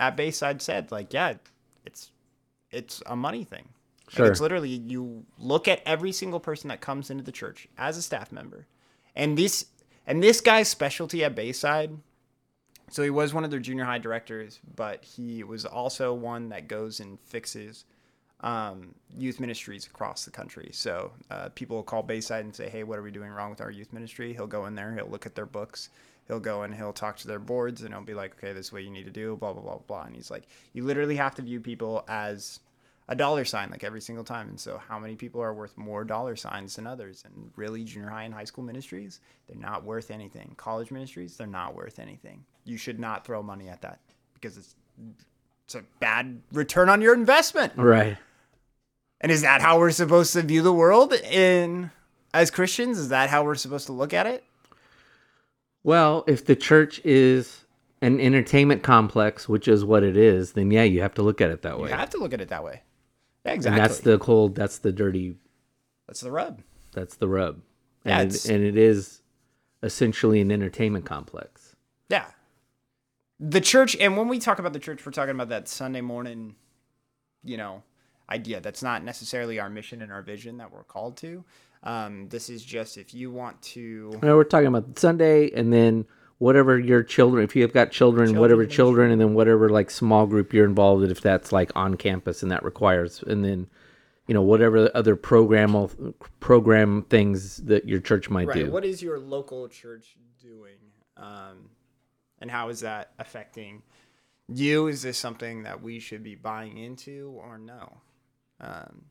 at 0.00 0.16
Bayside 0.16 0.62
said. 0.62 0.90
Like, 0.90 1.12
yeah, 1.12 1.34
it's 1.84 2.12
it's 2.70 3.02
a 3.06 3.14
money 3.14 3.44
thing. 3.44 3.68
Sure. 4.16 4.30
it's 4.30 4.40
literally 4.40 4.70
you 4.70 5.24
look 5.38 5.68
at 5.68 5.82
every 5.84 6.12
single 6.12 6.40
person 6.40 6.68
that 6.68 6.80
comes 6.80 7.10
into 7.10 7.24
the 7.24 7.32
church 7.32 7.68
as 7.78 7.96
a 7.96 8.02
staff 8.02 8.32
member, 8.32 8.66
and 9.14 9.36
this 9.36 9.66
and 10.06 10.22
this 10.22 10.40
guy's 10.40 10.68
specialty 10.68 11.24
at 11.24 11.34
Bayside. 11.34 11.96
So 12.90 13.02
he 13.02 13.10
was 13.10 13.32
one 13.32 13.44
of 13.44 13.50
their 13.50 13.60
junior 13.60 13.84
high 13.84 13.98
directors, 13.98 14.60
but 14.76 15.04
he 15.04 15.42
was 15.42 15.64
also 15.64 16.12
one 16.12 16.50
that 16.50 16.68
goes 16.68 17.00
and 17.00 17.18
fixes 17.20 17.86
um, 18.44 18.94
youth 19.16 19.40
ministries 19.40 19.86
across 19.86 20.24
the 20.26 20.30
country. 20.30 20.68
So 20.72 21.12
uh, 21.30 21.48
people 21.54 21.76
will 21.76 21.82
call 21.82 22.02
Bayside 22.02 22.44
and 22.44 22.54
say, 22.54 22.68
"Hey, 22.68 22.84
what 22.84 22.98
are 22.98 23.02
we 23.02 23.10
doing 23.10 23.30
wrong 23.30 23.50
with 23.50 23.60
our 23.62 23.70
youth 23.70 23.92
ministry?" 23.92 24.34
He'll 24.34 24.46
go 24.46 24.66
in 24.66 24.74
there, 24.74 24.94
he'll 24.94 25.08
look 25.08 25.26
at 25.26 25.34
their 25.34 25.46
books, 25.46 25.88
he'll 26.28 26.40
go 26.40 26.62
and 26.62 26.74
he'll 26.74 26.92
talk 26.92 27.16
to 27.18 27.26
their 27.26 27.38
boards, 27.38 27.82
and 27.82 27.94
he'll 27.94 28.02
be 28.02 28.14
like, 28.14 28.32
"Okay, 28.34 28.52
this 28.52 28.66
is 28.66 28.72
what 28.72 28.84
you 28.84 28.90
need 28.90 29.06
to 29.06 29.10
do." 29.10 29.36
Blah 29.36 29.54
blah 29.54 29.62
blah 29.62 29.78
blah. 29.78 30.02
And 30.02 30.14
he's 30.14 30.30
like, 30.30 30.44
"You 30.74 30.84
literally 30.84 31.16
have 31.16 31.34
to 31.36 31.42
view 31.42 31.58
people 31.58 32.04
as 32.06 32.60
a 33.08 33.14
dollar 33.14 33.44
sign, 33.44 33.70
like 33.70 33.84
every 33.84 34.00
single 34.00 34.24
time." 34.24 34.48
And 34.48 34.60
so, 34.60 34.78
how 34.88 34.98
many 34.98 35.16
people 35.16 35.40
are 35.42 35.54
worth 35.54 35.76
more 35.76 36.04
dollar 36.04 36.36
signs 36.36 36.76
than 36.76 36.86
others? 36.86 37.24
And 37.24 37.50
really, 37.56 37.84
junior 37.84 38.08
high 38.08 38.24
and 38.24 38.34
high 38.34 38.44
school 38.44 38.64
ministries, 38.64 39.20
they're 39.46 39.60
not 39.60 39.84
worth 39.84 40.10
anything. 40.10 40.54
College 40.56 40.90
ministries, 40.90 41.36
they're 41.36 41.46
not 41.46 41.74
worth 41.74 41.98
anything. 41.98 42.44
You 42.64 42.76
should 42.76 42.98
not 42.98 43.24
throw 43.26 43.42
money 43.42 43.68
at 43.68 43.82
that 43.82 44.00
because 44.34 44.56
it's 44.56 44.74
it's 45.64 45.74
a 45.74 45.82
bad 45.98 46.40
return 46.52 46.88
on 46.88 47.00
your 47.00 47.14
investment. 47.14 47.72
right 47.76 48.18
And 49.20 49.32
is 49.32 49.42
that 49.42 49.62
how 49.62 49.78
we're 49.78 49.90
supposed 49.90 50.32
to 50.34 50.42
view 50.42 50.62
the 50.62 50.72
world 50.72 51.12
in 51.12 51.90
as 52.34 52.50
Christians? 52.50 52.98
Is 52.98 53.08
that 53.08 53.30
how 53.30 53.44
we're 53.44 53.54
supposed 53.54 53.86
to 53.86 53.92
look 53.92 54.12
at 54.12 54.26
it? 54.26 54.44
Well, 55.82 56.24
if 56.26 56.44
the 56.44 56.56
church 56.56 57.00
is 57.04 57.64
an 58.02 58.20
entertainment 58.20 58.82
complex, 58.82 59.48
which 59.48 59.68
is 59.68 59.84
what 59.84 60.02
it 60.02 60.16
is, 60.16 60.52
then 60.52 60.70
yeah, 60.70 60.82
you 60.82 61.00
have 61.00 61.14
to 61.14 61.22
look 61.22 61.40
at 61.40 61.50
it 61.50 61.62
that 61.62 61.78
way. 61.78 61.88
You 61.88 61.94
have 61.94 62.10
to 62.10 62.18
look 62.18 62.34
at 62.34 62.40
it 62.40 62.48
that 62.48 62.64
way. 62.64 62.82
Yeah, 63.44 63.52
And 63.52 63.56
exactly. 63.58 63.80
that's 63.80 64.00
the 64.00 64.18
cold, 64.18 64.54
that's 64.54 64.78
the 64.78 64.92
dirty, 64.92 65.36
that's 66.06 66.20
the 66.20 66.30
rub. 66.30 66.62
that's 66.92 67.16
the 67.16 67.28
rub. 67.28 67.60
Yeah, 68.04 68.20
And, 68.20 68.34
it, 68.34 68.44
and 68.46 68.62
it 68.64 68.76
is 68.76 69.22
essentially 69.82 70.40
an 70.40 70.50
entertainment 70.50 71.04
complex. 71.04 71.74
Yeah. 72.08 72.26
The 73.40 73.60
church, 73.60 73.96
and 73.98 74.16
when 74.16 74.28
we 74.28 74.38
talk 74.38 74.58
about 74.58 74.72
the 74.72 74.78
church, 74.78 75.04
we're 75.04 75.12
talking 75.12 75.34
about 75.34 75.48
that 75.48 75.68
Sunday 75.68 76.00
morning, 76.00 76.54
you 77.42 77.56
know, 77.56 77.82
idea. 78.30 78.60
That's 78.60 78.82
not 78.82 79.04
necessarily 79.04 79.58
our 79.58 79.68
mission 79.68 80.00
and 80.02 80.12
our 80.12 80.22
vision 80.22 80.58
that 80.58 80.72
we're 80.72 80.84
called 80.84 81.16
to. 81.18 81.44
Um, 81.82 82.28
this 82.28 82.48
is 82.48 82.64
just 82.64 82.96
if 82.96 83.12
you 83.12 83.30
want 83.30 83.60
to. 83.62 84.18
No, 84.22 84.36
we're 84.36 84.44
talking 84.44 84.68
about 84.68 84.98
Sunday 84.98 85.50
and 85.50 85.70
then 85.72 86.06
whatever 86.44 86.78
your 86.78 87.02
children, 87.02 87.42
if 87.42 87.56
you 87.56 87.62
have 87.62 87.72
got 87.72 87.90
children, 87.90 88.38
whatever 88.38 88.66
children, 88.66 89.10
and 89.10 89.18
then 89.18 89.32
whatever 89.32 89.70
like 89.70 89.90
small 89.90 90.26
group 90.26 90.52
you're 90.52 90.66
involved 90.66 91.02
in, 91.02 91.10
if 91.10 91.22
that's 91.22 91.52
like 91.52 91.72
on 91.74 91.96
campus 91.96 92.42
and 92.42 92.52
that 92.52 92.62
requires, 92.62 93.24
and 93.26 93.42
then 93.42 93.66
you 94.26 94.34
know 94.34 94.42
whatever 94.42 94.90
other 94.94 95.16
program 95.16 96.14
program 96.40 97.00
things 97.08 97.56
that 97.64 97.88
your 97.88 97.98
church 97.98 98.28
might 98.28 98.46
Right. 98.46 98.66
do. 98.66 98.70
What 98.70 98.84
is 98.84 99.00
your 99.00 99.18
local 99.18 99.68
church 99.68 100.18
doing? 100.38 100.76
Um, 101.16 101.70
and 102.40 102.50
how 102.50 102.68
is 102.68 102.80
that 102.80 103.12
affecting 103.18 103.82
you? 104.46 104.88
Is 104.88 105.00
this 105.00 105.16
something 105.16 105.62
that 105.62 105.80
we 105.82 105.98
should 105.98 106.22
be 106.22 106.34
buying 106.34 106.76
into 106.76 107.40
or 107.42 107.56
no? 107.56 108.02
Um, 108.60 109.06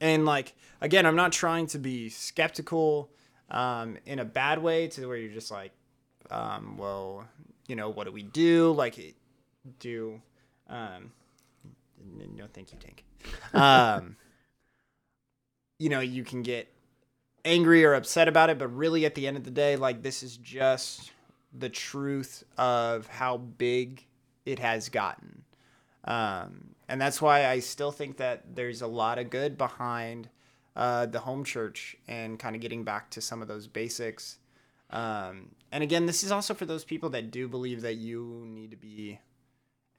and 0.00 0.24
like 0.24 0.54
again, 0.80 1.04
I'm 1.04 1.16
not 1.16 1.32
trying 1.32 1.66
to 1.68 1.78
be 1.78 2.08
skeptical 2.08 3.10
um, 3.50 3.98
in 4.06 4.18
a 4.18 4.24
bad 4.24 4.62
way 4.62 4.88
to 4.88 5.06
where 5.06 5.18
you're 5.18 5.34
just 5.34 5.50
like, 5.50 5.72
um, 6.30 6.76
well, 6.76 7.26
you 7.66 7.76
know, 7.76 7.90
what 7.90 8.04
do 8.04 8.12
we 8.12 8.22
do? 8.22 8.72
Like, 8.72 9.14
do 9.78 10.20
um, 10.70 11.12
no, 12.36 12.46
thank 12.52 12.72
you, 12.72 12.78
Tank. 12.78 13.04
Um, 13.52 14.16
you 15.78 15.88
know, 15.88 16.00
you 16.00 16.24
can 16.24 16.42
get 16.42 16.72
angry 17.44 17.84
or 17.84 17.94
upset 17.94 18.28
about 18.28 18.50
it, 18.50 18.58
but 18.58 18.68
really 18.68 19.04
at 19.04 19.14
the 19.14 19.26
end 19.26 19.36
of 19.36 19.44
the 19.44 19.50
day, 19.50 19.76
like 19.76 20.02
this 20.02 20.22
is 20.22 20.36
just 20.36 21.10
the 21.52 21.68
truth 21.68 22.44
of 22.56 23.06
how 23.08 23.36
big 23.36 24.06
it 24.46 24.58
has 24.58 24.88
gotten. 24.88 25.42
Um, 26.04 26.74
and 26.88 27.00
that's 27.00 27.20
why 27.20 27.46
I 27.46 27.58
still 27.60 27.92
think 27.92 28.16
that 28.18 28.54
there's 28.54 28.82
a 28.82 28.86
lot 28.86 29.18
of 29.18 29.30
good 29.30 29.58
behind 29.58 30.28
uh, 30.76 31.06
the 31.06 31.20
home 31.20 31.44
church 31.44 31.96
and 32.08 32.38
kind 32.38 32.54
of 32.54 32.62
getting 32.62 32.84
back 32.84 33.10
to 33.10 33.20
some 33.20 33.42
of 33.42 33.48
those 33.48 33.66
basics. 33.66 34.38
Um, 34.90 35.50
and 35.72 35.82
again, 35.82 36.06
this 36.06 36.22
is 36.22 36.32
also 36.32 36.54
for 36.54 36.66
those 36.66 36.84
people 36.84 37.10
that 37.10 37.30
do 37.30 37.48
believe 37.48 37.82
that 37.82 37.94
you 37.94 38.44
need 38.48 38.70
to 38.72 38.76
be 38.76 39.18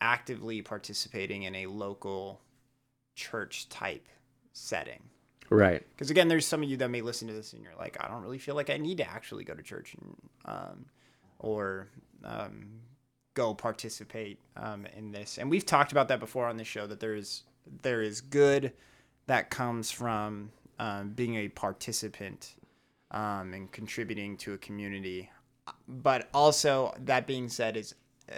actively 0.02 0.62
participating 0.62 1.44
in 1.44 1.56
a 1.56 1.68
local 1.68 2.42
church 3.16 3.70
type 3.70 4.08
setting. 4.54 5.02
Right. 5.50 5.86
Because 5.90 6.10
again, 6.10 6.28
there's 6.28 6.46
some 6.46 6.64
of 6.64 6.70
you 6.70 6.78
that 6.78 6.90
may 6.90 7.02
listen 7.02 7.28
to 7.28 7.34
this 7.34 7.54
and 7.54 7.64
you're 7.64 7.76
like, 7.78 7.98
I 8.00 8.08
don't 8.08 8.22
really 8.22 8.38
feel 8.38 8.56
like 8.56 8.70
I 8.70 8.78
need 8.78 8.98
to 8.98 9.10
actually 9.10 9.44
go 9.44 9.54
to 9.54 9.62
church 9.62 9.96
and, 10.00 10.16
um, 10.46 10.86
or 11.40 11.88
um, 12.24 12.68
go 13.34 13.54
participate 13.54 14.40
um, 14.56 14.86
in 14.98 15.12
this. 15.12 15.38
And 15.38 15.50
we've 15.50 15.66
talked 15.66 15.92
about 15.92 16.08
that 16.08 16.20
before 16.20 16.48
on 16.48 16.58
the 16.58 16.64
show 16.64 16.88
that 16.88 17.00
there 17.00 17.16
is 17.16 17.44
there 17.84 18.02
is 18.02 18.22
good 18.22 18.74
that 19.28 19.50
comes 19.50 19.92
from 19.92 20.52
um, 20.80 21.10
being 21.10 21.36
a 21.36 21.48
participant 21.50 22.56
um, 23.12 23.54
and 23.54 23.72
contributing 23.72 24.38
to 24.38 24.54
a 24.54 24.58
community. 24.58 25.30
But 25.88 26.30
also, 26.34 26.94
that 27.00 27.28
being 27.28 27.50
said, 27.50 27.78
is 27.78 27.96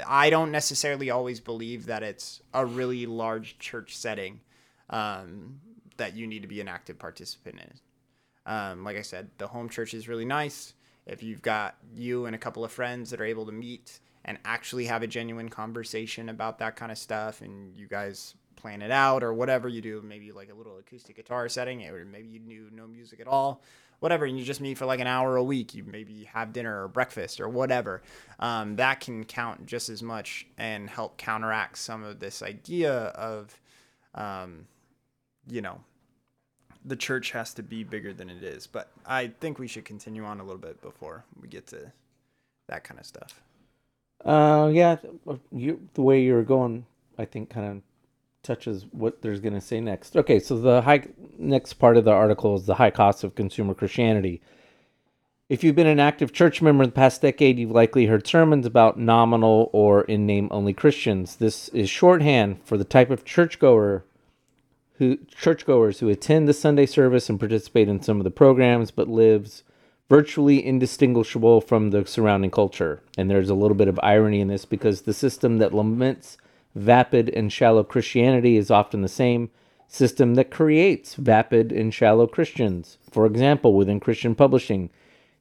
I 0.08 0.30
don't 0.30 0.52
necessarily 0.52 1.10
always 1.10 1.40
believe 1.40 1.86
that 1.86 2.04
it's 2.04 2.42
a 2.54 2.66
really 2.66 3.06
large 3.06 3.60
church 3.60 3.96
setting 3.96 4.42
um, 4.90 5.60
that 5.98 6.16
you 6.16 6.28
need 6.28 6.42
to 6.42 6.48
be 6.48 6.62
an 6.62 6.68
active 6.68 7.00
participant 7.00 7.60
in. 7.60 8.52
Um, 8.52 8.84
like 8.84 8.98
I 8.98 9.02
said, 9.04 9.30
the 9.38 9.48
home 9.48 9.70
church 9.70 9.94
is 9.94 10.08
really 10.08 10.26
nice. 10.26 10.74
If 11.06 11.22
you've 11.22 11.42
got 11.42 11.76
you 11.96 12.26
and 12.26 12.36
a 12.36 12.40
couple 12.40 12.66
of 12.66 12.72
friends 12.72 13.10
that 13.12 13.22
are 13.22 13.26
able 13.26 13.46
to 13.46 13.52
meet 13.52 14.00
and 14.26 14.38
actually 14.46 14.86
have 14.86 15.04
a 15.04 15.08
genuine 15.08 15.50
conversation 15.50 16.30
about 16.30 16.60
that 16.60 16.76
kind 16.76 16.92
of 16.92 16.98
stuff, 16.98 17.42
and 17.42 17.78
you 17.78 17.88
guys 17.88 18.36
plan 18.64 18.82
it 18.82 18.92
out 18.92 19.24
or 19.24 19.34
whatever 19.34 19.68
you 19.68 19.82
do, 19.82 20.02
maybe 20.02 20.32
like 20.32 20.50
a 20.50 20.54
little 20.54 20.78
acoustic 20.78 21.18
guitar 21.18 21.50
setting, 21.50 21.86
or 21.86 22.06
maybe 22.06 22.30
you 22.30 22.40
do 22.40 22.70
no 22.74 22.88
music 22.88 23.20
at 23.20 23.28
all, 23.28 23.62
whatever, 24.00 24.24
and 24.24 24.40
you 24.40 24.46
just 24.46 24.62
meet 24.62 24.78
for 24.78 24.86
like 24.86 25.02
an 25.02 25.06
hour 25.06 25.36
a 25.36 25.44
week. 25.44 25.76
You 25.76 25.84
maybe 25.84 26.24
have 26.32 26.54
dinner 26.54 26.86
or 26.86 26.88
breakfast 26.88 27.42
or 27.42 27.50
whatever. 27.50 28.02
Um, 28.40 28.78
that 28.78 29.02
can 29.02 29.26
count 29.26 29.66
just 29.66 29.90
as 29.90 30.02
much 30.02 30.48
and 30.58 30.90
help 30.90 31.18
counteract 31.18 31.78
some 31.78 32.04
of 32.04 32.22
this 32.22 32.42
idea 32.42 32.94
of, 32.94 33.60
um, 34.16 34.66
you 35.50 35.62
know, 35.62 35.82
the 36.86 36.96
church 36.96 37.32
has 37.32 37.54
to 37.56 37.64
be 37.64 37.84
bigger 37.84 38.14
than 38.14 38.30
it 38.30 38.44
is. 38.44 38.66
But 38.66 38.90
I 39.06 39.28
think 39.42 39.60
we 39.60 39.68
should 39.68 39.84
continue 39.84 40.24
on 40.24 40.40
a 40.40 40.44
little 40.44 40.58
bit 40.58 40.82
before 40.82 41.26
we 41.42 41.50
get 41.50 41.68
to 41.68 41.92
that 42.70 42.86
kind 42.86 42.98
of 42.98 43.06
stuff. 43.06 43.42
Uh, 44.24 44.70
yeah, 44.72 44.96
you 45.52 45.82
the 45.96 46.02
way 46.02 46.22
you 46.22 46.34
were 46.34 46.44
going, 46.44 46.86
I 47.18 47.26
think, 47.26 47.50
kind 47.50 47.68
of 47.68 47.82
touches 48.44 48.86
what 48.92 49.22
there's 49.22 49.40
going 49.40 49.54
to 49.54 49.62
say 49.62 49.80
next. 49.80 50.18
Okay, 50.18 50.40
so 50.40 50.60
the 50.60 50.82
high 50.82 51.08
next 51.38 51.74
part 51.74 51.96
of 51.96 52.04
the 52.04 52.12
article 52.12 52.56
is 52.56 52.66
the 52.66 52.76
high 52.76 52.92
cost 52.92 53.24
of 53.24 53.36
consumer 53.36 53.74
Christianity. 53.74 54.42
If 55.50 55.64
you've 55.64 55.76
been 55.76 55.88
an 55.88 56.00
active 56.00 56.34
church 56.34 56.62
member 56.62 56.84
in 56.84 56.90
the 56.90 56.96
past 56.96 57.22
decade, 57.22 57.58
you've 57.58 57.72
likely 57.72 58.06
heard 58.06 58.28
sermons 58.28 58.66
about 58.66 59.00
nominal 59.00 59.70
or 59.72 60.02
in 60.04 60.26
name 60.26 60.50
only 60.52 60.74
Christians. 60.74 61.38
This 61.38 61.70
is 61.70 61.90
shorthand 61.90 62.60
for 62.66 62.78
the 62.78 62.84
type 62.84 63.10
of 63.10 63.26
churchgoer 63.26 64.04
who 64.98 65.18
churchgoers 65.28 66.00
who 66.00 66.10
attend 66.10 66.48
the 66.48 66.54
Sunday 66.54 66.86
service 66.86 67.30
and 67.30 67.40
participate 67.40 67.88
in 67.88 68.02
some 68.02 68.20
of 68.20 68.24
the 68.24 68.32
programs, 68.32 68.92
but 68.92 69.08
lives 69.08 69.64
virtually 70.10 70.64
indistinguishable 70.64 71.62
from 71.62 71.90
the 71.90 72.06
surrounding 72.06 72.52
culture. 72.52 73.02
And 73.18 73.30
there's 73.30 73.50
a 73.50 73.56
little 73.56 73.76
bit 73.76 73.88
of 73.88 74.00
irony 74.04 74.40
in 74.42 74.50
this 74.50 74.66
because 74.66 75.02
the 75.02 75.14
system 75.14 75.58
that 75.58 75.74
laments 75.74 76.38
vapid 76.76 77.30
and 77.30 77.52
shallow 77.52 77.84
Christianity 77.84 78.58
is 78.58 78.72
often 78.72 79.02
the 79.02 79.08
same 79.08 79.50
system 79.88 80.36
that 80.36 80.50
creates 80.50 81.16
vapid 81.16 81.72
and 81.72 81.94
shallow 81.94 82.26
Christians. 82.26 82.98
For 83.12 83.26
example, 83.26 83.76
within 83.76 84.00
Christian 84.00 84.34
publishing, 84.34 84.90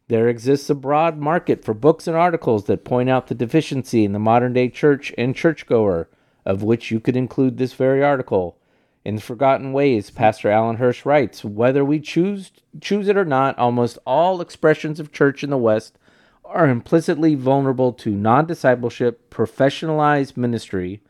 there 0.09 0.29
exists 0.29 0.69
a 0.69 0.75
broad 0.75 1.17
market 1.17 1.65
for 1.65 1.73
books 1.73 2.07
and 2.07 2.17
articles 2.17 2.67
that 2.67 2.85
point 2.85 3.09
out 3.09 3.29
the 3.29 3.35
deficiency 3.35 4.05
in 4.05 4.13
the 4.13 4.19
modern 4.19 4.53
day 4.53 4.69
church 4.69 5.15
and 5.17 5.35
churchgoer, 5.35 6.09
of 6.45 6.63
which 6.63 6.91
you 6.91 7.01
could 7.01 7.17
include 7.17 7.57
this 7.57 7.73
very 7.73 8.05
article. 8.05 8.59
In 9.05 9.19
Forgotten 9.19 9.73
Ways, 9.73 10.11
Pastor 10.11 10.51
Alan 10.51 10.77
Hirsch 10.77 11.07
writes, 11.07 11.45
whether 11.45 11.85
we 11.85 11.99
choose 11.99 12.53
choose 12.81 13.09
it 13.09 13.17
or 13.17 13.25
not, 13.25 13.59
almost 13.59 13.99
all 14.07 14.41
expressions 14.41 15.01
of 15.01 15.13
church 15.13 15.43
in 15.43 15.51
the 15.51 15.57
West 15.57 15.99
are 16.45 16.69
implicitly 16.69 17.35
vulnerable 17.35 17.93
to 17.95 18.11
non-discipleship, 18.11 19.31
professionalized 19.31 20.37
ministry, 20.37 21.01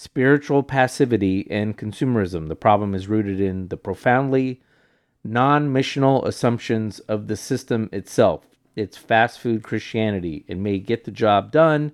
spiritual 0.00 0.62
passivity, 0.62 1.44
and 1.50 1.76
consumerism. 1.76 2.46
The 2.46 2.54
problem 2.54 2.94
is 2.94 3.08
rooted 3.08 3.40
in 3.40 3.66
the 3.66 3.76
profoundly 3.76 4.62
non-missional 5.24 6.24
assumptions 6.24 7.00
of 7.00 7.26
the 7.26 7.36
system 7.36 7.88
itself. 7.92 8.46
It's 8.76 8.96
fast 8.96 9.40
food 9.40 9.64
Christianity. 9.64 10.44
It 10.46 10.56
may 10.56 10.78
get 10.78 11.02
the 11.02 11.10
job 11.10 11.50
done, 11.50 11.90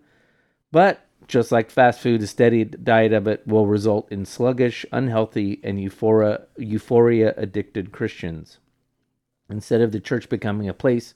but 0.71 1.07
just 1.29 1.51
like 1.51 1.71
fast 1.71 1.99
food, 1.99 2.21
a 2.21 2.27
steady 2.27 2.65
diet 2.65 3.15
of 3.15 3.27
it 3.27 3.47
will 3.47 3.67
result 3.67 4.13
in 4.13 4.27
sluggish, 4.27 4.85
unhealthy, 4.93 5.59
and 5.65 5.81
euphoria, 5.81 6.43
euphoria 6.59 7.33
addicted 7.39 7.91
Christians. 7.91 8.59
Instead 9.49 9.81
of 9.81 9.93
the 9.93 10.01
church 10.01 10.29
becoming 10.29 10.69
a 10.69 10.75
place 10.75 11.15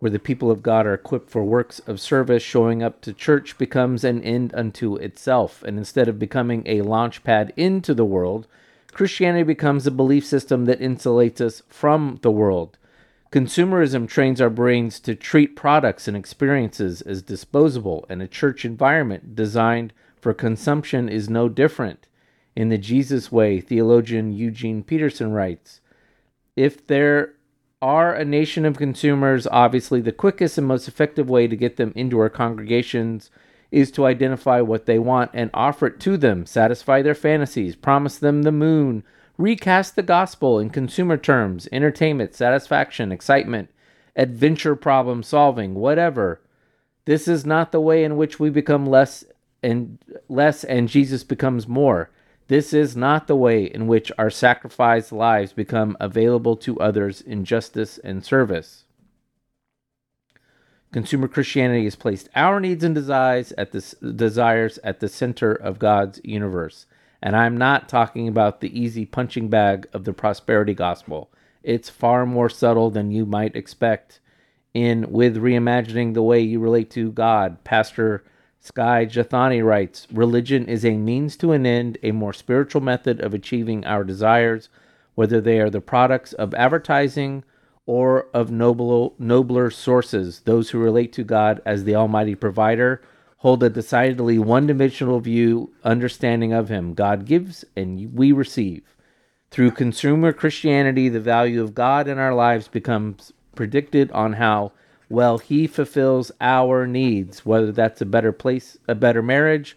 where 0.00 0.10
the 0.10 0.18
people 0.18 0.50
of 0.50 0.62
God 0.62 0.86
are 0.86 0.94
equipped 0.94 1.30
for 1.30 1.44
works 1.44 1.78
of 1.80 2.00
service, 2.00 2.42
showing 2.42 2.82
up 2.82 3.02
to 3.02 3.12
church 3.12 3.56
becomes 3.58 4.02
an 4.02 4.22
end 4.22 4.52
unto 4.54 4.96
itself. 4.96 5.62
And 5.62 5.78
instead 5.78 6.08
of 6.08 6.18
becoming 6.18 6.62
a 6.66 6.80
launch 6.82 7.22
pad 7.22 7.52
into 7.56 7.94
the 7.94 8.04
world, 8.04 8.46
Christianity 8.92 9.44
becomes 9.44 9.86
a 9.86 9.90
belief 9.90 10.24
system 10.24 10.64
that 10.64 10.80
insulates 10.80 11.40
us 11.40 11.62
from 11.68 12.18
the 12.22 12.30
world. 12.30 12.78
Consumerism 13.30 14.08
trains 14.08 14.40
our 14.40 14.50
brains 14.50 14.98
to 15.00 15.14
treat 15.14 15.54
products 15.54 16.08
and 16.08 16.16
experiences 16.16 17.02
as 17.02 17.22
disposable, 17.22 18.04
and 18.08 18.20
a 18.20 18.26
church 18.26 18.64
environment 18.64 19.36
designed 19.36 19.92
for 20.20 20.34
consumption 20.34 21.08
is 21.08 21.30
no 21.30 21.48
different. 21.48 22.08
In 22.56 22.70
the 22.70 22.78
Jesus 22.78 23.30
way, 23.30 23.60
theologian 23.60 24.32
Eugene 24.32 24.82
Peterson 24.82 25.30
writes 25.30 25.80
If 26.56 26.86
there 26.86 27.34
are 27.82 28.14
a 28.14 28.24
nation 28.24 28.66
of 28.66 28.76
consumers, 28.76 29.46
obviously 29.46 30.00
the 30.00 30.12
quickest 30.12 30.58
and 30.58 30.66
most 30.66 30.86
effective 30.86 31.30
way 31.30 31.46
to 31.46 31.56
get 31.56 31.76
them 31.76 31.92
into 31.96 32.18
our 32.18 32.28
congregations 32.28 33.30
is 33.70 33.90
to 33.92 34.04
identify 34.04 34.60
what 34.60 34.86
they 34.86 34.98
want 34.98 35.30
and 35.32 35.50
offer 35.54 35.86
it 35.86 36.00
to 36.00 36.16
them, 36.16 36.44
satisfy 36.44 37.00
their 37.00 37.14
fantasies, 37.14 37.76
promise 37.76 38.18
them 38.18 38.42
the 38.42 38.52
moon, 38.52 39.02
recast 39.38 39.96
the 39.96 40.02
gospel 40.02 40.58
in 40.58 40.68
consumer 40.68 41.16
terms, 41.16 41.68
entertainment, 41.72 42.34
satisfaction, 42.34 43.12
excitement, 43.12 43.70
adventure 44.16 44.76
problem 44.76 45.22
solving, 45.22 45.74
whatever. 45.74 46.40
This 47.06 47.26
is 47.26 47.46
not 47.46 47.72
the 47.72 47.80
way 47.80 48.04
in 48.04 48.16
which 48.16 48.38
we 48.38 48.50
become 48.50 48.84
less 48.84 49.24
and 49.62 49.98
less 50.28 50.64
and 50.64 50.88
Jesus 50.88 51.24
becomes 51.24 51.66
more. 51.66 52.10
This 52.50 52.72
is 52.72 52.96
not 52.96 53.28
the 53.28 53.36
way 53.36 53.62
in 53.62 53.86
which 53.86 54.10
our 54.18 54.28
sacrificed 54.28 55.12
lives 55.12 55.52
become 55.52 55.96
available 56.00 56.56
to 56.56 56.80
others 56.80 57.20
in 57.20 57.44
justice 57.44 57.96
and 57.96 58.24
service. 58.24 58.86
Consumer 60.90 61.28
Christianity 61.28 61.84
has 61.84 61.94
placed 61.94 62.28
our 62.34 62.58
needs 62.58 62.82
and 62.82 62.92
desires 62.92 63.52
at 63.52 63.70
the 63.70 64.12
desires 64.16 64.80
at 64.82 64.98
the 64.98 65.08
center 65.08 65.52
of 65.52 65.78
God's 65.78 66.20
universe. 66.24 66.86
And 67.22 67.36
I'm 67.36 67.56
not 67.56 67.88
talking 67.88 68.26
about 68.26 68.60
the 68.60 68.76
easy 68.76 69.06
punching 69.06 69.46
bag 69.48 69.86
of 69.92 70.02
the 70.02 70.12
prosperity 70.12 70.74
gospel. 70.74 71.30
It's 71.62 71.88
far 71.88 72.26
more 72.26 72.50
subtle 72.50 72.90
than 72.90 73.12
you 73.12 73.26
might 73.26 73.54
expect 73.54 74.18
in 74.74 75.12
with 75.12 75.36
reimagining 75.36 76.14
the 76.14 76.22
way 76.24 76.40
you 76.40 76.58
relate 76.58 76.90
to 76.90 77.12
God. 77.12 77.62
Pastor 77.62 78.24
Skye 78.62 79.06
Jethani 79.06 79.64
writes 79.64 80.06
Religion 80.12 80.68
is 80.68 80.84
a 80.84 80.96
means 80.96 81.36
to 81.38 81.52
an 81.52 81.64
end, 81.64 81.96
a 82.02 82.12
more 82.12 82.34
spiritual 82.34 82.82
method 82.82 83.20
of 83.20 83.32
achieving 83.32 83.86
our 83.86 84.04
desires, 84.04 84.68
whether 85.14 85.40
they 85.40 85.58
are 85.60 85.70
the 85.70 85.80
products 85.80 86.34
of 86.34 86.54
advertising 86.54 87.42
or 87.86 88.28
of 88.34 88.50
noble, 88.50 89.14
nobler 89.18 89.70
sources. 89.70 90.40
Those 90.40 90.70
who 90.70 90.78
relate 90.78 91.12
to 91.14 91.24
God 91.24 91.62
as 91.64 91.84
the 91.84 91.94
Almighty 91.94 92.34
Provider 92.34 93.02
hold 93.38 93.62
a 93.62 93.70
decidedly 93.70 94.38
one 94.38 94.66
dimensional 94.66 95.20
view, 95.20 95.72
understanding 95.82 96.52
of 96.52 96.68
Him. 96.68 96.92
God 96.92 97.24
gives 97.24 97.64
and 97.74 98.14
we 98.14 98.30
receive. 98.30 98.82
Through 99.50 99.70
consumer 99.70 100.34
Christianity, 100.34 101.08
the 101.08 101.18
value 101.18 101.62
of 101.62 101.74
God 101.74 102.06
in 102.06 102.18
our 102.18 102.34
lives 102.34 102.68
becomes 102.68 103.32
predicted 103.54 104.12
on 104.12 104.34
how 104.34 104.72
well 105.10 105.38
He 105.38 105.66
fulfills 105.66 106.32
our 106.40 106.86
needs, 106.86 107.44
whether 107.44 107.72
that's 107.72 108.00
a 108.00 108.06
better 108.06 108.32
place, 108.32 108.78
a 108.88 108.94
better 108.94 109.22
marriage, 109.22 109.76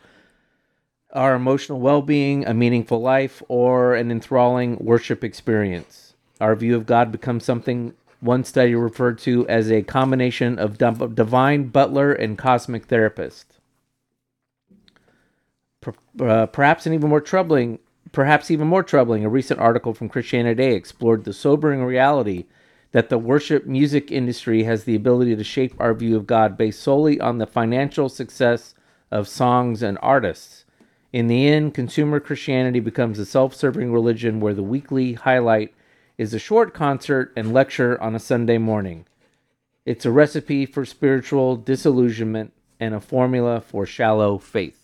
our 1.12 1.36
emotional 1.36 1.80
well 1.80 2.02
being, 2.02 2.46
a 2.46 2.54
meaningful 2.54 3.02
life, 3.02 3.44
or 3.50 3.96
an 3.96 4.12
enthralling 4.12 4.78
worship 4.78 5.24
experience. 5.24 6.14
Our 6.40 6.56
view 6.56 6.76
of 6.76 6.86
God 6.86 7.12
becomes 7.12 7.44
something 7.44 7.94
one 8.20 8.44
study 8.44 8.74
referred 8.74 9.20
to 9.20 9.48
as 9.48 9.70
a 9.70 9.82
combination 9.82 10.58
of 10.58 10.78
divine 10.78 11.68
butler 11.68 12.14
and 12.14 12.38
cosmic 12.38 12.86
therapist. 12.86 13.60
Uh, 16.20 16.46
perhaps 16.46 16.86
an 16.86 16.94
even 16.94 17.10
more 17.10 17.20
troubling, 17.20 17.80
perhaps 18.14 18.50
even 18.50 18.68
more 18.68 18.84
troubling, 18.84 19.26
a 19.26 19.30
recent 19.30 19.60
article 19.60 19.94
from 19.94 20.08
Christianity 20.08 20.56
Today 20.56 20.76
explored 20.76 21.26
the 21.26 21.34
sobering 21.34 21.84
reality 21.84 22.46
that 22.94 23.10
the 23.10 23.18
worship 23.18 23.66
music 23.66 24.12
industry 24.12 24.64
has 24.64 24.86
the 24.86 24.96
ability 24.96 25.36
to 25.36 25.44
shape 25.44 25.74
our 25.80 25.94
view 25.94 26.16
of 26.16 26.28
God 26.28 26.58
based 26.58 26.82
solely 26.82 27.20
on 27.20 27.40
the 27.40 27.48
financial 27.48 28.08
success 28.08 28.76
of 29.12 29.28
songs 29.28 29.84
and 29.84 29.98
artists. 30.02 30.64
In 31.12 31.28
the 31.28 31.48
end, 31.48 31.74
consumer 31.74 32.20
Christianity 32.20 32.80
becomes 32.80 33.20
a 33.20 33.26
self 33.26 33.54
serving 33.54 33.92
religion 33.92 34.40
where 34.40 34.54
the 34.54 34.64
weekly 34.64 35.14
highlight 35.14 35.74
is 36.18 36.34
a 36.34 36.40
short 36.40 36.74
concert 36.74 37.34
and 37.36 37.54
lecture 37.54 38.02
on 38.02 38.16
a 38.16 38.20
Sunday 38.20 38.60
morning. 38.60 39.06
It's 39.86 40.06
a 40.06 40.12
recipe 40.12 40.66
for 40.66 40.86
spiritual 40.86 41.56
disillusionment 41.56 42.54
and 42.80 42.94
a 42.94 43.02
formula 43.02 43.60
for 43.60 43.86
shallow 43.86 44.38
faith. 44.38 44.83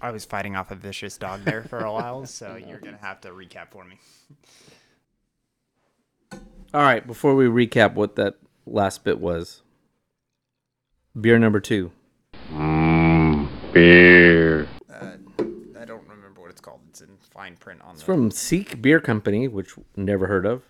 I 0.00 0.10
was 0.12 0.24
fighting 0.24 0.54
off 0.54 0.70
a 0.70 0.76
vicious 0.76 1.18
dog 1.18 1.42
there 1.44 1.62
for 1.62 1.80
a 1.80 1.92
while, 1.92 2.24
so 2.26 2.56
you're 2.68 2.78
gonna 2.78 2.98
have 3.00 3.20
to 3.22 3.30
recap 3.30 3.70
for 3.70 3.84
me. 3.84 3.98
All 6.72 6.82
right, 6.82 7.04
before 7.06 7.34
we 7.34 7.46
recap 7.46 7.94
what 7.94 8.16
that 8.16 8.36
last 8.66 9.02
bit 9.02 9.18
was, 9.20 9.62
beer 11.18 11.38
number 11.38 11.60
two. 11.60 11.90
Mm, 12.52 13.48
beer. 13.72 14.68
Uh, 14.92 15.12
I 15.80 15.84
don't 15.84 16.06
remember 16.08 16.40
what 16.40 16.50
it's 16.50 16.60
called. 16.60 16.80
It's 16.90 17.00
in 17.00 17.16
fine 17.30 17.56
print 17.56 17.80
on. 17.82 17.92
It's 17.92 18.00
the... 18.00 18.06
from 18.06 18.30
Seek 18.30 18.80
Beer 18.80 19.00
Company, 19.00 19.48
which 19.48 19.74
never 19.96 20.26
heard 20.26 20.46
of. 20.46 20.62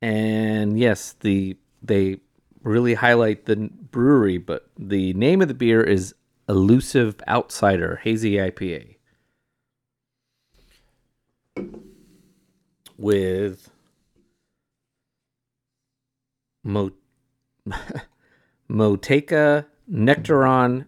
And 0.00 0.78
yes, 0.78 1.14
the 1.20 1.58
they 1.82 2.20
really 2.62 2.94
highlight 2.94 3.44
the 3.44 3.56
brewery, 3.56 4.38
but 4.38 4.70
the 4.78 5.12
name 5.14 5.42
of 5.42 5.48
the 5.48 5.54
beer 5.54 5.82
is 5.82 6.14
Elusive 6.48 7.20
Outsider 7.28 8.00
Hazy 8.02 8.34
IPA. 8.34 8.96
With 12.96 13.70
Mo- 16.64 16.92
Motueka, 18.70 19.66
Nectaron, 19.90 20.86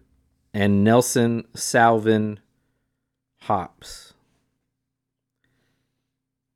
and 0.53 0.83
Nelson 0.83 1.45
Sauvin 1.55 2.37
hops. 3.41 4.13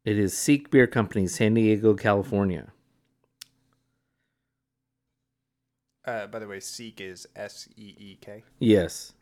It 0.04 0.18
is 0.18 0.38
Seek 0.38 0.70
Beer 0.70 0.88
Company, 0.88 1.28
San 1.28 1.54
Diego, 1.54 1.94
California. 1.94 2.74
Uh, 6.06 6.28
by 6.28 6.40
the 6.40 6.48
way, 6.48 6.60
Seek 6.60 7.00
is 7.00 7.28
S 7.36 7.70
E 7.78 7.96
E 7.98 8.18
K. 8.20 8.44
Yes, 8.60 9.14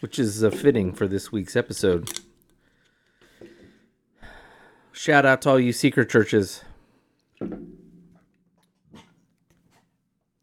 which 0.00 0.18
is 0.18 0.42
uh, 0.42 0.50
fitting 0.50 0.92
for 0.92 1.06
this 1.06 1.30
week's 1.30 1.54
episode. 1.54 2.20
Shout 4.92 5.26
out 5.26 5.42
to 5.42 5.50
all 5.50 5.60
you 5.60 5.72
seeker 5.72 6.04
churches. 6.04 6.62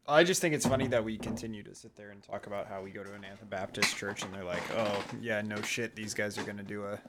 I 0.06 0.24
just 0.24 0.40
think 0.40 0.54
it's 0.54 0.66
funny 0.66 0.86
that 0.88 1.02
we 1.02 1.16
continue 1.16 1.62
to 1.62 1.74
sit 1.74 1.96
there 1.96 2.10
and 2.10 2.22
talk 2.22 2.46
about 2.46 2.66
how 2.66 2.82
we 2.82 2.90
go 2.90 3.02
to 3.02 3.14
an 3.14 3.24
Anabaptist 3.24 3.96
church 3.96 4.22
and 4.22 4.32
they're 4.34 4.44
like, 4.44 4.62
"Oh, 4.76 5.02
yeah, 5.20 5.40
no 5.40 5.60
shit, 5.62 5.96
these 5.96 6.12
guys 6.14 6.36
are 6.38 6.44
gonna 6.44 6.62
do 6.62 6.84
a 6.84 7.00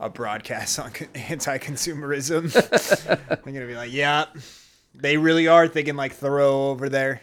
a 0.00 0.08
broadcast 0.08 0.78
on 0.80 0.90
anti-consumerism." 1.14 2.50
they're 3.28 3.52
gonna 3.52 3.66
be 3.66 3.76
like, 3.76 3.92
"Yeah, 3.92 4.24
they 4.94 5.16
really 5.16 5.46
are 5.46 5.68
thinking 5.68 5.96
like 5.96 6.12
Thoreau 6.12 6.70
over 6.70 6.88
there." 6.88 7.20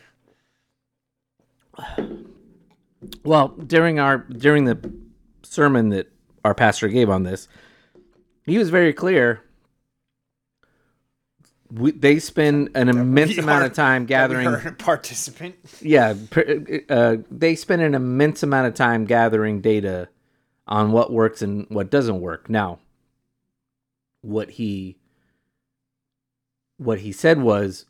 Well, 3.23 3.49
during 3.49 3.99
our 3.99 4.19
during 4.19 4.65
the 4.65 4.77
sermon 5.43 5.89
that 5.89 6.11
our 6.45 6.53
pastor 6.53 6.87
gave 6.87 7.09
on 7.09 7.23
this, 7.23 7.47
he 8.45 8.57
was 8.57 8.69
very 8.69 8.93
clear. 8.93 9.43
We, 11.71 11.91
they 11.91 12.19
spend 12.19 12.71
an 12.75 12.89
immense 12.89 13.37
amount 13.37 13.63
of 13.63 13.73
time 13.73 14.05
gathering. 14.05 14.45
a 14.47 14.71
participant. 14.77 15.55
Yeah, 15.79 16.15
pr- 16.29 16.41
uh, 16.89 17.17
they 17.31 17.55
spend 17.55 17.81
an 17.81 17.95
immense 17.95 18.43
amount 18.43 18.67
of 18.67 18.73
time 18.73 19.05
gathering 19.05 19.61
data 19.61 20.09
on 20.67 20.91
what 20.91 21.13
works 21.13 21.41
and 21.41 21.65
what 21.69 21.89
doesn't 21.89 22.19
work. 22.19 22.49
Now, 22.49 22.79
what 24.21 24.51
he 24.51 24.97
what 26.77 26.99
he 26.99 27.11
said 27.11 27.41
was 27.41 27.85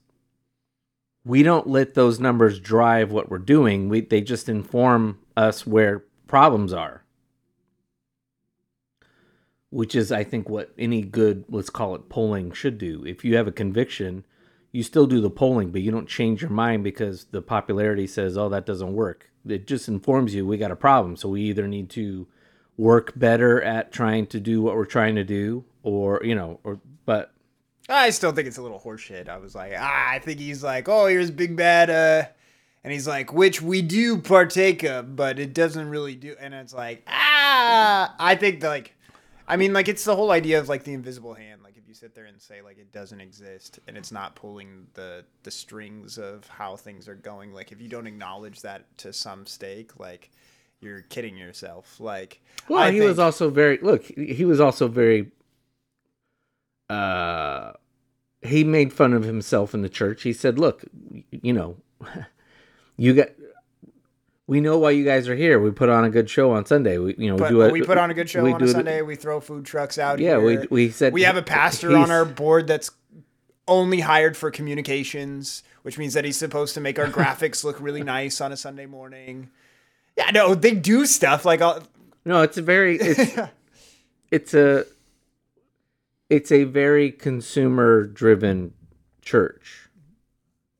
we 1.23 1.43
don't 1.43 1.67
let 1.67 1.93
those 1.93 2.19
numbers 2.19 2.59
drive 2.59 3.11
what 3.11 3.29
we're 3.29 3.37
doing. 3.37 3.89
We 3.89 4.01
they 4.01 4.21
just 4.21 4.49
inform 4.49 5.19
us 5.37 5.65
where 5.67 6.03
problems 6.27 6.73
are. 6.73 7.03
Which 9.69 9.95
is 9.95 10.11
I 10.11 10.23
think 10.23 10.49
what 10.49 10.73
any 10.77 11.01
good 11.01 11.45
let's 11.47 11.69
call 11.69 11.95
it 11.95 12.09
polling 12.09 12.51
should 12.51 12.77
do. 12.77 13.05
If 13.05 13.23
you 13.23 13.35
have 13.37 13.47
a 13.47 13.51
conviction, 13.51 14.25
you 14.71 14.83
still 14.83 15.05
do 15.05 15.21
the 15.21 15.29
polling, 15.29 15.71
but 15.71 15.81
you 15.81 15.91
don't 15.91 16.07
change 16.07 16.41
your 16.41 16.51
mind 16.51 16.83
because 16.83 17.25
the 17.25 17.41
popularity 17.41 18.07
says, 18.07 18.37
"Oh, 18.37 18.49
that 18.49 18.65
doesn't 18.65 18.93
work." 18.93 19.29
It 19.47 19.67
just 19.67 19.87
informs 19.87 20.35
you 20.35 20.45
we 20.45 20.57
got 20.57 20.71
a 20.71 20.75
problem, 20.75 21.15
so 21.15 21.29
we 21.29 21.41
either 21.43 21.67
need 21.67 21.89
to 21.91 22.27
work 22.77 23.13
better 23.15 23.61
at 23.61 23.91
trying 23.91 24.25
to 24.27 24.39
do 24.39 24.61
what 24.61 24.75
we're 24.75 24.85
trying 24.85 25.15
to 25.15 25.23
do, 25.23 25.65
or 25.83 26.21
you 26.23 26.35
know, 26.35 26.59
or 26.63 26.79
but 27.05 27.33
I 27.89 28.09
still 28.11 28.31
think 28.31 28.47
it's 28.47 28.57
a 28.57 28.61
little 28.61 28.79
horseshit. 28.79 29.27
I 29.27 29.37
was 29.37 29.55
like, 29.55 29.73
ah, 29.77 30.09
I 30.11 30.19
think 30.19 30.39
he's 30.39 30.63
like, 30.63 30.87
oh, 30.87 31.07
here's 31.07 31.31
big 31.31 31.55
bad, 31.55 31.89
uh, 31.89 32.27
and 32.83 32.93
he's 32.93 33.07
like, 33.07 33.33
which 33.33 33.61
we 33.61 33.81
do 33.81 34.17
partake 34.17 34.83
of, 34.83 35.15
but 35.15 35.39
it 35.39 35.53
doesn't 35.53 35.89
really 35.89 36.15
do. 36.15 36.35
And 36.39 36.53
it's 36.53 36.73
like, 36.73 37.03
ah, 37.07 38.15
I 38.19 38.35
think 38.35 38.63
like, 38.63 38.95
I 39.47 39.57
mean, 39.57 39.73
like 39.73 39.87
it's 39.87 40.03
the 40.03 40.15
whole 40.15 40.31
idea 40.31 40.59
of 40.59 40.69
like 40.69 40.83
the 40.83 40.93
invisible 40.93 41.33
hand. 41.33 41.61
Like 41.63 41.77
if 41.77 41.87
you 41.87 41.93
sit 41.93 42.15
there 42.15 42.25
and 42.25 42.41
say 42.41 42.61
like 42.61 42.77
it 42.77 42.91
doesn't 42.91 43.21
exist 43.21 43.79
and 43.87 43.97
it's 43.97 44.11
not 44.11 44.35
pulling 44.35 44.87
the 44.93 45.25
the 45.43 45.51
strings 45.51 46.17
of 46.17 46.47
how 46.47 46.75
things 46.75 47.07
are 47.07 47.15
going. 47.15 47.53
Like 47.53 47.71
if 47.71 47.81
you 47.81 47.89
don't 47.89 48.07
acknowledge 48.07 48.61
that 48.61 48.97
to 48.99 49.13
some 49.13 49.45
stake, 49.45 49.99
like 49.99 50.31
you're 50.81 51.01
kidding 51.01 51.37
yourself. 51.37 51.99
Like, 51.99 52.41
Well, 52.67 52.81
I 52.81 52.91
he 52.91 53.01
was 53.01 53.19
also 53.19 53.49
very 53.49 53.77
look. 53.77 54.03
He 54.03 54.43
was 54.45 54.59
also 54.59 54.87
very. 54.87 55.31
Uh, 56.91 57.73
he 58.41 58.63
made 58.63 58.91
fun 58.91 59.13
of 59.13 59.23
himself 59.23 59.73
in 59.73 59.81
the 59.81 59.89
church. 59.89 60.23
He 60.23 60.33
said, 60.33 60.59
"Look, 60.59 60.83
you 61.31 61.53
know, 61.53 61.77
you 62.97 63.13
got. 63.13 63.29
We 64.47 64.59
know 64.59 64.77
why 64.77 64.91
you 64.91 65.05
guys 65.05 65.29
are 65.29 65.35
here. 65.35 65.61
We 65.61 65.71
put 65.71 65.87
on 65.87 66.03
a 66.03 66.09
good 66.09 66.29
show 66.29 66.51
on 66.51 66.65
Sunday. 66.65 66.97
We, 66.97 67.15
you 67.17 67.29
know, 67.29 67.37
But 67.37 67.49
do 67.49 67.61
a, 67.61 67.71
we 67.71 67.83
put 67.83 67.97
on 67.97 68.11
a 68.11 68.13
good 68.13 68.29
show 68.29 68.43
we 68.43 68.51
on 68.51 68.59
do 68.59 68.65
a 68.65 68.67
Sunday. 68.67 69.01
We 69.01 69.15
throw 69.15 69.39
food 69.39 69.63
trucks 69.63 69.97
out. 69.97 70.19
Yeah, 70.19 70.39
we 70.39 70.57
here. 70.57 70.67
we 70.69 70.89
said 70.89 71.13
we 71.13 71.23
have 71.23 71.37
a 71.37 71.41
pastor 71.41 71.95
on 71.95 72.11
our 72.11 72.25
board 72.25 72.67
that's 72.67 72.91
only 73.69 74.01
hired 74.01 74.35
for 74.35 74.51
communications, 74.51 75.63
which 75.83 75.97
means 75.97 76.13
that 76.15 76.25
he's 76.25 76.35
supposed 76.35 76.73
to 76.73 76.81
make 76.81 76.99
our 76.99 77.05
graphics 77.07 77.63
look 77.63 77.79
really 77.79 78.03
nice 78.03 78.41
on 78.41 78.51
a 78.51 78.57
Sunday 78.57 78.87
morning. 78.87 79.49
Yeah, 80.17 80.31
no, 80.31 80.55
they 80.55 80.75
do 80.75 81.05
stuff 81.05 81.45
like 81.45 81.61
uh, 81.61 81.79
No, 82.25 82.41
it's 82.41 82.57
a 82.57 82.61
very 82.61 82.97
it's 82.97 83.39
it's 84.31 84.53
a 84.53 84.85
it's 86.31 86.49
a 86.49 86.63
very 86.63 87.11
consumer 87.11 88.07
driven 88.07 88.73
church. 89.21 89.89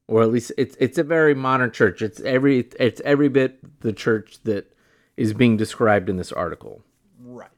Or 0.07 0.23
at 0.23 0.31
least 0.31 0.53
it's 0.57 0.77
it's 0.79 0.97
a 0.97 1.03
very 1.03 1.35
modern 1.35 1.71
church. 1.71 2.01
It's 2.01 2.21
every 2.21 2.69
it's 2.79 3.01
every 3.01 3.27
bit 3.27 3.81
the 3.81 3.93
church 3.93 4.39
that 4.45 4.73
is 5.17 5.33
being 5.33 5.57
described 5.57 6.09
in 6.09 6.17
this 6.17 6.31
article. 6.31 6.83
right. 7.19 7.49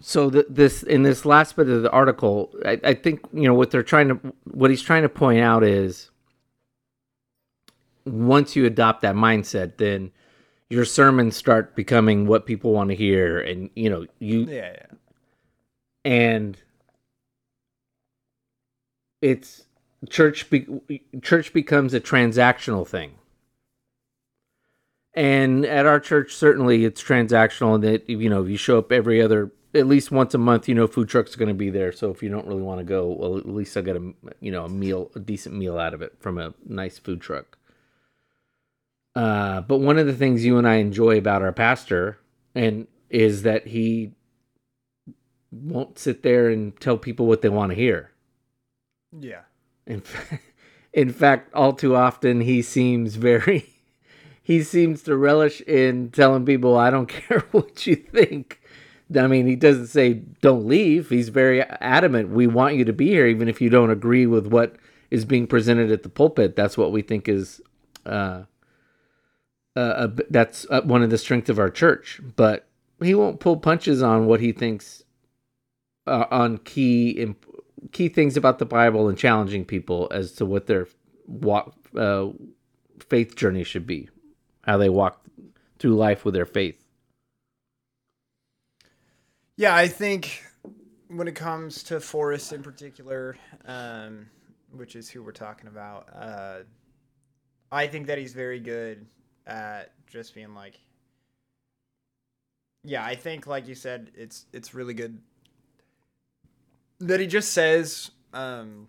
so 0.00 0.28
the, 0.28 0.46
this 0.48 0.82
in 0.82 1.02
this 1.02 1.24
last 1.24 1.56
bit 1.56 1.68
of 1.68 1.82
the 1.82 1.90
article, 1.90 2.52
I, 2.64 2.80
I 2.82 2.94
think 2.94 3.20
you 3.32 3.46
know 3.46 3.54
what 3.54 3.70
they're 3.70 3.82
trying 3.82 4.08
to 4.08 4.14
what 4.44 4.70
he's 4.70 4.82
trying 4.82 5.02
to 5.02 5.08
point 5.08 5.40
out 5.40 5.64
is 5.64 6.10
once 8.06 8.56
you 8.56 8.66
adopt 8.66 9.02
that 9.02 9.14
mindset, 9.14 9.76
then 9.76 10.12
your 10.70 10.84
sermons 10.84 11.36
start 11.36 11.76
becoming 11.76 12.26
what 12.26 12.46
people 12.46 12.72
want 12.72 12.90
to 12.90 12.96
hear, 12.96 13.38
and 13.38 13.70
you 13.74 13.90
know 13.90 14.06
you 14.18 14.40
Yeah, 14.44 14.72
yeah. 14.74 14.86
and 16.04 16.56
it's 19.22 19.64
church 20.08 20.50
be, 20.50 20.66
church 21.22 21.52
becomes 21.52 21.94
a 21.94 22.00
transactional 22.00 22.86
thing. 22.86 23.14
And 25.14 25.64
at 25.64 25.86
our 25.86 26.00
church 26.00 26.34
certainly 26.34 26.84
it's 26.84 27.02
transactional 27.02 27.74
and 27.76 27.84
that 27.84 28.08
you 28.08 28.28
know 28.28 28.42
if 28.42 28.50
you 28.50 28.56
show 28.56 28.78
up 28.78 28.90
every 28.92 29.22
other 29.22 29.52
at 29.74 29.86
least 29.86 30.10
once 30.10 30.34
a 30.34 30.38
month 30.38 30.68
you 30.68 30.74
know 30.74 30.86
food 30.86 31.08
trucks 31.08 31.34
are 31.34 31.38
going 31.38 31.48
to 31.48 31.54
be 31.54 31.70
there. 31.70 31.92
So 31.92 32.10
if 32.10 32.22
you 32.22 32.28
don't 32.28 32.46
really 32.46 32.62
want 32.62 32.80
to 32.80 32.84
go 32.84 33.06
well 33.12 33.38
at 33.38 33.46
least 33.48 33.76
i'll 33.76 33.82
get 33.82 33.96
a 33.96 34.12
you 34.40 34.50
know 34.50 34.64
a 34.64 34.68
meal 34.68 35.10
a 35.14 35.20
decent 35.20 35.54
meal 35.54 35.78
out 35.78 35.94
of 35.94 36.02
it 36.02 36.14
from 36.20 36.38
a 36.38 36.52
nice 36.66 36.98
food 36.98 37.20
truck 37.20 37.56
uh, 39.14 39.60
but 39.62 39.78
one 39.78 39.98
of 39.98 40.06
the 40.06 40.14
things 40.14 40.44
you 40.44 40.58
and 40.58 40.66
i 40.66 40.76
enjoy 40.76 41.18
about 41.18 41.42
our 41.42 41.52
pastor 41.52 42.18
and 42.54 42.86
is 43.10 43.42
that 43.42 43.68
he 43.68 44.12
won't 45.62 45.98
sit 45.98 46.22
there 46.22 46.48
and 46.48 46.78
tell 46.80 46.98
people 46.98 47.26
what 47.26 47.42
they 47.42 47.48
want 47.48 47.70
to 47.70 47.76
hear. 47.76 48.10
Yeah. 49.18 49.42
In, 49.86 50.00
fa- 50.00 50.40
in 50.92 51.12
fact, 51.12 51.52
all 51.54 51.72
too 51.72 51.94
often 51.94 52.40
he 52.40 52.62
seems 52.62 53.14
very 53.16 53.66
he 54.42 54.62
seems 54.62 55.02
to 55.04 55.16
relish 55.16 55.60
in 55.62 56.10
telling 56.10 56.44
people, 56.44 56.76
"I 56.76 56.90
don't 56.90 57.06
care 57.08 57.44
what 57.50 57.86
you 57.86 57.96
think." 57.96 58.60
I 59.16 59.26
mean, 59.26 59.46
he 59.46 59.54
doesn't 59.54 59.88
say 59.88 60.14
don't 60.14 60.66
leave. 60.66 61.10
He's 61.10 61.28
very 61.28 61.62
adamant. 61.62 62.30
We 62.30 62.46
want 62.46 62.74
you 62.74 62.84
to 62.86 62.92
be 62.92 63.08
here, 63.08 63.26
even 63.26 63.48
if 63.48 63.60
you 63.60 63.68
don't 63.68 63.90
agree 63.90 64.26
with 64.26 64.46
what 64.46 64.76
is 65.10 65.24
being 65.24 65.46
presented 65.46 65.92
at 65.92 66.02
the 66.02 66.08
pulpit. 66.08 66.56
That's 66.56 66.76
what 66.76 66.90
we 66.90 67.02
think 67.02 67.28
is 67.28 67.60
uh, 68.06 68.44
uh, 69.76 70.08
a, 70.08 70.22
that's 70.30 70.66
one 70.84 71.02
of 71.02 71.10
the 71.10 71.18
strengths 71.18 71.50
of 71.50 71.58
our 71.58 71.70
church. 71.70 72.20
But 72.36 72.66
he 73.02 73.14
won't 73.14 73.40
pull 73.40 73.56
punches 73.56 74.02
on 74.02 74.26
what 74.26 74.40
he 74.40 74.52
thinks 74.52 75.02
uh, 76.06 76.26
on 76.30 76.58
key 76.58 77.10
imp- 77.10 77.46
key 77.92 78.08
things 78.08 78.36
about 78.36 78.58
the 78.58 78.66
Bible 78.66 79.08
and 79.08 79.18
challenging 79.18 79.64
people 79.64 80.08
as 80.10 80.32
to 80.32 80.46
what 80.46 80.66
their 80.66 80.88
walk 81.26 81.74
uh, 81.96 82.28
faith 83.08 83.36
journey 83.36 83.64
should 83.64 83.86
be, 83.86 84.08
how 84.62 84.76
they 84.76 84.88
walk 84.88 85.20
through 85.78 85.94
life 85.94 86.24
with 86.24 86.34
their 86.34 86.46
faith. 86.46 86.80
Yeah, 89.56 89.74
I 89.76 89.86
think 89.86 90.42
when 91.08 91.28
it 91.28 91.34
comes 91.36 91.84
to 91.84 92.00
Forrest 92.00 92.52
in 92.52 92.62
particular, 92.62 93.36
um, 93.66 94.26
which 94.72 94.96
is 94.96 95.08
who 95.08 95.22
we're 95.22 95.32
talking 95.32 95.68
about, 95.68 96.08
uh, 96.12 96.58
I 97.70 97.86
think 97.86 98.08
that 98.08 98.18
he's 98.18 98.32
very 98.32 98.58
good 98.58 99.06
just 100.06 100.34
being 100.34 100.54
like, 100.54 100.78
yeah, 102.82 103.04
I 103.04 103.14
think 103.14 103.46
like 103.46 103.66
you 103.66 103.74
said, 103.74 104.10
it's 104.14 104.46
it's 104.52 104.74
really 104.74 104.94
good 104.94 105.18
that 107.00 107.20
he 107.20 107.26
just 107.26 107.52
says 107.52 108.10
um, 108.32 108.88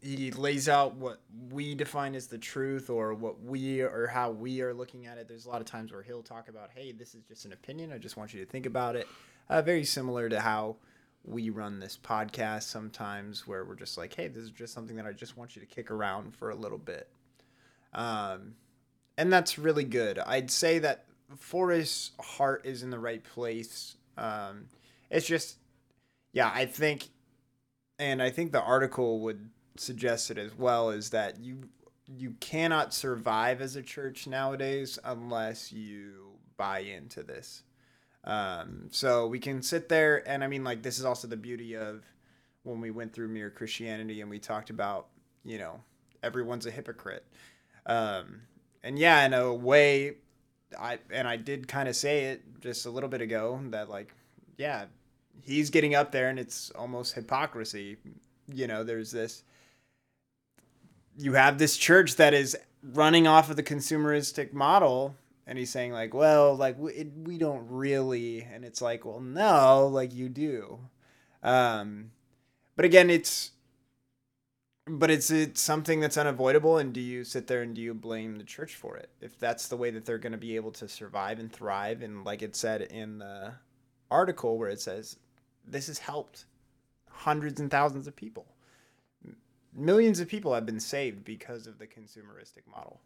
he 0.00 0.30
lays 0.30 0.68
out 0.68 0.94
what 0.96 1.20
we 1.50 1.74
define 1.74 2.14
as 2.14 2.26
the 2.26 2.38
truth 2.38 2.90
or 2.90 3.14
what 3.14 3.42
we 3.42 3.80
or 3.80 4.08
how 4.08 4.30
we 4.30 4.60
are 4.60 4.74
looking 4.74 5.06
at 5.06 5.18
it. 5.18 5.28
There's 5.28 5.46
a 5.46 5.48
lot 5.48 5.60
of 5.60 5.66
times 5.66 5.92
where 5.92 6.02
he'll 6.02 6.22
talk 6.22 6.48
about, 6.48 6.70
hey, 6.74 6.92
this 6.92 7.14
is 7.14 7.22
just 7.24 7.44
an 7.44 7.52
opinion. 7.52 7.92
I 7.92 7.98
just 7.98 8.16
want 8.16 8.34
you 8.34 8.44
to 8.44 8.50
think 8.50 8.66
about 8.66 8.96
it. 8.96 9.06
Uh, 9.48 9.62
very 9.62 9.84
similar 9.84 10.28
to 10.28 10.40
how 10.40 10.76
we 11.24 11.50
run 11.50 11.78
this 11.78 11.96
podcast 12.02 12.64
sometimes, 12.64 13.46
where 13.46 13.64
we're 13.64 13.76
just 13.76 13.96
like, 13.96 14.14
hey, 14.14 14.28
this 14.28 14.42
is 14.42 14.50
just 14.50 14.74
something 14.74 14.96
that 14.96 15.06
I 15.06 15.12
just 15.12 15.36
want 15.36 15.54
you 15.54 15.60
to 15.60 15.66
kick 15.66 15.90
around 15.90 16.34
for 16.34 16.50
a 16.50 16.54
little 16.56 16.78
bit. 16.78 17.08
Um, 17.94 18.54
and 19.16 19.32
that's 19.32 19.58
really 19.58 19.84
good. 19.84 20.18
I'd 20.18 20.50
say 20.50 20.78
that 20.80 21.04
Forrest's 21.36 22.12
heart 22.20 22.66
is 22.66 22.82
in 22.82 22.90
the 22.90 22.98
right 22.98 23.22
place. 23.22 23.96
Um, 24.16 24.66
it's 25.10 25.26
just, 25.26 25.58
yeah, 26.32 26.50
I 26.52 26.66
think, 26.66 27.08
and 27.98 28.22
I 28.22 28.30
think 28.30 28.52
the 28.52 28.62
article 28.62 29.20
would 29.20 29.48
suggest 29.76 30.30
it 30.30 30.38
as 30.38 30.56
well, 30.56 30.90
is 30.90 31.10
that 31.10 31.40
you 31.40 31.68
you 32.06 32.32
cannot 32.40 32.92
survive 32.92 33.62
as 33.62 33.76
a 33.76 33.82
church 33.82 34.26
nowadays 34.26 34.98
unless 35.04 35.72
you 35.72 36.32
buy 36.56 36.80
into 36.80 37.22
this. 37.22 37.62
Um, 38.24 38.88
so 38.90 39.26
we 39.26 39.38
can 39.38 39.62
sit 39.62 39.88
there, 39.88 40.28
and 40.28 40.44
I 40.44 40.46
mean, 40.46 40.64
like, 40.64 40.82
this 40.82 40.98
is 40.98 41.04
also 41.04 41.26
the 41.26 41.36
beauty 41.36 41.76
of 41.76 42.04
when 42.64 42.80
we 42.80 42.90
went 42.90 43.12
through 43.12 43.28
Mere 43.28 43.50
Christianity 43.50 44.20
and 44.20 44.30
we 44.30 44.38
talked 44.38 44.70
about, 44.70 45.08
you 45.44 45.58
know, 45.58 45.80
everyone's 46.22 46.66
a 46.66 46.70
hypocrite. 46.70 47.24
Um, 47.86 48.42
and 48.82 48.98
yeah, 48.98 49.24
in 49.24 49.32
a 49.34 49.52
way, 49.52 50.16
I 50.78 50.98
and 51.10 51.28
I 51.28 51.36
did 51.36 51.68
kind 51.68 51.88
of 51.88 51.96
say 51.96 52.24
it 52.26 52.42
just 52.60 52.86
a 52.86 52.90
little 52.90 53.08
bit 53.08 53.20
ago 53.20 53.60
that 53.70 53.88
like, 53.88 54.14
yeah, 54.56 54.86
he's 55.42 55.70
getting 55.70 55.94
up 55.94 56.12
there, 56.12 56.28
and 56.28 56.38
it's 56.38 56.70
almost 56.70 57.14
hypocrisy. 57.14 57.96
You 58.52 58.66
know, 58.66 58.84
there's 58.84 59.10
this. 59.10 59.42
You 61.16 61.34
have 61.34 61.58
this 61.58 61.76
church 61.76 62.16
that 62.16 62.34
is 62.34 62.56
running 62.82 63.26
off 63.26 63.50
of 63.50 63.56
the 63.56 63.62
consumeristic 63.62 64.52
model, 64.52 65.14
and 65.46 65.58
he's 65.58 65.70
saying 65.70 65.92
like, 65.92 66.14
well, 66.14 66.56
like 66.56 66.78
we, 66.78 66.92
it, 66.92 67.12
we 67.16 67.38
don't 67.38 67.66
really, 67.68 68.42
and 68.42 68.64
it's 68.64 68.80
like, 68.80 69.04
well, 69.04 69.20
no, 69.20 69.86
like 69.86 70.14
you 70.14 70.28
do. 70.28 70.78
Um, 71.42 72.12
but 72.76 72.84
again, 72.84 73.10
it's 73.10 73.50
but 74.86 75.10
it's 75.10 75.30
it's 75.30 75.60
something 75.60 76.00
that's 76.00 76.16
unavoidable 76.16 76.78
and 76.78 76.92
do 76.92 77.00
you 77.00 77.22
sit 77.22 77.46
there 77.46 77.62
and 77.62 77.74
do 77.74 77.80
you 77.80 77.94
blame 77.94 78.36
the 78.36 78.44
church 78.44 78.74
for 78.74 78.96
it? 78.96 79.10
If 79.20 79.38
that's 79.38 79.68
the 79.68 79.76
way 79.76 79.90
that 79.90 80.04
they're 80.04 80.18
going 80.18 80.32
to 80.32 80.38
be 80.38 80.56
able 80.56 80.72
to 80.72 80.88
survive 80.88 81.38
and 81.38 81.52
thrive 81.52 82.02
and 82.02 82.24
like 82.24 82.42
it 82.42 82.56
said 82.56 82.82
in 82.82 83.18
the 83.18 83.54
article 84.10 84.58
where 84.58 84.70
it 84.70 84.80
says 84.80 85.16
this 85.66 85.86
has 85.86 85.98
helped 85.98 86.46
hundreds 87.08 87.60
and 87.60 87.70
thousands 87.70 88.08
of 88.08 88.16
people. 88.16 88.46
Millions 89.74 90.18
of 90.20 90.28
people 90.28 90.52
have 90.52 90.66
been 90.66 90.80
saved 90.80 91.24
because 91.24 91.66
of 91.66 91.78
the 91.78 91.86
consumeristic 91.86 92.66
model. 92.70 93.00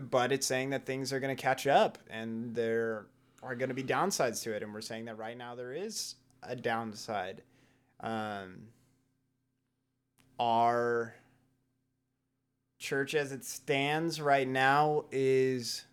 But 0.00 0.32
it's 0.32 0.46
saying 0.46 0.70
that 0.70 0.86
things 0.86 1.12
are 1.12 1.20
going 1.20 1.36
to 1.36 1.40
catch 1.40 1.66
up 1.66 1.98
and 2.08 2.54
there 2.54 3.06
are 3.42 3.54
going 3.54 3.68
to 3.68 3.74
be 3.74 3.84
downsides 3.84 4.42
to 4.44 4.52
it 4.52 4.62
and 4.62 4.72
we're 4.72 4.80
saying 4.80 5.04
that 5.04 5.18
right 5.18 5.36
now 5.36 5.54
there 5.54 5.72
is 5.72 6.14
a 6.42 6.56
downside. 6.56 7.42
Um, 8.00 8.68
our 10.38 11.14
church 12.78 13.14
as 13.14 13.32
it 13.32 13.44
stands 13.44 14.20
right 14.20 14.46
now 14.46 15.04
is 15.10 15.84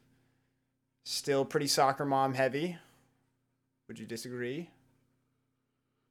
still 1.04 1.46
pretty 1.46 1.68
soccer 1.68 2.06
mom 2.06 2.34
heavy. 2.34 2.78
Would 3.88 4.00
you 4.00 4.06
disagree? 4.06 4.70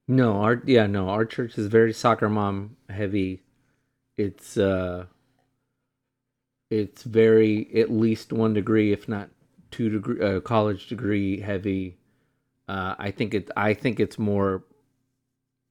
No, 0.07 0.43
our 0.43 0.63
yeah, 0.67 0.87
no, 0.87 1.09
our 1.09 1.25
church 1.25 1.57
is 1.57 1.67
very 1.67 1.93
soccer 1.93 2.29
mom 2.29 2.77
heavy. 2.89 3.43
It's 4.17 4.57
uh 4.57 5.07
it's 6.71 7.03
very 7.03 7.69
at 7.75 7.91
least 7.91 8.33
one 8.33 8.55
degree, 8.55 8.93
if 8.93 9.09
not 9.09 9.31
two 9.71 9.89
degree 9.91 10.21
uh, 10.21 10.41
college 10.41 10.87
degree 10.89 11.41
heavy. 11.41 11.97
Uh, 12.69 12.95
I 12.99 13.11
think 13.11 13.35
it 13.35 13.51
I 13.57 13.75
think 13.75 13.99
it's 13.99 14.19
more 14.19 14.65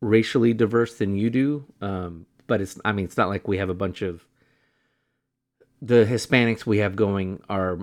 racially 0.01 0.53
diverse 0.53 0.95
than 0.95 1.15
you 1.15 1.29
do. 1.29 1.65
Um, 1.81 2.25
but 2.47 2.61
it's 2.61 2.79
I 2.85 2.91
mean 2.91 3.05
it's 3.05 3.17
not 3.17 3.29
like 3.29 3.47
we 3.47 3.57
have 3.57 3.69
a 3.69 3.73
bunch 3.73 4.01
of 4.01 4.25
the 5.81 6.05
Hispanics 6.05 6.65
we 6.65 6.77
have 6.77 6.95
going 6.95 7.41
are 7.49 7.79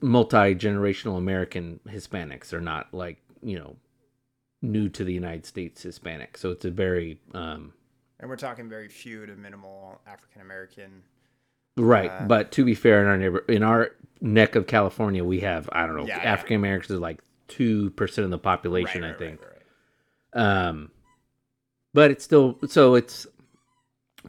multi 0.00 0.54
generational 0.56 1.16
American 1.18 1.78
Hispanics. 1.88 2.48
They're 2.48 2.60
not 2.60 2.92
like 2.92 3.18
you 3.42 3.58
know 3.58 3.76
new 4.60 4.88
to 4.88 5.04
the 5.04 5.12
United 5.12 5.46
States 5.46 5.82
Hispanic. 5.82 6.36
So 6.36 6.50
it's 6.50 6.64
a 6.64 6.70
very 6.70 7.20
um, 7.34 7.72
And 8.18 8.28
we're 8.28 8.36
talking 8.36 8.68
very 8.68 8.88
few 8.88 9.24
to 9.26 9.36
minimal 9.36 10.00
African 10.06 10.42
American. 10.42 11.02
right. 11.76 12.10
Uh, 12.10 12.24
but 12.26 12.50
to 12.52 12.64
be 12.64 12.74
fair, 12.74 13.02
in 13.02 13.06
our 13.06 13.16
neighbor 13.16 13.44
in 13.48 13.62
our 13.62 13.90
neck 14.20 14.56
of 14.56 14.66
California, 14.66 15.24
we 15.24 15.40
have 15.40 15.68
I 15.72 15.86
don't 15.86 15.96
know 15.96 16.06
Yeah, 16.06 16.18
yeah. 16.22 16.32
African 16.32 16.56
Americans 16.56 16.90
is 16.90 17.00
like 17.00 17.20
two 17.46 17.90
percent 17.90 18.24
of 18.24 18.30
the 18.32 18.38
population. 18.38 19.04
I 19.04 19.12
think. 19.12 19.40
Um, 20.32 20.90
but 21.94 22.10
it's 22.10 22.24
still 22.24 22.58
so 22.66 22.96
it's 22.96 23.26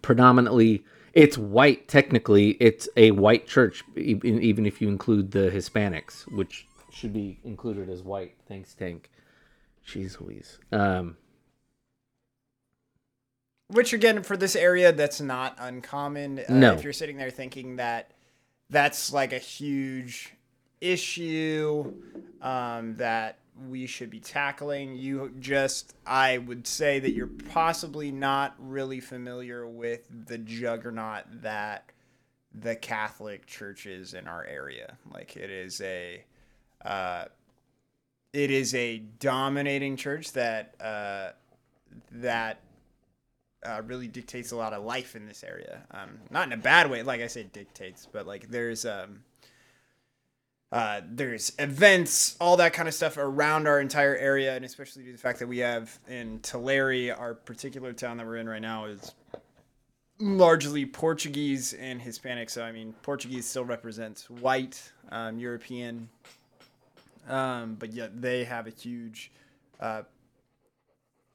predominantly 0.01 0.83
it's 1.13 1.37
white. 1.37 1.87
Technically, 1.87 2.51
it's 2.59 2.87
a 2.95 3.11
white 3.11 3.47
church, 3.47 3.83
even 3.95 4.65
if 4.65 4.81
you 4.81 4.87
include 4.87 5.31
the 5.31 5.49
Hispanics, 5.49 6.31
which 6.31 6.67
should 6.91 7.13
be 7.13 7.39
included 7.43 7.89
as 7.89 8.03
white. 8.03 8.35
Thanks, 8.47 8.73
Tank. 8.73 9.09
Jeez 9.87 10.19
Louise. 10.21 10.59
Um, 10.71 11.17
Which 13.67 13.93
again, 13.93 14.23
for 14.23 14.37
this 14.37 14.55
area, 14.55 14.91
that's 14.91 15.21
not 15.21 15.55
uncommon. 15.59 16.39
Uh, 16.39 16.53
No. 16.53 16.73
If 16.73 16.83
you're 16.83 16.93
sitting 16.93 17.17
there 17.17 17.31
thinking 17.31 17.77
that 17.77 18.11
that's 18.69 19.11
like 19.11 19.33
a 19.33 19.39
huge 19.39 20.33
issue, 20.81 21.93
um, 22.41 22.95
that 22.97 23.39
we 23.67 23.85
should 23.85 24.09
be 24.09 24.19
tackling. 24.19 24.95
You 24.95 25.33
just, 25.39 25.95
I 26.05 26.37
would 26.37 26.67
say 26.67 26.99
that 26.99 27.11
you're 27.11 27.27
possibly 27.27 28.11
not 28.11 28.55
really 28.59 28.99
familiar 28.99 29.67
with 29.67 30.07
the 30.27 30.37
juggernaut 30.37 31.25
that 31.41 31.91
the 32.53 32.75
Catholic 32.75 33.45
Church 33.45 33.85
is 33.85 34.13
in 34.13 34.27
our 34.27 34.45
area. 34.45 34.97
Like 35.11 35.35
it 35.35 35.49
is 35.49 35.81
a, 35.81 36.23
uh, 36.83 37.25
it 38.33 38.51
is 38.51 38.75
a 38.75 38.99
dominating 39.19 39.95
church 39.97 40.33
that 40.33 40.75
uh, 40.79 41.31
that 42.11 42.61
uh, 43.63 43.81
really 43.85 44.07
dictates 44.07 44.51
a 44.51 44.55
lot 44.55 44.73
of 44.73 44.83
life 44.83 45.15
in 45.15 45.25
this 45.25 45.43
area. 45.43 45.81
Um, 45.91 46.19
not 46.29 46.47
in 46.47 46.53
a 46.53 46.57
bad 46.57 46.89
way, 46.89 47.03
like 47.03 47.21
I 47.21 47.27
said, 47.27 47.51
dictates, 47.51 48.07
but 48.11 48.25
like 48.25 48.49
there's 48.49 48.85
um, 48.85 49.23
uh, 50.71 51.01
there's 51.09 51.51
events, 51.57 52.35
all 52.39 52.57
that 52.57 52.73
kind 52.73 52.87
of 52.87 52.93
stuff 52.93 53.17
around 53.17 53.67
our 53.67 53.79
entire 53.79 54.15
area, 54.15 54.55
and 54.55 54.63
especially 54.63 55.03
due 55.03 55.09
to 55.09 55.17
the 55.17 55.21
fact 55.21 55.39
that 55.39 55.47
we 55.47 55.57
have 55.59 55.97
in 56.07 56.39
Tulare, 56.41 57.15
our 57.15 57.33
particular 57.33 57.91
town 57.91 58.17
that 58.17 58.25
we're 58.25 58.37
in 58.37 58.47
right 58.47 58.61
now 58.61 58.85
is 58.85 59.13
largely 60.19 60.85
Portuguese 60.85 61.73
and 61.73 61.99
Hispanic. 61.99 62.49
So 62.51 62.63
I 62.63 62.71
mean, 62.71 62.93
Portuguese 63.01 63.47
still 63.47 63.65
represents 63.65 64.29
white, 64.29 64.91
um, 65.11 65.39
European, 65.39 66.07
um, 67.27 67.75
but 67.79 67.91
yet 67.91 68.21
they 68.21 68.43
have 68.43 68.67
a 68.67 68.71
huge 68.71 69.31
uh, 69.79 70.03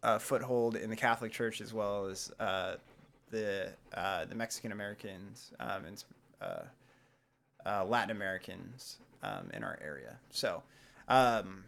uh, 0.05 0.19
foothold 0.19 0.77
in 0.77 0.91
the 0.91 0.97
Catholic 0.97 1.33
Church 1.33 1.61
as 1.61 1.75
well 1.75 2.07
as 2.07 2.31
uh, 2.39 2.77
the 3.31 3.73
uh, 3.95 4.27
the 4.27 4.35
Mexican 4.37 4.71
Americans 4.71 5.51
um, 5.59 5.87
and 5.87 6.05
uh, 6.41 6.63
uh, 7.67 7.85
Latin 7.85 8.11
Americans 8.11 8.99
um, 9.25 9.51
in 9.53 9.65
our 9.65 9.79
area. 9.83 10.19
So, 10.31 10.63
um, 11.09 11.65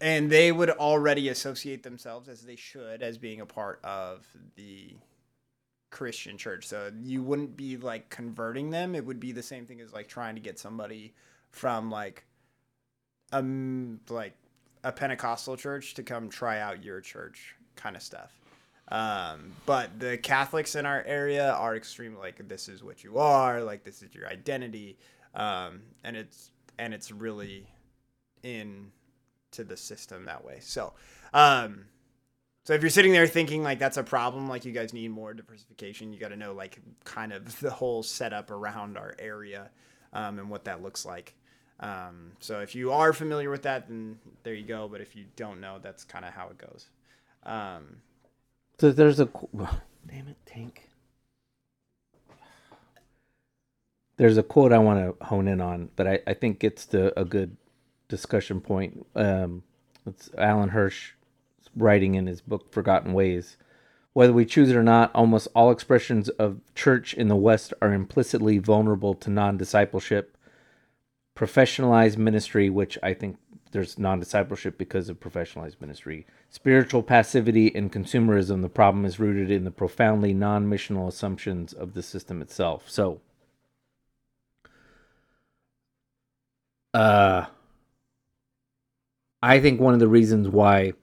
and 0.00 0.30
they 0.30 0.50
would 0.50 0.70
already 0.70 1.28
associate 1.28 1.82
themselves 1.82 2.28
as 2.28 2.42
they 2.42 2.56
should 2.56 3.02
as 3.02 3.16
being 3.16 3.40
a 3.40 3.46
part 3.46 3.80
of 3.84 4.26
the 4.56 4.94
Christian 5.90 6.36
church. 6.36 6.66
So 6.66 6.90
you 7.02 7.22
wouldn't 7.22 7.56
be 7.56 7.76
like 7.76 8.10
converting 8.10 8.70
them. 8.70 8.94
It 8.94 9.06
would 9.06 9.20
be 9.20 9.32
the 9.32 9.42
same 9.42 9.66
thing 9.66 9.80
as 9.80 9.92
like 9.92 10.08
trying 10.08 10.34
to 10.34 10.40
get 10.40 10.58
somebody 10.58 11.14
from 11.50 11.90
like 11.90 12.24
um 13.32 14.00
like 14.10 14.34
a 14.82 14.90
Pentecostal 14.92 15.56
church 15.56 15.94
to 15.94 16.02
come 16.02 16.28
try 16.28 16.58
out 16.58 16.84
your 16.84 17.00
church 17.00 17.54
kind 17.76 17.96
of 17.96 18.02
stuff. 18.02 18.32
Um, 18.88 19.52
but 19.64 19.98
the 19.98 20.18
Catholics 20.18 20.74
in 20.74 20.84
our 20.84 21.02
area 21.04 21.52
are 21.52 21.74
extremely 21.74 22.18
like 22.18 22.46
this 22.48 22.68
is 22.68 22.84
what 22.84 23.02
you 23.02 23.18
are, 23.18 23.62
like 23.62 23.82
this 23.82 24.02
is 24.02 24.14
your 24.14 24.26
identity, 24.26 24.98
um, 25.34 25.82
and 26.02 26.16
it's 26.16 26.50
and 26.78 26.92
it's 26.94 27.10
really 27.10 27.66
in 28.42 28.90
to 29.52 29.64
the 29.64 29.76
system 29.76 30.24
that 30.24 30.44
way. 30.44 30.58
So, 30.60 30.92
um, 31.32 31.86
so 32.64 32.72
if 32.74 32.82
you're 32.82 32.90
sitting 32.90 33.12
there 33.12 33.26
thinking 33.26 33.62
like 33.62 33.78
that's 33.78 33.96
a 33.96 34.02
problem, 34.02 34.48
like 34.48 34.64
you 34.64 34.72
guys 34.72 34.92
need 34.92 35.10
more 35.10 35.34
diversification, 35.34 36.12
you 36.12 36.18
got 36.18 36.28
to 36.28 36.36
know 36.36 36.52
like 36.52 36.78
kind 37.04 37.32
of 37.32 37.58
the 37.60 37.70
whole 37.70 38.02
setup 38.02 38.50
around 38.50 38.96
our 38.96 39.14
area 39.18 39.70
um, 40.12 40.38
and 40.38 40.50
what 40.50 40.64
that 40.64 40.82
looks 40.82 41.04
like. 41.04 41.34
Um, 41.80 42.32
so 42.40 42.60
if 42.60 42.74
you 42.74 42.92
are 42.92 43.12
familiar 43.12 43.50
with 43.50 43.62
that, 43.62 43.88
then 43.88 44.18
there 44.44 44.54
you 44.54 44.64
go. 44.64 44.88
But 44.88 45.00
if 45.00 45.14
you 45.16 45.24
don't 45.36 45.60
know, 45.60 45.78
that's 45.82 46.04
kind 46.04 46.24
of 46.24 46.32
how 46.32 46.48
it 46.48 46.58
goes. 46.58 46.88
Um, 47.44 47.98
So 48.80 48.92
there's 48.92 49.20
a 49.20 49.26
damn 50.06 50.28
it, 50.28 50.36
Tank. 50.46 50.88
There's 54.16 54.38
a 54.38 54.42
quote 54.42 54.72
I 54.72 54.78
want 54.78 55.18
to 55.18 55.24
hone 55.24 55.48
in 55.48 55.60
on, 55.60 55.90
but 55.96 56.06
I, 56.06 56.20
I 56.26 56.34
think 56.34 56.60
gets 56.60 56.86
to 56.86 57.18
a 57.18 57.24
good 57.24 57.56
discussion 58.08 58.60
point. 58.60 59.06
Um, 59.16 59.62
it's 60.06 60.30
Alan 60.38 60.68
Hirsch 60.70 61.12
writing 61.76 62.14
in 62.14 62.26
his 62.26 62.40
book 62.40 62.72
Forgotten 62.72 63.12
Ways. 63.12 63.56
Whether 64.12 64.32
we 64.32 64.44
choose 64.44 64.70
it 64.70 64.76
or 64.76 64.82
not, 64.84 65.10
almost 65.14 65.48
all 65.56 65.72
expressions 65.72 66.28
of 66.28 66.60
church 66.74 67.14
in 67.14 67.26
the 67.26 67.34
West 67.34 67.74
are 67.82 67.92
implicitly 67.92 68.58
vulnerable 68.58 69.14
to 69.14 69.30
non-discipleship, 69.30 70.36
professionalized 71.36 72.16
ministry, 72.16 72.70
which 72.70 72.96
I 73.02 73.14
think 73.14 73.38
there's 73.72 73.98
non-discipleship 73.98 74.78
because 74.78 75.08
of 75.08 75.18
professionalized 75.18 75.80
ministry, 75.80 76.28
spiritual 76.48 77.02
passivity, 77.02 77.74
and 77.74 77.90
consumerism. 77.90 78.62
The 78.62 78.68
problem 78.68 79.04
is 79.04 79.18
rooted 79.18 79.50
in 79.50 79.64
the 79.64 79.72
profoundly 79.72 80.32
non-missional 80.32 81.08
assumptions 81.08 81.72
of 81.72 81.94
the 81.94 82.02
system 82.02 82.40
itself. 82.40 82.88
So, 82.88 83.20
uh, 86.94 87.46
I 89.42 89.60
think 89.60 89.80
one 89.80 89.92
of 89.92 90.00
the 90.00 90.08
reasons 90.08 90.48
why 90.48 90.94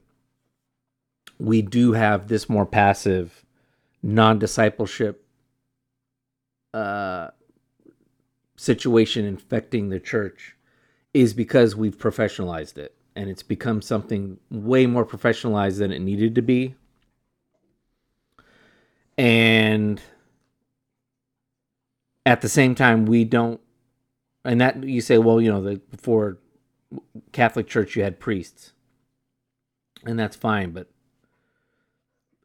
we 1.38 1.62
do 1.62 1.92
have 1.92 2.28
this 2.28 2.48
more 2.48 2.66
passive, 2.66 3.44
non-discipleship 4.02 5.24
uh, 6.74 7.28
situation 8.56 9.24
infecting 9.24 9.90
the 9.90 10.00
church 10.00 10.56
is 11.12 11.34
because 11.34 11.76
we've 11.76 11.98
professionalized 11.98 12.78
it 12.78 12.94
and 13.14 13.28
it's 13.28 13.42
become 13.42 13.82
something 13.82 14.38
way 14.50 14.86
more 14.86 15.04
professionalized 15.04 15.78
than 15.78 15.92
it 15.92 16.00
needed 16.00 16.34
to 16.34 16.42
be. 16.42 16.74
And 19.18 20.00
at 22.24 22.40
the 22.40 22.48
same 22.48 22.74
time, 22.74 23.04
we 23.04 23.24
don't, 23.24 23.60
and 24.44 24.60
that 24.60 24.82
you 24.84 25.00
say, 25.00 25.18
well, 25.18 25.40
you 25.40 25.50
know, 25.50 25.62
the 25.62 25.76
before 25.90 26.38
Catholic 27.32 27.66
Church, 27.68 27.96
you 27.96 28.02
had 28.02 28.18
priests, 28.20 28.72
and 30.04 30.18
that's 30.18 30.36
fine, 30.36 30.70
but 30.72 30.88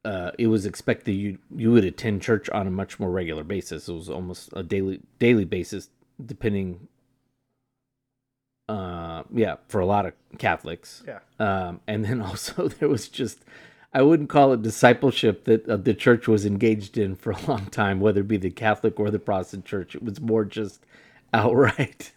uh, 0.06 0.32
it 0.38 0.48
was 0.48 0.66
expected 0.66 1.12
you 1.14 1.38
you 1.56 1.72
would 1.72 1.84
attend 1.84 2.22
church 2.22 2.50
on 2.52 2.68
a 2.68 2.72
much 2.72 3.00
more 3.00 3.12
regular 3.12 3.44
basis. 3.44 3.90
It 3.90 3.94
was 3.94 4.10
almost 4.10 4.50
a 4.54 4.64
daily 4.64 5.02
daily 5.20 5.46
basis, 5.46 5.90
depending 6.24 6.88
uh 8.70 9.24
yeah 9.34 9.56
for 9.70 9.80
a 9.80 9.86
lot 9.86 10.06
of 10.06 10.14
catholics 10.38 11.02
Yeah. 11.08 11.20
um 11.40 11.80
and 11.88 12.04
then 12.04 12.20
also 12.22 12.68
there 12.80 12.90
was 12.90 13.08
just 13.08 13.46
i 13.94 14.02
wouldn't 14.02 14.28
call 14.28 14.52
it 14.52 14.62
discipleship 14.62 15.46
that 15.46 15.70
uh, 15.70 15.78
the 15.78 15.94
church 15.94 16.28
was 16.28 16.46
engaged 16.46 16.98
in 16.98 17.16
for 17.16 17.32
a 17.32 17.42
long 17.48 17.68
time 17.68 18.02
whether 18.02 18.20
it 18.20 18.28
be 18.28 18.36
the 18.36 18.50
catholic 18.52 19.00
or 19.00 19.10
the 19.10 19.20
protestant 19.20 19.64
church 19.64 19.96
it 19.96 20.04
was 20.04 20.20
more 20.20 20.44
just 20.44 20.86
outright 21.34 22.14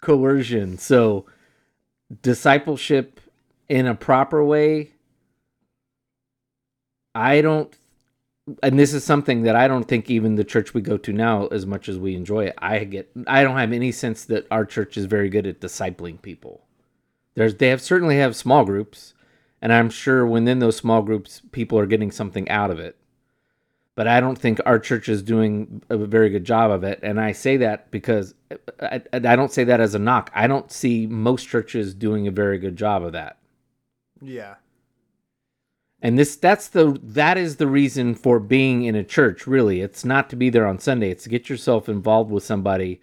coercion 0.00 0.78
so 0.78 1.26
discipleship 2.22 3.20
in 3.68 3.86
a 3.86 3.94
proper 3.94 4.44
way 4.44 4.90
i 7.14 7.40
don't 7.40 7.76
and 8.62 8.78
this 8.78 8.92
is 8.94 9.04
something 9.04 9.42
that 9.42 9.56
I 9.56 9.68
don't 9.68 9.84
think 9.84 10.10
even 10.10 10.36
the 10.36 10.44
church 10.44 10.74
we 10.74 10.80
go 10.80 10.96
to 10.98 11.12
now, 11.12 11.46
as 11.48 11.66
much 11.66 11.88
as 11.88 11.98
we 11.98 12.14
enjoy 12.14 12.46
it, 12.46 12.54
I 12.58 12.84
get 12.84 13.10
I 13.26 13.42
don't 13.42 13.56
have 13.56 13.72
any 13.72 13.92
sense 13.92 14.24
that 14.24 14.46
our 14.50 14.64
church 14.64 14.96
is 14.96 15.04
very 15.06 15.28
good 15.28 15.46
at 15.46 15.60
discipling 15.60 16.20
people. 16.20 16.66
There's 17.34 17.56
they 17.56 17.68
have 17.68 17.82
certainly 17.82 18.18
have 18.18 18.36
small 18.36 18.64
groups, 18.64 19.14
and 19.62 19.72
I'm 19.72 19.90
sure 19.90 20.26
within 20.26 20.58
those 20.58 20.76
small 20.76 21.02
groups, 21.02 21.42
people 21.52 21.78
are 21.78 21.86
getting 21.86 22.10
something 22.10 22.48
out 22.48 22.70
of 22.70 22.78
it. 22.78 22.96
But 24.00 24.08
I 24.08 24.20
don't 24.20 24.38
think 24.38 24.60
our 24.64 24.78
church 24.78 25.10
is 25.10 25.22
doing 25.22 25.82
a 25.90 25.98
very 25.98 26.30
good 26.30 26.44
job 26.44 26.70
of 26.70 26.84
it, 26.84 27.00
and 27.02 27.20
I 27.20 27.32
say 27.32 27.58
that 27.58 27.90
because 27.90 28.34
I, 28.80 29.02
I 29.12 29.36
don't 29.36 29.52
say 29.52 29.64
that 29.64 29.78
as 29.80 29.94
a 29.94 29.98
knock. 29.98 30.30
I 30.34 30.46
don't 30.46 30.72
see 30.72 31.06
most 31.06 31.46
churches 31.46 31.92
doing 31.92 32.26
a 32.26 32.30
very 32.30 32.56
good 32.56 32.76
job 32.76 33.02
of 33.02 33.12
that 33.12 33.36
yeah. 34.20 34.56
and 36.02 36.18
this 36.18 36.36
that's 36.36 36.68
the 36.68 36.98
that 37.02 37.38
is 37.38 37.56
the 37.56 37.66
reason 37.66 38.14
for 38.14 38.38
being 38.38 38.84
in 38.84 38.94
a 38.94 39.04
church 39.04 39.46
really 39.46 39.80
it's 39.80 40.04
not 40.04 40.30
to 40.30 40.36
be 40.36 40.50
there 40.50 40.66
on 40.66 40.78
sunday 40.78 41.10
it's 41.10 41.24
to 41.24 41.28
get 41.28 41.48
yourself 41.48 41.88
involved 41.88 42.30
with 42.30 42.44
somebody 42.44 43.00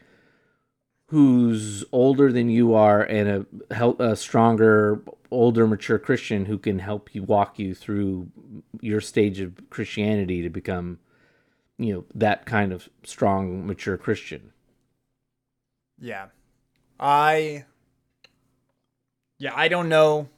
who's 1.07 1.83
older 1.91 2.31
than 2.31 2.49
you 2.49 2.73
are 2.73 3.01
and 3.01 3.45
a, 3.71 4.03
a 4.03 4.15
stronger 4.15 5.01
older 5.31 5.67
mature 5.67 5.99
christian 5.99 6.45
who 6.45 6.57
can 6.57 6.79
help 6.79 7.13
you 7.15 7.23
walk 7.23 7.57
you 7.59 7.73
through 7.73 8.27
your 8.81 9.01
stage 9.01 9.39
of 9.39 9.69
christianity 9.69 10.41
to 10.41 10.49
become 10.49 10.99
you 11.77 11.93
know 11.93 12.05
that 12.13 12.45
kind 12.45 12.71
of 12.73 12.89
strong 13.03 13.65
mature 13.65 13.97
christian 13.97 14.51
Yeah. 15.99 16.27
I 16.99 17.65
Yeah, 19.39 19.53
I 19.55 19.67
don't 19.67 19.89
know 19.89 20.29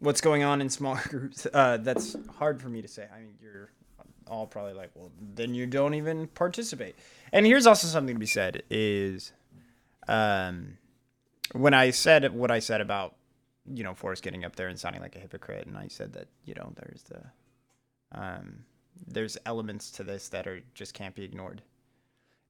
what's 0.00 0.20
going 0.20 0.42
on 0.42 0.60
in 0.60 0.68
small 0.68 0.96
groups. 1.08 1.46
Uh 1.52 1.78
that's 1.78 2.16
hard 2.38 2.60
for 2.60 2.68
me 2.68 2.82
to 2.82 2.88
say. 2.88 3.06
I 3.14 3.20
mean, 3.20 3.34
you're 3.40 3.70
all 4.26 4.46
probably 4.46 4.74
like, 4.74 4.90
"Well, 4.94 5.10
then 5.34 5.54
you 5.54 5.66
don't 5.66 5.94
even 5.94 6.26
participate." 6.28 6.94
And 7.32 7.46
here's 7.46 7.66
also 7.66 7.86
something 7.86 8.14
to 8.14 8.18
be 8.20 8.26
said 8.26 8.62
is 8.70 9.32
um 10.08 10.78
when 11.52 11.74
I 11.74 11.90
said 11.90 12.34
what 12.34 12.50
I 12.50 12.58
said 12.60 12.80
about 12.80 13.14
you 13.70 13.84
know, 13.84 13.94
Forrest 13.94 14.22
getting 14.22 14.44
up 14.44 14.56
there 14.56 14.68
and 14.68 14.78
sounding 14.78 15.02
like 15.02 15.14
a 15.16 15.18
hypocrite 15.18 15.66
and 15.66 15.76
I 15.76 15.88
said 15.88 16.14
that, 16.14 16.28
you 16.44 16.54
know, 16.54 16.72
there's 16.76 17.02
the 17.04 17.22
um 18.12 18.64
there's 19.06 19.38
elements 19.46 19.90
to 19.92 20.04
this 20.04 20.28
that 20.30 20.46
are 20.46 20.60
just 20.74 20.94
can't 20.94 21.14
be 21.14 21.24
ignored. 21.24 21.62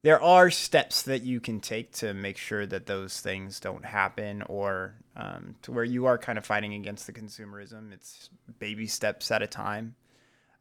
there 0.03 0.23
are 0.23 0.51
steps 0.51 1.03
that 1.03 1.23
you 1.23 1.41
can 1.41 1.61
take 1.61 1.93
to 1.93 2.15
make 2.15 2.37
sure 2.37 2.67
that 2.67 2.87
those 2.87 3.21
things 3.21 3.59
don't 3.61 3.85
happen 3.85 4.43
or 4.43 4.95
um, 5.17 5.57
to 5.63 5.73
where 5.73 5.85
you 5.85 6.07
are 6.07 6.17
kind 6.17 6.39
of 6.39 6.47
fighting 6.47 6.73
against 6.75 7.07
the 7.07 7.13
consumerism. 7.13 7.93
It's 7.93 8.31
baby 8.61 8.87
steps 8.87 9.31
at 9.31 9.43
a 9.43 9.47
time. 9.49 9.97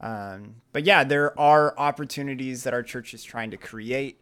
Um, 0.02 0.56
but 0.74 0.86
yeah, 0.86 1.04
there 1.04 1.39
are 1.39 1.78
opportunities 1.78 2.64
that 2.64 2.74
our 2.74 2.84
church 2.84 3.14
is 3.14 3.24
trying 3.24 3.52
to 3.52 3.58
create 3.58 4.20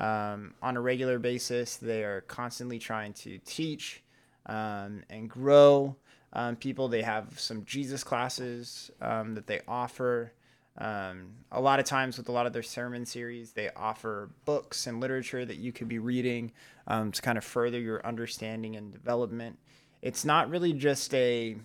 um, 0.00 0.54
on 0.62 0.76
a 0.76 0.80
regular 0.80 1.18
basis. 1.18 1.76
They 1.76 2.02
are 2.02 2.22
constantly 2.22 2.78
trying 2.78 3.12
to 3.14 3.38
teach 3.44 4.02
um, 4.46 5.02
and 5.10 5.28
grow 5.28 5.94
um, 6.32 6.56
people. 6.56 6.88
They 6.88 7.02
have 7.02 7.38
some 7.38 7.64
Jesus 7.64 8.02
classes 8.02 8.90
um, 9.00 9.34
that 9.34 9.46
they 9.46 9.60
offer. 9.68 10.32
Um, 10.78 11.34
a 11.52 11.60
lot 11.60 11.78
of 11.78 11.84
times, 11.84 12.16
with 12.16 12.28
a 12.28 12.32
lot 12.32 12.46
of 12.46 12.52
their 12.52 12.62
sermon 12.62 13.04
series, 13.04 13.52
they 13.52 13.68
offer 13.76 14.30
books 14.46 14.86
and 14.86 15.00
literature 15.00 15.44
that 15.44 15.58
you 15.58 15.72
could 15.72 15.88
be 15.88 15.98
reading 15.98 16.52
to 16.88 17.22
kind 17.22 17.38
of 17.38 17.44
further 17.44 17.78
your 17.78 18.04
understanding 18.04 18.74
and 18.74 18.92
development. 18.92 19.58
It's 20.02 20.24
not 20.24 20.48
really 20.50 20.72
just 20.72 21.12
a 21.14 21.56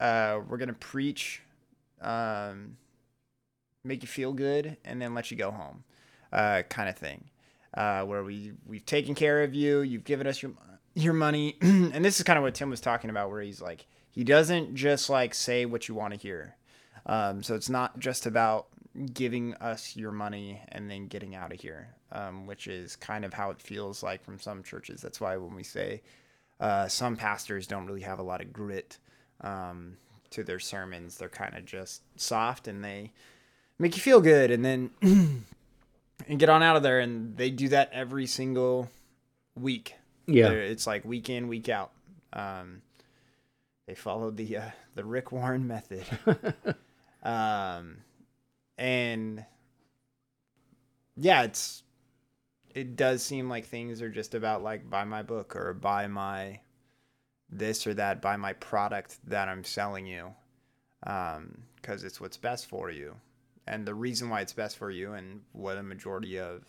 uh, 0.00 0.40
we're 0.48 0.58
going 0.58 0.68
to 0.68 0.74
preach, 0.74 1.42
um, 2.00 2.76
make 3.84 4.02
you 4.02 4.08
feel 4.08 4.32
good, 4.32 4.76
and 4.84 5.00
then 5.00 5.14
let 5.14 5.30
you 5.30 5.36
go 5.36 5.50
home 5.50 5.84
uh, 6.32 6.62
kind 6.68 6.88
of 6.88 6.96
thing. 6.96 7.24
Uh, 7.74 8.02
where 8.02 8.24
we 8.24 8.52
we've 8.66 8.86
taken 8.86 9.14
care 9.14 9.42
of 9.42 9.54
you, 9.54 9.80
you've 9.80 10.04
given 10.04 10.26
us 10.26 10.42
your 10.42 10.52
your 10.94 11.12
money, 11.12 11.56
and 11.60 12.04
this 12.04 12.18
is 12.18 12.24
kind 12.24 12.38
of 12.38 12.42
what 12.42 12.54
Tim 12.54 12.70
was 12.70 12.80
talking 12.80 13.10
about, 13.10 13.30
where 13.30 13.42
he's 13.42 13.60
like 13.60 13.86
he 14.10 14.24
doesn't 14.24 14.74
just 14.74 15.10
like 15.10 15.34
say 15.34 15.64
what 15.66 15.88
you 15.88 15.94
want 15.94 16.14
to 16.14 16.18
hear. 16.18 16.56
Um, 17.06 17.42
so 17.42 17.54
it's 17.54 17.68
not 17.70 17.98
just 17.98 18.26
about 18.26 18.66
giving 19.14 19.54
us 19.54 19.96
your 19.96 20.12
money 20.12 20.60
and 20.70 20.90
then 20.90 21.06
getting 21.06 21.34
out 21.34 21.52
of 21.52 21.60
here, 21.60 21.88
um, 22.12 22.46
which 22.46 22.66
is 22.66 22.96
kind 22.96 23.24
of 23.24 23.32
how 23.32 23.50
it 23.50 23.60
feels 23.60 24.02
like 24.02 24.24
from 24.24 24.38
some 24.38 24.62
churches. 24.62 25.00
That's 25.00 25.20
why 25.20 25.36
when 25.36 25.54
we 25.54 25.62
say 25.62 26.02
uh, 26.60 26.88
some 26.88 27.16
pastors 27.16 27.66
don't 27.66 27.86
really 27.86 28.00
have 28.00 28.18
a 28.18 28.22
lot 28.22 28.40
of 28.40 28.52
grit 28.52 28.98
um, 29.40 29.96
to 30.30 30.42
their 30.42 30.58
sermons, 30.58 31.16
they're 31.16 31.28
kind 31.28 31.56
of 31.56 31.64
just 31.64 32.02
soft 32.16 32.66
and 32.66 32.84
they 32.84 33.12
make 33.78 33.96
you 33.96 34.02
feel 34.02 34.20
good 34.20 34.50
and 34.50 34.64
then 34.64 34.90
and 36.26 36.38
get 36.38 36.48
on 36.48 36.62
out 36.62 36.76
of 36.76 36.82
there. 36.82 37.00
And 37.00 37.36
they 37.36 37.50
do 37.50 37.68
that 37.68 37.90
every 37.92 38.26
single 38.26 38.90
week. 39.54 39.94
Yeah. 40.26 40.48
They're- 40.48 40.62
it's 40.62 40.86
like 40.86 41.04
week 41.04 41.30
in, 41.30 41.48
week 41.48 41.68
out. 41.68 41.92
Um, 42.32 42.82
they 43.86 43.94
followed 43.94 44.36
the 44.36 44.56
uh, 44.58 44.70
the 44.94 45.04
Rick 45.04 45.32
Warren 45.32 45.66
method. 45.66 46.04
um, 47.22 47.98
and 48.76 49.44
yeah, 51.16 51.42
it's 51.44 51.82
it 52.74 52.96
does 52.96 53.22
seem 53.22 53.48
like 53.48 53.64
things 53.64 54.02
are 54.02 54.10
just 54.10 54.34
about 54.34 54.62
like 54.62 54.88
buy 54.88 55.04
my 55.04 55.22
book 55.22 55.56
or 55.56 55.72
buy 55.72 56.06
my 56.06 56.60
this 57.50 57.86
or 57.86 57.94
that, 57.94 58.20
buy 58.20 58.36
my 58.36 58.52
product 58.52 59.16
that 59.26 59.48
I'm 59.48 59.64
selling 59.64 60.06
you, 60.06 60.34
because 61.00 62.04
it's 62.04 62.20
what's 62.20 62.36
best 62.36 62.66
for 62.66 62.90
you, 62.90 63.16
and 63.68 63.86
the 63.86 63.94
reason 63.94 64.30
why 64.30 64.40
it's 64.40 64.52
best 64.52 64.76
for 64.76 64.90
you, 64.90 65.12
and 65.12 65.42
what 65.52 65.76
a 65.76 65.82
majority 65.82 66.38
of 66.38 66.64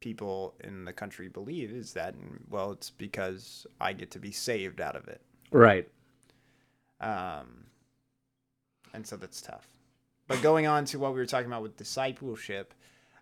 people 0.00 0.54
in 0.64 0.84
the 0.84 0.92
country 0.92 1.28
believe 1.28 1.70
is 1.70 1.92
that 1.92 2.14
well, 2.48 2.72
it's 2.72 2.90
because 2.90 3.66
I 3.80 3.92
get 3.92 4.10
to 4.12 4.18
be 4.18 4.32
saved 4.32 4.80
out 4.80 4.96
of 4.96 5.08
it. 5.08 5.20
Right. 5.52 5.88
Um, 7.00 7.64
and 8.92 9.06
so 9.06 9.16
that's 9.16 9.40
tough. 9.40 9.66
But 10.26 10.42
going 10.42 10.66
on 10.66 10.84
to 10.86 10.98
what 10.98 11.12
we 11.12 11.18
were 11.18 11.26
talking 11.26 11.46
about 11.46 11.62
with 11.62 11.76
discipleship, 11.76 12.74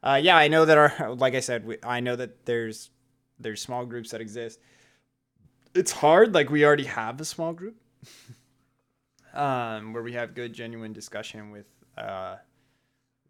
uh, 0.03 0.21
yeah, 0.23 0.37
I 0.37 0.49
know 0.49 0.65
that 0.65 0.79
our, 0.79 1.15
like 1.17 1.35
I 1.35 1.41
said, 1.41 1.67
we, 1.67 1.77
I 1.83 2.01
know 2.01 2.17
that 2.17 2.47
there's 2.47 2.91
there's 3.39 3.61
small 3.61 3.87
groups 3.87 4.11
that 4.11 4.21
exist. 4.21 4.61
It's 5.75 5.93
hard, 5.93 6.35
like 6.35 6.51
we 6.51 6.65
already 6.65 6.85
have 6.85 7.21
a 7.21 7.25
small 7.25 7.53
group, 7.53 7.77
um, 9.35 9.93
where 9.93 10.03
we 10.03 10.15
have 10.15 10.35
good, 10.35 10.53
genuine 10.53 10.93
discussion 10.93 11.51
with 11.51 11.67
uh, 11.97 12.37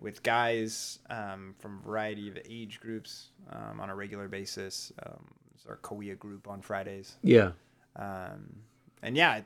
with 0.00 0.22
guys 0.22 1.00
um, 1.10 1.54
from 1.58 1.78
a 1.78 1.86
variety 1.86 2.28
of 2.28 2.38
age 2.48 2.80
groups 2.80 3.28
um, 3.50 3.80
on 3.80 3.90
a 3.90 3.94
regular 3.94 4.28
basis. 4.28 4.92
Um, 5.04 5.24
it's 5.54 5.66
our 5.66 5.76
Korea 5.76 6.14
group 6.14 6.48
on 6.48 6.62
Fridays. 6.62 7.16
Yeah. 7.22 7.52
Um, 7.96 8.60
and 9.02 9.16
yeah, 9.16 9.38
it, 9.38 9.44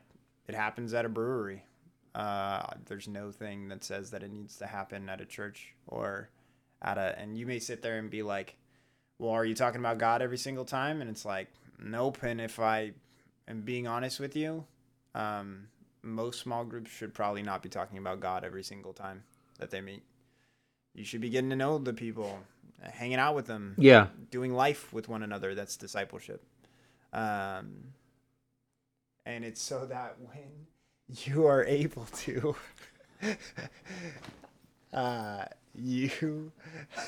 it 0.48 0.54
happens 0.54 0.92
at 0.94 1.04
a 1.04 1.08
brewery. 1.08 1.64
Uh, 2.14 2.66
there's 2.86 3.08
no 3.08 3.30
thing 3.30 3.68
that 3.68 3.82
says 3.82 4.10
that 4.10 4.22
it 4.22 4.30
needs 4.30 4.56
to 4.58 4.66
happen 4.66 5.08
at 5.08 5.20
a 5.20 5.24
church 5.24 5.74
or 5.86 6.28
at 6.82 6.98
a. 6.98 7.18
And 7.18 7.38
you 7.38 7.46
may 7.46 7.58
sit 7.58 7.80
there 7.80 7.98
and 7.98 8.10
be 8.10 8.22
like, 8.22 8.56
"Well, 9.18 9.32
are 9.32 9.46
you 9.46 9.54
talking 9.54 9.80
about 9.80 9.96
God 9.96 10.20
every 10.20 10.36
single 10.36 10.66
time?" 10.66 11.00
And 11.00 11.08
it's 11.08 11.24
like, 11.24 11.48
nope. 11.78 12.22
And 12.22 12.40
if 12.40 12.60
I 12.60 12.92
am 13.48 13.62
being 13.62 13.86
honest 13.86 14.20
with 14.20 14.36
you, 14.36 14.64
um, 15.14 15.68
most 16.02 16.40
small 16.40 16.64
groups 16.64 16.90
should 16.90 17.14
probably 17.14 17.42
not 17.42 17.62
be 17.62 17.68
talking 17.68 17.98
about 17.98 18.20
God 18.20 18.44
every 18.44 18.62
single 18.62 18.92
time 18.92 19.22
that 19.58 19.70
they 19.70 19.80
meet. 19.80 20.02
You 20.94 21.04
should 21.04 21.20
be 21.20 21.30
getting 21.30 21.50
to 21.50 21.56
know 21.56 21.78
the 21.78 21.92
people, 21.94 22.38
hanging 22.82 23.16
out 23.18 23.34
with 23.34 23.46
them, 23.46 23.74
Yeah. 23.78 24.08
doing 24.30 24.52
life 24.52 24.92
with 24.92 25.08
one 25.08 25.22
another. 25.22 25.54
That's 25.54 25.76
discipleship. 25.76 26.42
Um, 27.12 27.92
and 29.24 29.44
it's 29.44 29.60
so 29.62 29.86
that 29.86 30.16
when 30.20 30.66
you 31.24 31.46
are 31.46 31.64
able 31.64 32.06
to, 32.06 32.56
uh, 34.92 35.44
you 35.74 36.52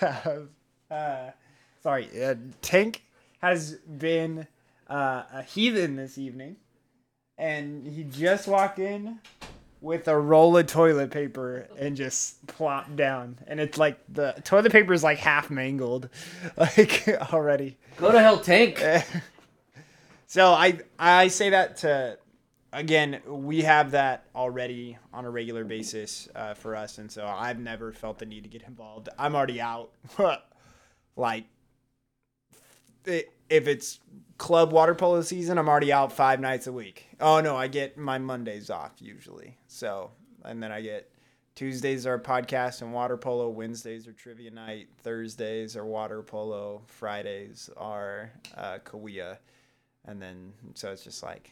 have, 0.00 0.48
uh, 0.90 1.30
sorry, 1.82 2.08
uh, 2.22 2.34
Tank 2.62 3.02
has 3.40 3.72
been 3.74 4.46
uh, 4.88 5.24
a 5.32 5.42
heathen 5.42 5.96
this 5.96 6.16
evening, 6.18 6.56
and 7.36 7.86
he 7.86 8.04
just 8.04 8.46
walked 8.48 8.78
in 8.78 9.18
with 9.84 10.08
a 10.08 10.18
roll 10.18 10.56
of 10.56 10.66
toilet 10.66 11.10
paper 11.10 11.68
and 11.78 11.94
just 11.94 12.44
plop 12.46 12.96
down, 12.96 13.38
and 13.46 13.60
it's 13.60 13.76
like 13.76 13.98
the 14.08 14.32
toilet 14.42 14.72
paper 14.72 14.94
is 14.94 15.04
like 15.04 15.18
half 15.18 15.50
mangled, 15.50 16.08
like 16.56 17.06
already. 17.32 17.76
Go 17.98 18.10
to 18.10 18.18
hell, 18.18 18.40
Tank. 18.40 18.82
So 20.26 20.48
I 20.52 20.80
I 20.98 21.28
say 21.28 21.50
that 21.50 21.76
to 21.78 22.18
again 22.72 23.20
we 23.28 23.60
have 23.62 23.92
that 23.92 24.24
already 24.34 24.98
on 25.12 25.24
a 25.26 25.30
regular 25.30 25.64
basis 25.64 26.28
uh, 26.34 26.54
for 26.54 26.74
us, 26.74 26.98
and 26.98 27.12
so 27.12 27.24
I've 27.24 27.60
never 27.60 27.92
felt 27.92 28.18
the 28.18 28.26
need 28.26 28.42
to 28.42 28.48
get 28.48 28.62
involved. 28.62 29.08
I'm 29.16 29.36
already 29.36 29.60
out. 29.60 29.90
like 31.16 31.44
i- 33.06 33.24
if 33.48 33.68
it's 33.68 34.00
club 34.38 34.72
water 34.72 34.94
polo 34.94 35.22
season, 35.22 35.58
I'm 35.58 35.68
already 35.68 35.92
out 35.92 36.12
five 36.12 36.40
nights 36.40 36.66
a 36.66 36.72
week. 36.72 37.06
Oh 37.20 37.40
no, 37.40 37.56
I 37.56 37.68
get 37.68 37.96
my 37.96 38.18
Mondays 38.18 38.70
off 38.70 38.92
usually. 38.98 39.56
So 39.66 40.10
and 40.44 40.62
then 40.62 40.72
I 40.72 40.80
get 40.82 41.10
Tuesdays 41.54 42.06
are 42.06 42.18
podcast 42.18 42.82
and 42.82 42.92
water 42.92 43.16
polo. 43.16 43.48
Wednesdays 43.48 44.08
are 44.08 44.12
trivia 44.12 44.50
night. 44.50 44.88
Thursdays 45.02 45.76
are 45.76 45.84
water 45.86 46.22
polo. 46.22 46.82
Fridays 46.86 47.70
are 47.76 48.32
uh, 48.56 48.78
Kawia 48.84 49.38
and 50.06 50.20
then 50.20 50.52
so 50.74 50.92
it's 50.92 51.02
just 51.04 51.22
like 51.22 51.50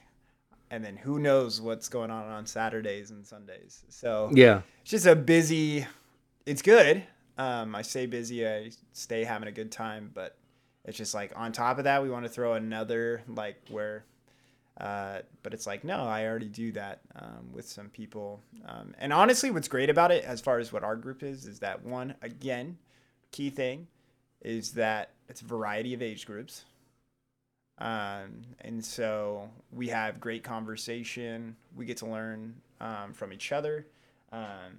and 0.70 0.84
then 0.84 0.96
who 0.96 1.18
knows 1.18 1.60
what's 1.60 1.88
going 1.88 2.10
on 2.10 2.26
on 2.28 2.44
saturdays 2.46 3.10
and 3.10 3.26
sundays 3.26 3.82
so 3.88 4.30
Yeah. 4.34 4.60
it's 4.82 4.90
just 4.90 5.06
a 5.06 5.16
busy 5.16 5.86
it's 6.44 6.60
good 6.60 7.02
um, 7.38 7.74
i 7.74 7.80
stay 7.80 8.04
busy 8.04 8.46
i 8.46 8.70
stay 8.92 9.24
having 9.24 9.48
a 9.48 9.52
good 9.52 9.72
time 9.72 10.10
but 10.12 10.36
it's 10.84 10.96
just 10.96 11.14
like 11.14 11.32
on 11.36 11.52
top 11.52 11.78
of 11.78 11.84
that 11.84 12.02
we 12.02 12.10
want 12.10 12.24
to 12.24 12.28
throw 12.28 12.54
another 12.54 13.22
like 13.28 13.56
where 13.68 14.04
uh, 14.80 15.18
but 15.42 15.52
it's 15.52 15.66
like 15.66 15.84
no 15.84 16.04
i 16.04 16.26
already 16.26 16.48
do 16.48 16.72
that 16.72 17.00
um, 17.16 17.52
with 17.52 17.66
some 17.66 17.88
people 17.88 18.40
um, 18.66 18.94
and 18.98 19.12
honestly 19.12 19.50
what's 19.50 19.68
great 19.68 19.90
about 19.90 20.10
it 20.10 20.24
as 20.24 20.40
far 20.40 20.58
as 20.58 20.72
what 20.72 20.82
our 20.82 20.96
group 20.96 21.22
is 21.22 21.46
is 21.46 21.58
that 21.58 21.84
one 21.84 22.14
again 22.22 22.76
key 23.30 23.50
thing 23.50 23.86
is 24.40 24.72
that 24.72 25.10
it's 25.28 25.40
a 25.40 25.44
variety 25.44 25.94
of 25.94 26.02
age 26.02 26.26
groups 26.26 26.64
um, 27.82 28.42
and 28.60 28.84
so 28.84 29.50
we 29.72 29.88
have 29.88 30.20
great 30.20 30.44
conversation. 30.44 31.56
We 31.76 31.84
get 31.84 31.96
to 31.98 32.06
learn 32.06 32.54
um, 32.80 33.12
from 33.12 33.32
each 33.32 33.50
other. 33.50 33.86
Um, 34.30 34.78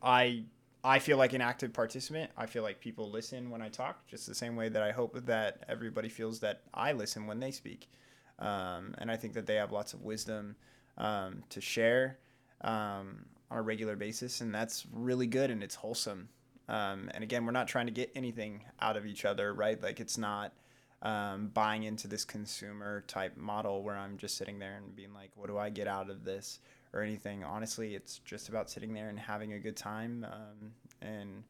I 0.00 0.44
I 0.82 0.98
feel 0.98 1.18
like 1.18 1.34
an 1.34 1.42
active 1.42 1.72
participant. 1.72 2.30
I 2.36 2.46
feel 2.46 2.62
like 2.62 2.80
people 2.80 3.10
listen 3.10 3.50
when 3.50 3.60
I 3.60 3.68
talk, 3.68 4.06
just 4.06 4.26
the 4.26 4.34
same 4.34 4.56
way 4.56 4.68
that 4.70 4.82
I 4.82 4.92
hope 4.92 5.26
that 5.26 5.64
everybody 5.68 6.08
feels 6.08 6.40
that 6.40 6.62
I 6.72 6.92
listen 6.92 7.26
when 7.26 7.40
they 7.40 7.50
speak. 7.50 7.90
Um, 8.38 8.94
and 8.98 9.10
I 9.10 9.16
think 9.16 9.34
that 9.34 9.46
they 9.46 9.56
have 9.56 9.72
lots 9.72 9.92
of 9.92 10.02
wisdom 10.02 10.56
um, 10.96 11.42
to 11.50 11.60
share 11.60 12.18
um, 12.62 13.26
on 13.50 13.58
a 13.58 13.62
regular 13.62 13.94
basis, 13.94 14.40
and 14.40 14.54
that's 14.54 14.86
really 14.90 15.26
good 15.26 15.50
and 15.50 15.62
it's 15.62 15.74
wholesome. 15.74 16.30
Um, 16.68 17.10
and 17.12 17.22
again, 17.22 17.44
we're 17.44 17.52
not 17.52 17.68
trying 17.68 17.86
to 17.86 17.92
get 17.92 18.10
anything 18.14 18.64
out 18.80 18.96
of 18.96 19.04
each 19.04 19.24
other, 19.24 19.52
right? 19.52 19.82
Like 19.82 20.00
it's 20.00 20.16
not 20.16 20.54
um, 21.02 21.48
buying 21.48 21.82
into 21.82 22.08
this 22.08 22.24
consumer 22.24 23.04
type 23.06 23.36
model 23.36 23.82
where 23.82 23.96
I'm 23.96 24.16
just 24.16 24.36
sitting 24.36 24.58
there 24.58 24.76
and 24.76 24.94
being 24.94 25.12
like, 25.12 25.32
what 25.34 25.48
do 25.48 25.58
I 25.58 25.68
get 25.68 25.88
out 25.88 26.08
of 26.08 26.24
this 26.24 26.60
or 26.92 27.02
anything. 27.02 27.44
Honestly, 27.44 27.94
it's 27.94 28.18
just 28.24 28.48
about 28.48 28.70
sitting 28.70 28.92
there 28.92 29.08
and 29.08 29.18
having 29.18 29.52
a 29.52 29.58
good 29.58 29.76
time 29.76 30.26
um, 30.30 30.72
and 31.00 31.44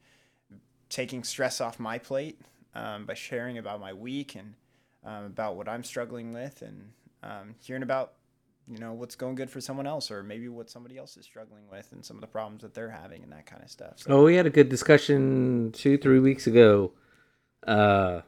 taking 0.88 1.22
stress 1.24 1.60
off 1.60 1.78
my 1.78 1.98
plate 1.98 2.40
um, 2.74 3.06
by 3.06 3.14
sharing 3.14 3.58
about 3.58 3.80
my 3.80 3.92
week 3.92 4.34
and 4.34 4.54
um, 5.04 5.24
about 5.24 5.56
what 5.56 5.68
I'm 5.68 5.84
struggling 5.84 6.32
with 6.32 6.62
and 6.62 6.90
um, 7.22 7.54
hearing 7.62 7.82
about 7.82 8.12
you 8.68 8.78
know 8.78 8.92
what's 8.92 9.16
going 9.16 9.34
good 9.34 9.50
for 9.50 9.60
someone 9.60 9.86
else 9.86 10.10
or 10.10 10.22
maybe 10.22 10.48
what 10.48 10.70
somebody 10.70 10.96
else 10.96 11.16
is 11.16 11.24
struggling 11.24 11.62
with 11.70 11.90
and 11.92 12.04
some 12.04 12.16
of 12.16 12.20
the 12.20 12.26
problems 12.26 12.62
that 12.62 12.74
they're 12.74 12.90
having 12.90 13.22
and 13.22 13.32
that 13.32 13.46
kind 13.46 13.62
of 13.62 13.70
stuff. 13.70 13.94
So 13.96 14.12
Oh, 14.12 14.24
we 14.24 14.36
had 14.36 14.46
a 14.46 14.50
good 14.50 14.68
discussion 14.68 15.72
two, 15.72 15.98
three 15.98 16.20
weeks 16.20 16.46
ago. 16.46 16.92
Uh, 17.66 18.20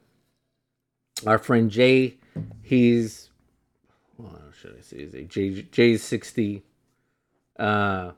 our 1.26 1.38
friend 1.38 1.70
Jay, 1.70 2.18
he's, 2.62 3.30
what 4.16 4.32
should 4.60 4.76
I 4.78 4.82
say? 4.82 4.96
Is 4.96 5.28
Jay? 5.28 5.62
Jay's 5.70 6.02
sixty. 6.02 6.64
Uh, 7.58 8.12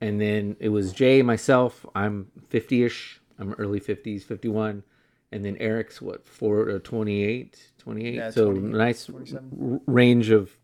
and 0.00 0.20
then 0.20 0.56
it 0.60 0.68
was 0.70 0.92
Jay, 0.92 1.22
myself. 1.22 1.84
I'm 1.94 2.28
fifty-ish. 2.48 3.20
I'm 3.38 3.52
early 3.54 3.80
fifties, 3.80 4.24
fifty-one, 4.24 4.84
and 5.32 5.44
then 5.44 5.56
Eric's 5.58 6.00
what 6.00 6.26
four 6.26 6.70
uh, 6.70 6.78
28, 6.82 7.72
28. 7.78 8.14
Yeah, 8.14 8.30
so 8.30 8.52
28, 8.52 8.62
nice 8.76 9.10
r- 9.10 9.80
range 9.86 10.30
of 10.30 10.56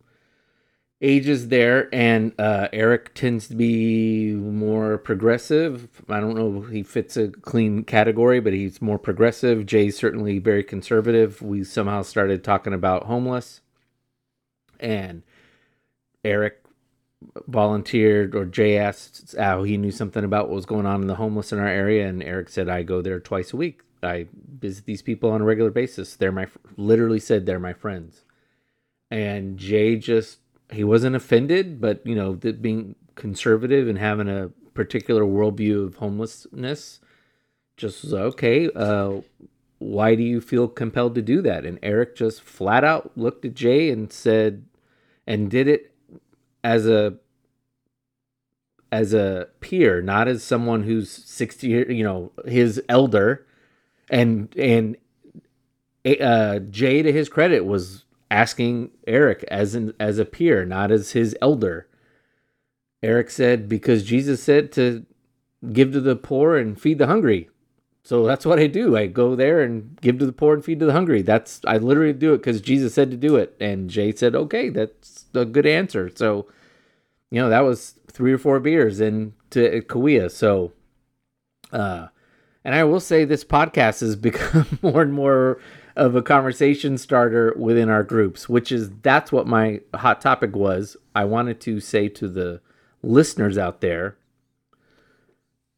ages 1.03 1.49
there 1.49 1.89
and 1.95 2.33
uh, 2.39 2.68
eric 2.72 3.12
tends 3.14 3.49
to 3.49 3.55
be 3.55 4.33
more 4.33 4.97
progressive 4.97 5.89
i 6.09 6.18
don't 6.18 6.35
know 6.35 6.62
if 6.64 6.70
he 6.70 6.83
fits 6.83 7.16
a 7.16 7.29
clean 7.29 7.85
category 7.85 8.41
but 8.41 8.55
he's 8.55 8.81
more 8.81 8.99
progressive 8.99 9.66
jay's 9.66 9.99
certainly 9.99 10.39
very 10.39 10.64
conservative 10.64 11.43
we 11.43 11.62
somehow 11.62 12.01
started 12.01 12.43
talking 12.43 12.72
about 12.72 13.05
homeless 13.05 13.61
and 14.81 15.22
eric 16.25 16.64
volunteered 17.47 18.35
or 18.35 18.45
jay 18.45 18.77
asked 18.79 19.35
how 19.39 19.62
he 19.62 19.77
knew 19.77 19.91
something 19.91 20.25
about 20.25 20.49
what 20.49 20.57
was 20.57 20.66
going 20.66 20.87
on 20.87 21.01
in 21.01 21.07
the 21.07 21.16
homeless 21.16 21.53
in 21.53 21.59
our 21.59 21.66
area 21.66 22.07
and 22.07 22.22
eric 22.22 22.49
said 22.49 22.68
i 22.68 22.83
go 22.83 23.03
there 23.03 23.20
twice 23.20 23.53
a 23.53 23.57
week. 23.57 23.81
I 24.05 24.27
visit 24.59 24.85
these 24.85 25.03
people 25.03 25.31
on 25.31 25.41
a 25.41 25.45
regular 25.45 25.70
basis. 25.70 26.16
They're 26.16 26.33
my 26.33 26.47
literally 26.77 27.18
said 27.18 27.47
they're 27.47 27.59
my 27.59 27.72
friends. 27.72 28.25
And 29.11 29.59
jay 29.59 29.97
just 29.97 30.39
he 30.70 30.85
wasn't 30.85 31.16
offended 31.16 31.81
but 31.81 32.05
you 32.07 32.14
know 32.14 32.33
being 32.35 32.97
conservative 33.14 33.89
and 33.89 33.99
having 33.99 34.29
a 34.29 34.51
particular 34.72 35.22
worldview 35.22 35.87
of 35.87 35.97
homelessness 35.97 36.99
just 37.77 38.03
was 38.03 38.14
okay 38.14 38.68
uh 38.75 39.20
why 39.79 40.14
do 40.14 40.22
you 40.22 40.41
feel 40.41 40.66
compelled 40.66 41.14
to 41.14 41.22
do 41.22 41.43
that? 41.43 41.64
And 41.64 41.79
eric 41.83 42.16
just 42.16 42.43
flat 42.43 42.83
out 42.83 43.12
looked 43.16 43.45
at 43.45 43.55
jay 43.55 43.91
and 43.91 44.12
said 44.12 44.64
and 45.27 45.51
did 45.51 45.68
it 45.68 45.94
as 46.65 46.87
a 46.89 47.15
as 48.91 49.12
a 49.12 49.49
peer 49.61 50.01
not 50.01 50.27
as 50.27 50.43
someone 50.43 50.85
who's 50.85 51.11
60 51.11 51.69
you 51.69 52.03
know 52.03 52.33
his 52.47 52.83
elder. 52.89 53.47
And 54.11 54.55
and 54.57 54.97
uh 56.21 56.59
jay 56.59 57.03
to 57.03 57.12
his 57.12 57.29
credit 57.29 57.65
was 57.65 58.05
asking 58.31 58.91
eric 59.07 59.43
as 59.45 59.75
an 59.75 59.95
as 59.99 60.19
a 60.19 60.25
peer 60.25 60.65
not 60.65 60.91
as 60.91 61.12
his 61.12 61.37
elder. 61.41 61.87
Eric 63.03 63.31
said 63.31 63.69
because 63.69 64.03
jesus 64.03 64.43
said 64.43 64.73
to 64.73 65.05
give 65.73 65.93
to 65.93 66.01
the 66.01 66.17
poor 66.17 66.57
and 66.57 66.81
feed 66.81 66.99
the 66.99 67.07
hungry 67.07 67.51
so 68.05 68.25
that's 68.25 68.47
what 68.47 68.61
i 68.61 68.69
do 68.69 68.97
i 68.97 69.07
go 69.07 69.35
there 69.35 69.61
and 69.61 69.99
give 70.01 70.19
to 70.19 70.27
the 70.27 70.33
poor 70.33 70.55
and 70.55 70.65
feed 70.65 70.79
to 70.79 70.87
the 70.87 70.93
hungry 70.93 71.23
that's 71.23 71.61
i 71.67 71.77
literally 71.77 72.13
do 72.13 72.33
it 72.33 72.39
because 72.39 72.61
jesus 72.61 72.95
said 72.95 73.11
to 73.11 73.17
do 73.17 73.35
it 73.35 73.57
and 73.59 73.91
jay 73.91 74.13
said 74.13 74.37
okay 74.37 74.69
that's 74.69 75.27
a 75.35 75.45
good 75.45 75.67
answer 75.67 76.09
so 76.15 76.47
you 77.31 77.41
know 77.41 77.49
that 77.49 77.61
was 77.61 77.97
three 78.07 78.33
or 78.33 78.39
four 78.39 78.61
beers 78.61 79.01
into 79.01 79.83
Kauai. 79.89 80.29
so 80.29 80.73
uh 81.73 82.07
and 82.65 82.75
I 82.75 82.85
will 82.85 83.01
say 83.01 83.25
this 83.25 83.45
podcast 83.45 84.01
has 84.01 84.17
become 84.31 84.79
more 84.83 85.03
and 85.03 85.13
more 85.13 85.61
of 85.97 86.17
a 86.17 86.23
conversation 86.23 86.99
starter 86.99 87.55
within 87.57 87.89
our 87.89 88.03
groups, 88.03 88.49
which 88.49 88.73
is 88.73 88.91
that's 89.03 89.31
what 89.31 89.47
my 89.47 89.81
hot 89.95 90.21
topic 90.21 90.57
was. 90.57 90.97
I 91.15 91.25
wanted 91.25 91.61
to 91.63 91.79
say 91.79 92.09
to 92.09 92.29
the 92.29 92.61
listeners 93.03 93.59
out 93.59 93.81
there, 93.81 94.17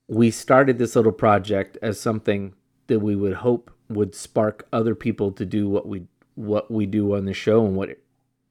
we 0.08 0.30
started 0.30 0.78
this 0.78 0.96
little 0.96 1.12
project 1.12 1.78
as 1.82 1.98
something 2.00 2.54
that 2.86 3.00
we 3.00 3.16
would 3.16 3.34
hope 3.34 3.70
would 3.88 4.14
spark 4.14 4.66
other 4.72 4.94
people 4.94 5.32
to 5.32 5.44
do 5.44 5.68
what 5.68 5.86
we 5.86 6.04
what 6.34 6.70
we 6.70 6.86
do 6.86 7.16
on 7.16 7.24
the 7.24 7.32
show 7.32 7.64
and 7.64 7.76
what 7.76 7.98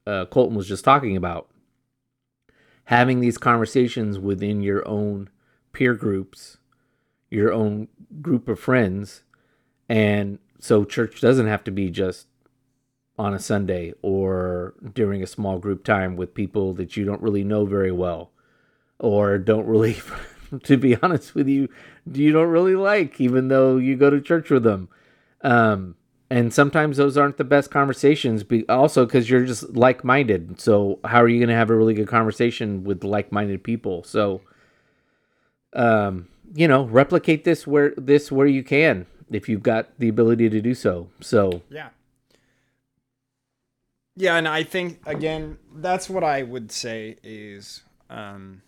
uh, 0.08 0.26
Colton 0.26 0.56
was 0.56 0.68
just 0.68 0.84
talking 0.84 1.16
about. 1.16 1.50
Having 2.86 3.20
these 3.20 3.38
conversations 3.38 4.20
within 4.20 4.62
your 4.62 4.88
own 4.88 5.30
peer 5.72 5.94
groups 5.94 6.58
your 7.30 7.52
own 7.52 7.88
group 8.22 8.48
of 8.48 8.60
friends 8.60 9.24
and 9.90 10.40
so 10.60 10.86
church 10.86 11.20
doesn't 11.22 11.48
have 11.48 11.64
to 11.64 11.72
be 11.72 11.90
just 11.90 12.28
on 13.18 13.34
a 13.34 13.40
Sunday 13.40 13.94
or 14.02 14.74
during 14.94 15.22
a 15.22 15.28
small 15.28 15.60
group 15.60 15.84
time 15.84 16.16
with 16.16 16.34
people 16.34 16.74
that 16.74 16.96
you 16.98 17.06
don't 17.06 17.22
really 17.22 17.44
know 17.44 17.66
very 17.66 17.92
well 17.92 18.32
or 19.00 19.38
don't 19.38 19.66
really 19.66 19.94
to 20.64 20.78
be 20.78 20.96
honest 21.02 21.36
with 21.36 21.48
you 21.48 21.70
you 22.12 22.32
don't 22.32 22.50
really 22.50 22.76
like 22.76 23.20
even 23.20 23.48
though 23.48 23.78
you 23.78 23.96
go 23.96 24.10
to 24.10 24.22
church 24.22 24.50
with 24.50 24.64
them. 24.64 24.90
Um 25.42 25.96
and 26.30 26.54
sometimes 26.54 26.98
those 26.98 27.18
aren't 27.18 27.38
the 27.38 27.44
best 27.44 27.70
conversations 27.70 28.44
be 28.44 28.68
also 28.68 29.06
because 29.06 29.30
you're 29.30 29.46
just 29.46 29.76
like-minded. 29.76 30.60
So 30.60 31.00
how 31.06 31.22
are 31.22 31.28
you 31.28 31.40
going 31.40 31.50
to 31.50 31.56
have 31.56 31.70
a 31.70 31.76
really 31.76 31.94
good 31.94 32.08
conversation 32.08 32.84
with 32.84 33.04
like-minded 33.04 33.64
people? 33.64 34.04
So 34.04 34.42
um 35.74 36.28
you 36.54 36.68
know 36.68 36.86
replicate 36.86 37.44
this 37.44 37.68
where 37.68 37.94
this 37.98 38.32
where 38.32 38.48
you 38.48 38.64
can 38.64 39.06
if 39.32 39.50
you've 39.50 39.64
got 39.64 39.88
the 40.00 40.08
ability 40.08 40.50
to 40.50 40.62
do 40.62 40.74
so. 40.74 41.10
So 41.22 41.62
Yeah. 41.70 41.90
Yeah, 44.18 44.38
and 44.38 44.48
I 44.48 44.64
think 44.64 45.02
again, 45.06 45.58
that's 45.76 46.10
what 46.10 46.24
I 46.24 46.44
would 46.44 46.72
say 46.72 47.18
is 47.22 47.84
um, 48.10 48.62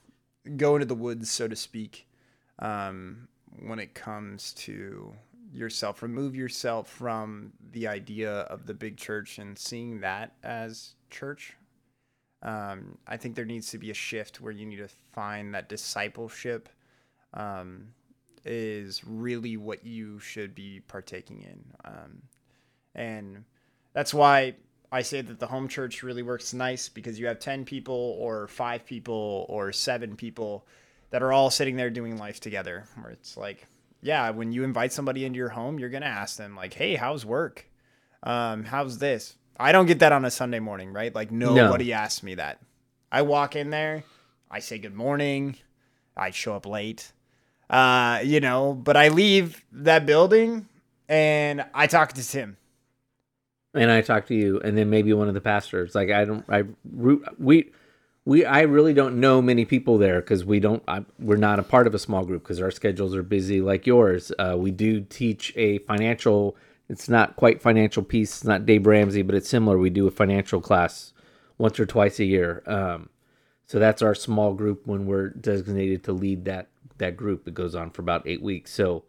go 0.56 0.76
into 0.76 0.86
the 0.86 0.95
woods, 0.95 1.30
so 1.30 1.48
to 1.48 1.56
speak, 1.56 2.08
um, 2.60 3.28
when 3.60 3.80
it 3.80 3.93
comes 3.93 4.54
to 4.54 5.14
yourself. 5.54 6.02
Remove 6.02 6.36
yourself 6.36 6.88
from 6.89 7.54
the 7.72 7.88
idea 7.88 8.32
of 8.32 8.66
the 8.66 8.74
big 8.74 8.98
church 8.98 9.39
and 9.39 9.58
seeing 9.58 10.00
that 10.02 10.34
as 10.43 10.95
church. 11.10 11.56
Um, 12.43 12.98
I 13.08 13.18
think 13.18 13.36
there 13.36 13.45
needs 13.45 13.72
to 13.72 13.78
be 13.78 13.89
a 13.89 13.95
shift 13.95 14.41
where 14.41 14.52
you 14.52 14.66
need 14.66 14.78
to 14.78 14.89
find 15.14 15.54
that 15.54 15.70
discipleship 15.70 16.70
um, 17.34 17.88
is 18.45 19.04
really 19.06 19.58
what 19.58 19.86
you 19.86 20.20
should 20.20 20.54
be 20.54 20.82
partaking 20.88 21.41
in. 21.41 21.64
Um, 21.84 22.22
and 22.93 23.43
that's 23.93 24.14
why 24.14 24.56
I 24.91 25.01
say 25.01 25.21
that 25.21 25.39
the 25.39 25.47
home 25.47 25.67
church 25.67 26.01
really 26.03 26.23
works 26.23 26.53
nice 26.53 26.88
because 26.88 27.19
you 27.19 27.27
have 27.27 27.39
10 27.39 27.65
people 27.65 28.15
or 28.19 28.47
five 28.47 28.85
people 28.85 29.45
or 29.49 29.71
seven 29.73 30.15
people 30.15 30.65
that 31.09 31.21
are 31.21 31.33
all 31.33 31.49
sitting 31.49 31.75
there 31.75 31.89
doing 31.89 32.17
life 32.17 32.39
together. 32.39 32.85
Where 33.01 33.11
it's 33.11 33.35
like, 33.35 33.67
yeah, 34.01 34.29
when 34.29 34.51
you 34.51 34.63
invite 34.63 34.93
somebody 34.93 35.25
into 35.25 35.38
your 35.38 35.49
home, 35.49 35.79
you're 35.79 35.89
going 35.89 36.03
to 36.03 36.07
ask 36.07 36.38
them, 36.38 36.55
like, 36.55 36.73
hey, 36.73 36.95
how's 36.95 37.26
work? 37.26 37.65
Um, 38.23 38.64
how's 38.64 38.99
this? 38.99 39.35
I 39.59 39.72
don't 39.72 39.88
get 39.88 39.99
that 39.99 40.11
on 40.11 40.23
a 40.23 40.31
Sunday 40.31 40.59
morning, 40.59 40.93
right? 40.93 41.14
Like, 41.14 41.31
nobody 41.31 41.91
asks 41.93 42.23
me 42.23 42.35
that. 42.35 42.59
I 43.11 43.23
walk 43.23 43.55
in 43.55 43.69
there, 43.69 44.03
I 44.51 44.59
say 44.59 44.77
good 44.77 44.93
morning, 44.93 45.55
I 46.15 46.31
show 46.31 46.55
up 46.55 46.65
late, 46.65 47.11
uh, 47.69 48.19
you 48.23 48.39
know, 48.39 48.73
but 48.73 48.97
I 48.97 49.07
leave 49.07 49.64
that 49.72 50.05
building 50.05 50.68
and 51.07 51.65
I 51.73 51.88
talk 51.88 52.14
to 52.14 52.27
Tim. 52.27 52.57
And 53.78 53.91
I 53.91 54.02
talk 54.02 54.28
to 54.28 54.36
you, 54.36 54.60
and 54.62 54.78
then 54.78 54.90
maybe 54.90 55.14
one 55.14 55.28
of 55.28 55.34
the 55.34 55.41
pastors. 55.41 55.95
Like 55.95 56.10
I 56.12 56.26
don't, 56.26 56.45
I 56.49 56.64
we. 56.94 57.72
We, 58.26 58.44
I 58.44 58.64
really 58.64 58.94
don't 58.94 59.22
know 59.22 59.41
many 59.41 59.64
people 59.64 59.98
there 59.98 60.20
because 60.20 60.44
we 60.44 60.60
don't. 60.60 60.84
I, 60.86 61.06
we're 61.18 61.38
not 61.38 61.60
a 61.60 61.64
part 61.64 61.88
of 61.88 61.95
a 61.95 61.99
small 61.99 62.26
group 62.26 62.44
because 62.44 62.60
our 62.60 62.72
schedules 62.72 63.16
are 63.16 63.24
busy 63.24 63.62
like 63.62 63.88
yours. 63.88 64.34
Uh, 64.38 64.56
we 64.58 64.70
do 64.70 64.99
teach 64.99 65.54
a 65.56 65.78
financial. 65.78 66.58
It's 66.90 67.08
not 67.08 67.38
quite 67.38 67.62
financial 67.62 68.04
piece. 68.04 68.36
It's 68.36 68.44
not 68.44 68.66
Dave 68.66 68.86
Ramsey, 68.86 69.22
but 69.22 69.34
it's 69.34 69.48
similar. 69.48 69.78
We 69.78 69.90
do 69.90 70.08
a 70.08 70.12
financial 70.12 70.60
class 70.60 71.14
once 71.58 71.80
or 71.80 71.86
twice 71.86 72.20
a 72.20 72.26
year. 72.26 72.64
Um, 72.66 73.08
so 73.66 73.80
that's 73.80 74.02
our 74.02 74.16
small 74.16 74.54
group 74.54 74.86
when 74.86 75.06
we're 75.06 75.30
designated 75.30 76.04
to 76.06 76.14
lead 76.14 76.45
that 76.45 76.68
that 76.98 77.16
group. 77.18 77.48
It 77.48 77.54
goes 77.54 77.76
on 77.76 77.91
for 77.91 78.02
about 78.02 78.28
eight 78.28 78.41
weeks. 78.41 78.72
So, 78.74 79.04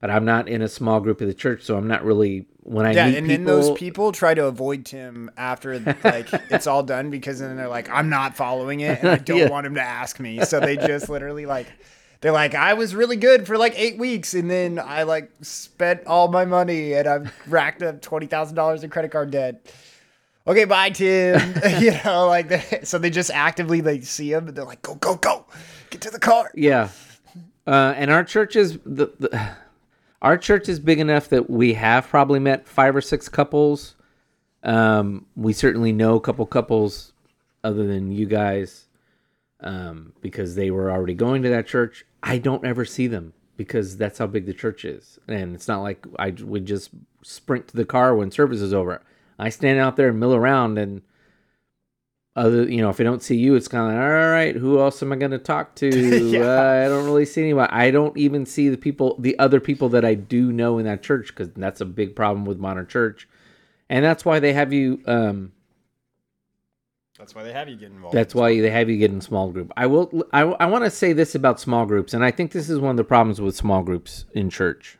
but 0.00 0.10
I'm 0.10 0.24
not 0.24 0.48
in 0.48 0.62
a 0.62 0.68
small 0.68 1.00
group 1.00 1.20
of 1.20 1.26
the 1.28 1.34
church, 1.34 1.62
so 1.62 1.76
I'm 1.76 1.86
not 1.88 2.04
really 2.04 2.46
when 2.62 2.86
I 2.86 2.92
Yeah, 2.94 3.06
meet 3.06 3.16
and 3.18 3.26
people. 3.26 3.44
then 3.44 3.44
those 3.44 3.70
people 3.72 4.12
try 4.12 4.34
to 4.34 4.46
avoid 4.46 4.84
Tim 4.84 5.30
after 5.36 5.78
like 6.04 6.28
it's 6.50 6.66
all 6.66 6.82
done 6.82 7.10
because 7.10 7.40
then 7.40 7.56
they're 7.56 7.68
like, 7.68 7.88
I'm 7.90 8.08
not 8.08 8.36
following 8.36 8.80
it, 8.80 9.00
and 9.00 9.08
I 9.10 9.18
don't 9.18 9.38
Yeah. 9.40 9.48
want 9.48 9.66
him 9.66 9.74
to 9.74 9.82
ask 9.82 10.18
me. 10.20 10.40
So 10.42 10.60
they 10.60 10.76
just 10.76 11.08
literally 11.08 11.46
like, 11.46 11.66
they're 12.20 12.32
like, 12.32 12.54
I 12.54 12.74
was 12.74 12.94
really 12.94 13.16
good 13.16 13.46
for 13.46 13.56
like 13.58 13.74
eight 13.78 13.98
weeks, 13.98 14.34
and 14.34 14.50
then 14.50 14.78
I 14.78 15.04
like 15.04 15.30
spent 15.42 16.06
all 16.06 16.28
my 16.28 16.44
money, 16.44 16.92
and 16.94 17.06
I've 17.08 17.32
racked 17.46 17.82
up 17.82 18.00
twenty 18.02 18.26
thousand 18.26 18.56
dollars 18.56 18.82
in 18.84 18.90
credit 18.90 19.10
card 19.10 19.30
debt. 19.30 19.72
Okay, 20.46 20.64
bye, 20.64 20.90
Tim. 20.90 21.54
you 21.78 21.92
know, 22.04 22.26
like 22.26 22.48
they, 22.48 22.80
so 22.84 22.98
they 22.98 23.10
just 23.10 23.30
actively 23.30 23.80
they 23.82 24.00
see 24.00 24.32
him, 24.32 24.48
and 24.48 24.56
they're 24.56 24.64
like, 24.64 24.82
go, 24.82 24.94
go, 24.94 25.16
go, 25.16 25.46
get 25.90 26.00
to 26.02 26.10
the 26.10 26.18
car. 26.18 26.50
Yeah. 26.54 26.88
Uh, 27.66 27.92
and 27.96 28.10
our 28.10 28.24
churches, 28.24 28.78
the, 28.84 29.12
the 29.18 29.50
our 30.22 30.36
church 30.36 30.68
is 30.68 30.78
big 30.78 30.98
enough 30.98 31.28
that 31.28 31.48
we 31.48 31.74
have 31.74 32.08
probably 32.08 32.38
met 32.38 32.66
five 32.68 32.94
or 32.94 33.00
six 33.00 33.28
couples. 33.28 33.96
Um, 34.62 35.26
we 35.36 35.52
certainly 35.52 35.92
know 35.92 36.16
a 36.16 36.20
couple 36.20 36.44
couples 36.46 37.12
other 37.64 37.86
than 37.86 38.12
you 38.12 38.26
guys 38.26 38.86
um, 39.60 40.12
because 40.20 40.54
they 40.54 40.70
were 40.70 40.90
already 40.90 41.14
going 41.14 41.42
to 41.42 41.48
that 41.50 41.66
church. 41.66 42.04
I 42.22 42.38
don't 42.38 42.64
ever 42.64 42.84
see 42.84 43.06
them 43.06 43.32
because 43.56 43.96
that's 43.96 44.18
how 44.18 44.26
big 44.26 44.46
the 44.46 44.54
church 44.54 44.84
is, 44.84 45.18
and 45.28 45.54
it's 45.54 45.68
not 45.68 45.82
like 45.82 46.06
I 46.18 46.30
would 46.30 46.66
just 46.66 46.90
sprint 47.22 47.68
to 47.68 47.76
the 47.76 47.84
car 47.84 48.14
when 48.14 48.30
service 48.30 48.60
is 48.60 48.72
over. 48.72 49.02
I 49.38 49.48
stand 49.48 49.78
out 49.78 49.96
there 49.96 50.08
and 50.08 50.20
mill 50.20 50.34
around, 50.34 50.78
and 50.78 51.02
other 52.36 52.62
you 52.68 52.80
know, 52.80 52.90
if 52.90 53.00
I 53.00 53.04
don't 53.04 53.22
see 53.22 53.36
you, 53.36 53.54
it's 53.56 53.68
kind 53.68 53.90
of 53.90 53.96
like, 53.98 54.02
all 54.02 54.30
right, 54.30 54.54
who 54.56 54.78
else 54.80 55.02
am 55.02 55.12
I 55.12 55.16
going 55.16 55.32
to 55.32 55.38
talk 55.38 55.74
to? 55.76 55.90
Yeah. 56.30 56.40
uh, 56.42 56.84
I 56.86 56.88
don't 56.88 57.04
really 57.04 57.24
see 57.26 57.42
anybody. 57.42 57.72
I 57.72 57.90
don't 57.90 58.16
even 58.16 58.46
see 58.46 58.68
the 58.68 58.76
people, 58.76 59.16
the 59.18 59.38
other 59.38 59.58
people 59.60 59.88
that 59.90 60.04
I 60.04 60.14
do 60.14 60.52
know 60.52 60.78
in 60.78 60.84
that 60.86 61.02
church, 61.02 61.28
because 61.28 61.50
that's 61.56 61.80
a 61.80 61.84
big 61.84 62.14
problem 62.14 62.44
with 62.44 62.58
modern 62.58 62.86
church, 62.86 63.28
and 63.88 64.04
that's 64.04 64.24
why 64.24 64.38
they 64.38 64.52
have 64.52 64.72
you. 64.72 65.02
Um, 65.06 65.52
That's 67.18 67.34
why 67.34 67.42
they 67.42 67.52
have 67.52 67.68
you 67.68 67.76
get 67.76 67.90
involved. 67.90 68.16
that's 68.16 68.34
why 68.34 68.58
they 68.60 68.70
have 68.70 68.88
you 68.88 68.96
get 68.96 69.10
in 69.10 69.20
small 69.20 69.50
group. 69.50 69.72
I 69.76 69.86
will. 69.86 70.22
I, 70.32 70.42
I 70.42 70.66
want 70.66 70.84
to 70.84 70.90
say 70.90 71.12
this 71.12 71.34
about 71.34 71.60
small 71.60 71.84
groups, 71.84 72.14
and 72.14 72.24
I 72.24 72.30
think 72.30 72.52
this 72.52 72.70
is 72.70 72.78
one 72.78 72.92
of 72.92 72.96
the 72.96 73.04
problems 73.04 73.40
with 73.40 73.56
small 73.56 73.82
groups 73.82 74.24
in 74.32 74.48
church. 74.50 74.96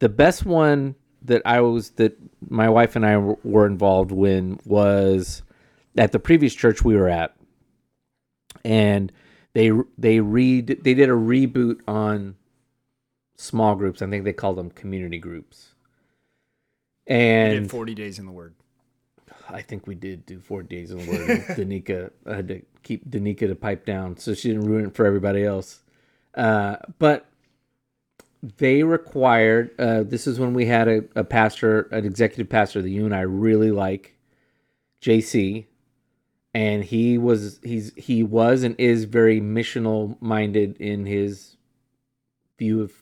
The 0.00 0.08
best 0.08 0.44
one 0.46 0.94
that 1.22 1.42
I 1.44 1.60
was 1.60 1.90
that 1.90 2.16
my 2.48 2.68
wife 2.68 2.96
and 2.96 3.04
i 3.04 3.16
were 3.18 3.66
involved 3.66 4.12
in 4.12 4.58
was 4.64 5.42
at 5.96 6.12
the 6.12 6.18
previous 6.18 6.54
church 6.54 6.82
we 6.82 6.96
were 6.96 7.08
at, 7.08 7.36
and 8.64 9.12
they 9.54 9.70
they 9.96 10.20
read 10.20 10.80
they 10.82 10.94
did 10.94 11.08
a 11.08 11.12
reboot 11.12 11.80
on 11.88 12.36
small 13.36 13.74
groups. 13.74 14.02
I 14.02 14.08
think 14.08 14.24
they 14.24 14.32
called 14.32 14.56
them 14.56 14.70
community 14.70 15.18
groups. 15.18 15.74
And 17.06 17.64
did 17.64 17.70
40 17.70 17.94
days 17.94 18.18
in 18.18 18.26
the 18.26 18.32
Word. 18.32 18.54
I 19.50 19.62
think 19.62 19.86
we 19.86 19.94
did 19.94 20.26
do 20.26 20.40
four 20.40 20.62
days 20.62 20.90
in 20.90 20.98
the 20.98 21.10
word. 21.10 21.28
Danica 21.56 22.10
I 22.26 22.36
had 22.36 22.48
to 22.48 22.62
keep 22.82 23.08
Danica 23.08 23.40
to 23.40 23.54
pipe 23.54 23.86
down 23.86 24.16
so 24.16 24.34
she 24.34 24.48
didn't 24.48 24.66
ruin 24.66 24.86
it 24.86 24.94
for 24.94 25.06
everybody 25.06 25.44
else. 25.44 25.80
Uh, 26.34 26.76
but 26.98 27.26
they 28.58 28.82
required. 28.82 29.70
Uh, 29.78 30.02
this 30.02 30.26
is 30.26 30.38
when 30.38 30.54
we 30.54 30.66
had 30.66 30.88
a, 30.88 31.04
a 31.16 31.24
pastor, 31.24 31.82
an 31.90 32.04
executive 32.04 32.48
pastor 32.48 32.82
that 32.82 32.90
you 32.90 33.04
and 33.04 33.14
I 33.14 33.22
really 33.22 33.70
like, 33.70 34.16
JC, 35.02 35.66
and 36.54 36.84
he 36.84 37.18
was 37.18 37.60
he's 37.62 37.92
he 37.96 38.22
was 38.22 38.62
and 38.62 38.74
is 38.78 39.04
very 39.04 39.40
missional 39.40 40.20
minded 40.20 40.76
in 40.78 41.06
his 41.06 41.56
view 42.58 42.82
of 42.82 42.92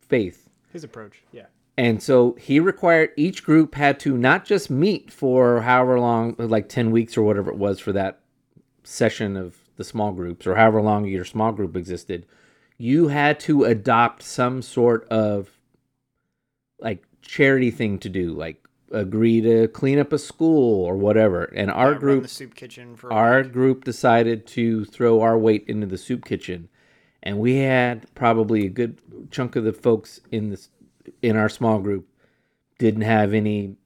faith. 0.00 0.48
His 0.72 0.84
approach. 0.84 1.22
Yeah. 1.32 1.46
And 1.76 2.02
so 2.02 2.34
he 2.38 2.60
required 2.60 3.10
each 3.16 3.42
group 3.42 3.74
had 3.74 3.98
to 4.00 4.16
not 4.16 4.44
just 4.44 4.68
meet 4.70 5.10
for 5.10 5.62
however 5.62 5.98
long, 5.98 6.36
like 6.38 6.68
10 6.68 6.90
weeks 6.90 7.16
or 7.16 7.22
whatever 7.22 7.50
it 7.50 7.56
was 7.56 7.80
for 7.80 7.92
that 7.92 8.20
session 8.84 9.36
of 9.36 9.56
the 9.76 9.84
small 9.84 10.12
groups 10.12 10.46
or 10.46 10.56
however 10.56 10.82
long 10.82 11.06
your 11.06 11.24
small 11.24 11.52
group 11.52 11.76
existed. 11.76 12.26
You 12.76 13.08
had 13.08 13.40
to 13.40 13.64
adopt 13.64 14.22
some 14.22 14.60
sort 14.60 15.08
of 15.08 15.58
like 16.80 17.04
charity 17.22 17.70
thing 17.70 17.98
to 18.00 18.08
do, 18.08 18.34
like 18.34 18.62
agree 18.90 19.40
to 19.42 19.68
clean 19.68 19.98
up 19.98 20.12
a 20.12 20.18
school 20.18 20.84
or 20.84 20.96
whatever. 20.96 21.44
And 21.44 21.70
our 21.70 21.94
Yeah, 21.94 21.98
group 22.00 22.22
the 22.22 22.28
soup 22.28 22.54
kitchen 22.54 22.96
for 22.96 23.10
our 23.12 23.42
group 23.44 23.84
decided 23.84 24.46
to 24.48 24.84
throw 24.86 25.20
our 25.20 25.38
weight 25.38 25.64
into 25.68 25.86
the 25.86 25.98
soup 25.98 26.24
kitchen. 26.24 26.68
And 27.22 27.38
we 27.38 27.56
had 27.56 28.12
probably 28.14 28.66
a 28.66 28.70
good 28.70 29.00
chunk 29.30 29.56
of 29.56 29.64
the 29.64 29.72
folks 29.72 30.20
in 30.30 30.50
this 30.50 30.70
in 31.22 31.36
our 31.36 31.48
small 31.48 31.80
group 31.80 32.08
didn't 32.78 33.02
have 33.02 33.34
any 33.34 33.76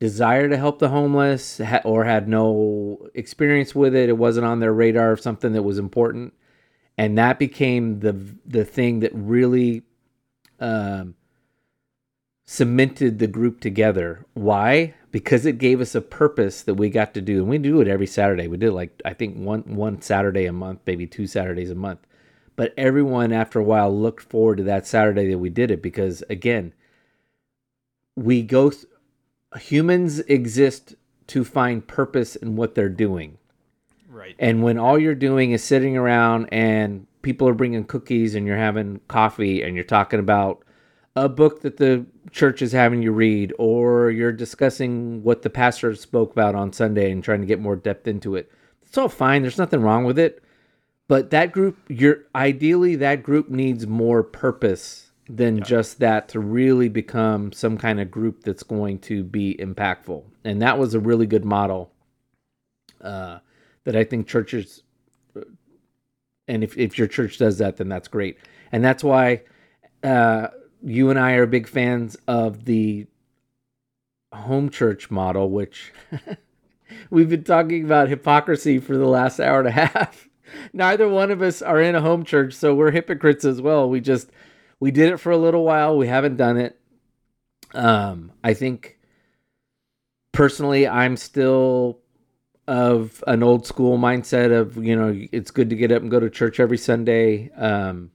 desire 0.00 0.48
to 0.48 0.56
help 0.56 0.78
the 0.78 0.90
homeless 0.90 1.58
ha- 1.58 1.82
or 1.84 2.04
had 2.04 2.28
no 2.28 3.08
experience 3.14 3.74
with 3.74 3.94
it. 3.94 4.08
It 4.08 4.18
wasn't 4.18 4.46
on 4.46 4.60
their 4.60 4.72
radar 4.72 5.12
of 5.12 5.20
something 5.20 5.52
that 5.54 5.62
was 5.62 5.78
important. 5.78 6.34
And 6.98 7.18
that 7.18 7.38
became 7.38 8.00
the 8.00 8.12
the 8.46 8.64
thing 8.64 9.00
that 9.00 9.12
really 9.14 9.82
um, 10.60 11.14
cemented 12.52 13.20
the 13.20 13.28
group 13.28 13.60
together. 13.60 14.26
Why? 14.34 14.92
Because 15.12 15.46
it 15.46 15.58
gave 15.58 15.80
us 15.80 15.94
a 15.94 16.00
purpose 16.00 16.62
that 16.62 16.74
we 16.74 16.90
got 16.90 17.14
to 17.14 17.20
do, 17.20 17.38
and 17.38 17.48
we 17.48 17.58
do 17.58 17.80
it 17.80 17.86
every 17.86 18.08
Saturday. 18.08 18.48
We 18.48 18.56
did 18.56 18.72
like 18.72 19.00
I 19.04 19.14
think 19.14 19.36
one 19.36 19.76
one 19.76 20.02
Saturday 20.02 20.46
a 20.46 20.52
month, 20.52 20.80
maybe 20.84 21.06
two 21.06 21.28
Saturdays 21.28 21.70
a 21.70 21.76
month. 21.76 22.00
But 22.56 22.74
everyone 22.76 23.32
after 23.32 23.60
a 23.60 23.64
while 23.64 23.96
looked 23.96 24.24
forward 24.24 24.56
to 24.56 24.64
that 24.64 24.84
Saturday 24.84 25.30
that 25.30 25.38
we 25.38 25.48
did 25.48 25.70
it 25.70 25.80
because 25.80 26.24
again, 26.28 26.72
we 28.16 28.42
go. 28.42 28.70
Th- 28.70 28.86
humans 29.60 30.18
exist 30.20 30.96
to 31.28 31.44
find 31.44 31.86
purpose 31.86 32.34
in 32.34 32.56
what 32.56 32.74
they're 32.74 32.88
doing. 32.88 33.38
Right. 34.08 34.34
And 34.40 34.64
when 34.64 34.76
all 34.76 34.98
you're 34.98 35.14
doing 35.14 35.52
is 35.52 35.62
sitting 35.62 35.96
around 35.96 36.48
and 36.50 37.06
people 37.22 37.48
are 37.48 37.54
bringing 37.54 37.84
cookies 37.84 38.34
and 38.34 38.44
you're 38.44 38.56
having 38.56 38.98
coffee 39.06 39.62
and 39.62 39.76
you're 39.76 39.84
talking 39.84 40.18
about 40.18 40.64
a 41.16 41.28
book 41.28 41.62
that 41.62 41.76
the 41.76 42.06
church 42.30 42.62
is 42.62 42.72
having 42.72 43.02
you 43.02 43.12
read 43.12 43.52
or 43.58 44.10
you're 44.10 44.32
discussing 44.32 45.22
what 45.22 45.42
the 45.42 45.50
pastor 45.50 45.94
spoke 45.94 46.32
about 46.32 46.54
on 46.54 46.72
Sunday 46.72 47.10
and 47.10 47.24
trying 47.24 47.40
to 47.40 47.46
get 47.46 47.60
more 47.60 47.76
depth 47.76 48.06
into 48.06 48.36
it. 48.36 48.50
It's 48.82 48.98
all 48.98 49.08
fine. 49.08 49.42
There's 49.42 49.58
nothing 49.58 49.80
wrong 49.80 50.04
with 50.04 50.18
it. 50.18 50.42
But 51.08 51.30
that 51.30 51.52
group, 51.52 51.78
you're 51.88 52.24
ideally 52.34 52.96
that 52.96 53.22
group 53.22 53.48
needs 53.48 53.86
more 53.86 54.22
purpose 54.22 55.10
than 55.28 55.62
just 55.62 56.00
that 56.00 56.28
to 56.28 56.40
really 56.40 56.88
become 56.88 57.52
some 57.52 57.78
kind 57.78 58.00
of 58.00 58.10
group 58.10 58.42
that's 58.42 58.62
going 58.62 58.98
to 58.98 59.22
be 59.22 59.56
impactful. 59.56 60.24
And 60.44 60.60
that 60.62 60.78
was 60.78 60.94
a 60.94 61.00
really 61.00 61.26
good 61.26 61.44
model 61.44 61.92
uh, 63.00 63.38
that 63.84 63.96
I 63.96 64.04
think 64.04 64.26
churches, 64.26 64.82
and 66.48 66.64
if, 66.64 66.76
if 66.76 66.98
your 66.98 67.06
church 67.06 67.38
does 67.38 67.58
that, 67.58 67.76
then 67.76 67.88
that's 67.88 68.08
great. 68.08 68.38
And 68.72 68.84
that's 68.84 69.04
why 69.04 69.42
uh, 70.02 70.48
you 70.82 71.10
and 71.10 71.18
I 71.18 71.32
are 71.32 71.46
big 71.46 71.68
fans 71.68 72.16
of 72.26 72.64
the 72.64 73.06
home 74.32 74.70
church 74.70 75.10
model, 75.10 75.50
which 75.50 75.92
we've 77.10 77.28
been 77.28 77.44
talking 77.44 77.84
about 77.84 78.08
hypocrisy 78.08 78.78
for 78.78 78.96
the 78.96 79.06
last 79.06 79.40
hour 79.40 79.58
and 79.60 79.68
a 79.68 79.72
half. 79.72 80.28
Neither 80.72 81.08
one 81.08 81.30
of 81.30 81.42
us 81.42 81.62
are 81.62 81.80
in 81.80 81.94
a 81.94 82.00
home 82.00 82.24
church, 82.24 82.54
so 82.54 82.74
we're 82.74 82.90
hypocrites 82.90 83.44
as 83.44 83.60
well. 83.60 83.88
We 83.88 84.00
just 84.00 84.30
we 84.80 84.90
did 84.90 85.12
it 85.12 85.18
for 85.18 85.30
a 85.30 85.36
little 85.36 85.64
while. 85.64 85.96
We 85.96 86.08
haven't 86.08 86.36
done 86.36 86.56
it. 86.56 86.78
Um, 87.72 88.32
I 88.42 88.54
think 88.54 88.98
personally, 90.32 90.88
I'm 90.88 91.16
still 91.16 92.00
of 92.66 93.24
an 93.26 93.42
old 93.42 93.66
school 93.66 93.98
mindset 93.98 94.56
of 94.56 94.76
you 94.76 94.94
know 94.94 95.16
it's 95.32 95.50
good 95.50 95.70
to 95.70 95.76
get 95.76 95.92
up 95.92 96.02
and 96.02 96.10
go 96.10 96.20
to 96.20 96.30
church 96.30 96.58
every 96.60 96.78
Sunday. 96.78 97.50
Um, 97.52 98.10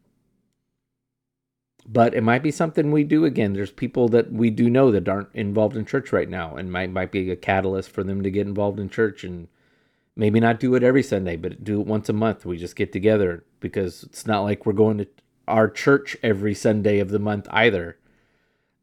but 1.85 2.13
it 2.13 2.21
might 2.21 2.43
be 2.43 2.51
something 2.51 2.91
we 2.91 3.03
do 3.03 3.25
again. 3.25 3.53
There's 3.53 3.71
people 3.71 4.07
that 4.09 4.31
we 4.31 4.49
do 4.49 4.69
know 4.69 4.91
that 4.91 5.07
aren't 5.07 5.33
involved 5.33 5.77
in 5.77 5.85
church 5.85 6.11
right 6.11 6.29
now, 6.29 6.55
and 6.55 6.71
might 6.71 6.91
might 6.91 7.11
be 7.11 7.29
a 7.31 7.35
catalyst 7.35 7.89
for 7.91 8.03
them 8.03 8.23
to 8.23 8.31
get 8.31 8.47
involved 8.47 8.79
in 8.79 8.89
church 8.89 9.23
and 9.23 9.47
maybe 10.15 10.39
not 10.39 10.59
do 10.59 10.75
it 10.75 10.83
every 10.83 11.03
Sunday, 11.03 11.35
but 11.35 11.63
do 11.63 11.81
it 11.81 11.87
once 11.87 12.09
a 12.09 12.13
month. 12.13 12.45
We 12.45 12.57
just 12.57 12.75
get 12.75 12.91
together 12.91 13.43
because 13.59 14.03
it's 14.03 14.25
not 14.25 14.41
like 14.41 14.65
we're 14.65 14.73
going 14.73 14.97
to 14.99 15.07
our 15.47 15.69
church 15.69 16.17
every 16.23 16.55
Sunday 16.55 16.99
of 16.99 17.09
the 17.09 17.19
month 17.19 17.47
either. 17.51 17.97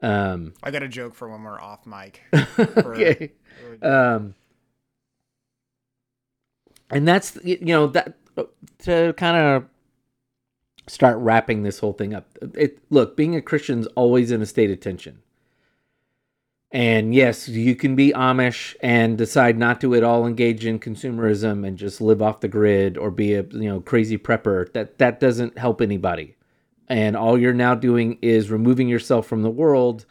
Um, 0.01 0.55
I 0.63 0.71
got 0.71 0.83
a 0.83 0.89
joke 0.89 1.15
for 1.15 1.29
when 1.29 1.43
we're 1.43 1.61
off 1.61 1.87
mic. 1.87 2.23
For- 2.57 2.95
okay. 2.95 3.33
Um, 3.81 4.35
and 6.91 7.09
that's 7.09 7.39
you 7.43 7.59
know 7.65 7.89
that 7.89 8.17
to 8.81 9.15
kind 9.17 9.37
of 9.37 9.65
start 10.87 11.19
wrapping 11.19 11.63
this 11.63 11.79
whole 11.79 11.93
thing 11.93 12.15
up. 12.15 12.39
It 12.55 12.79
look, 12.91 13.17
being 13.17 13.37
a 13.37 13.43
Christian's 13.43 13.87
always 13.89 14.31
in 14.31 14.43
a 14.43 14.47
state 14.47 14.71
of 14.71 14.81
tension. 14.81 15.23
And 16.73 17.15
yes, 17.15 17.49
you 17.49 17.77
can 17.77 17.95
be 17.97 18.13
Amish 18.13 18.75
and 18.81 19.19
decide 19.19 19.59
not 19.59 19.81
to 19.83 19.95
at 19.95 20.03
all 20.03 20.27
engage 20.27 20.65
in 20.65 20.79
consumerism 20.79 21.67
and 21.67 21.77
just 21.77 22.01
live 22.01 22.23
off 22.23 22.41
the 22.41 22.49
grid 22.49 22.97
or 22.97 23.11
be 23.11 23.35
a 23.35 23.43
you 23.43 23.69
know 23.69 23.81
crazy 23.81 24.17
prepper. 24.17 24.73
That 24.73 24.99
that 24.99 25.21
doesn't 25.21 25.59
help 25.59 25.81
anybody. 25.83 26.37
And 26.89 27.17
all 27.17 27.39
you're 27.39 27.53
now 27.53 27.75
doing 27.75 28.19
is 28.23 28.51
removing 28.51 28.89
yourself 28.89 29.27
from 29.27 29.43
the 29.43 29.51
world. 29.51 30.07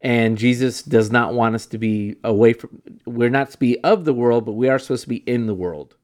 And 0.00 0.38
Jesus 0.38 0.82
does 0.82 1.10
not 1.10 1.34
want 1.34 1.54
us 1.54 1.66
to 1.66 1.78
be 1.78 2.16
away 2.24 2.54
from 2.54 2.82
we're 3.04 3.28
not 3.28 3.50
to 3.50 3.58
be 3.58 3.78
of 3.80 4.04
the 4.04 4.14
world, 4.14 4.46
but 4.46 4.52
we 4.52 4.68
are 4.68 4.78
supposed 4.78 5.02
to 5.02 5.08
be 5.08 5.16
in 5.26 5.46
the 5.46 5.54
world. 5.54 5.94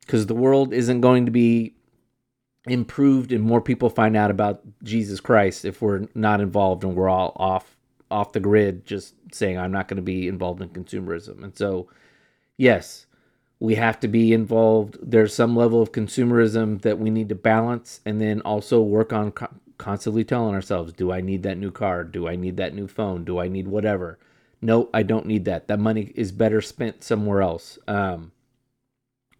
Because 0.00 0.26
the 0.26 0.34
world 0.34 0.74
isn't 0.74 1.00
going 1.00 1.24
to 1.24 1.32
be 1.32 1.74
improved 2.66 3.32
and 3.32 3.42
more 3.42 3.60
people 3.60 3.90
find 3.90 4.16
out 4.16 4.30
about 4.30 4.62
Jesus 4.82 5.20
Christ 5.20 5.64
if 5.64 5.82
we're 5.82 6.06
not 6.14 6.40
involved 6.40 6.82
and 6.82 6.94
we're 6.96 7.08
all 7.08 7.32
off 7.36 7.76
off 8.10 8.32
the 8.32 8.40
grid 8.40 8.86
just 8.86 9.14
saying 9.32 9.58
I'm 9.58 9.72
not 9.72 9.88
going 9.88 9.96
to 9.96 10.02
be 10.02 10.28
involved 10.28 10.62
in 10.62 10.68
consumerism. 10.70 11.42
And 11.42 11.56
so 11.56 11.88
yes, 12.56 13.06
we 13.60 13.74
have 13.74 14.00
to 14.00 14.08
be 14.08 14.32
involved. 14.32 14.96
There's 15.02 15.34
some 15.34 15.56
level 15.56 15.82
of 15.82 15.92
consumerism 15.92 16.82
that 16.82 16.98
we 16.98 17.10
need 17.10 17.28
to 17.30 17.34
balance 17.34 18.00
and 18.06 18.20
then 18.20 18.40
also 18.42 18.80
work 18.80 19.12
on 19.12 19.32
co- 19.32 19.48
constantly 19.78 20.24
telling 20.24 20.54
ourselves, 20.54 20.92
do 20.92 21.12
I 21.12 21.20
need 21.20 21.42
that 21.42 21.58
new 21.58 21.70
car? 21.70 22.04
Do 22.04 22.28
I 22.28 22.36
need 22.36 22.56
that 22.58 22.74
new 22.74 22.86
phone? 22.86 23.24
Do 23.24 23.38
I 23.38 23.48
need 23.48 23.68
whatever? 23.68 24.18
No, 24.62 24.88
I 24.94 25.02
don't 25.02 25.26
need 25.26 25.44
that. 25.44 25.68
That 25.68 25.78
money 25.78 26.12
is 26.14 26.32
better 26.32 26.62
spent 26.62 27.04
somewhere 27.04 27.42
else. 27.42 27.78
Um, 27.86 28.32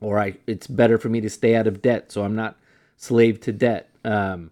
or 0.01 0.19
I, 0.19 0.37
it's 0.47 0.67
better 0.67 0.99
for 0.99 1.09
me 1.09 1.21
to 1.23 1.31
stay 1.31 1.55
out 1.55 1.67
of 1.67 1.81
debt, 1.81 2.13
so 2.13 2.25
I'm 2.25 2.35
not 2.35 2.59
slave 2.97 3.41
to 3.41 3.53
debt. 3.53 3.91
Um, 4.05 4.51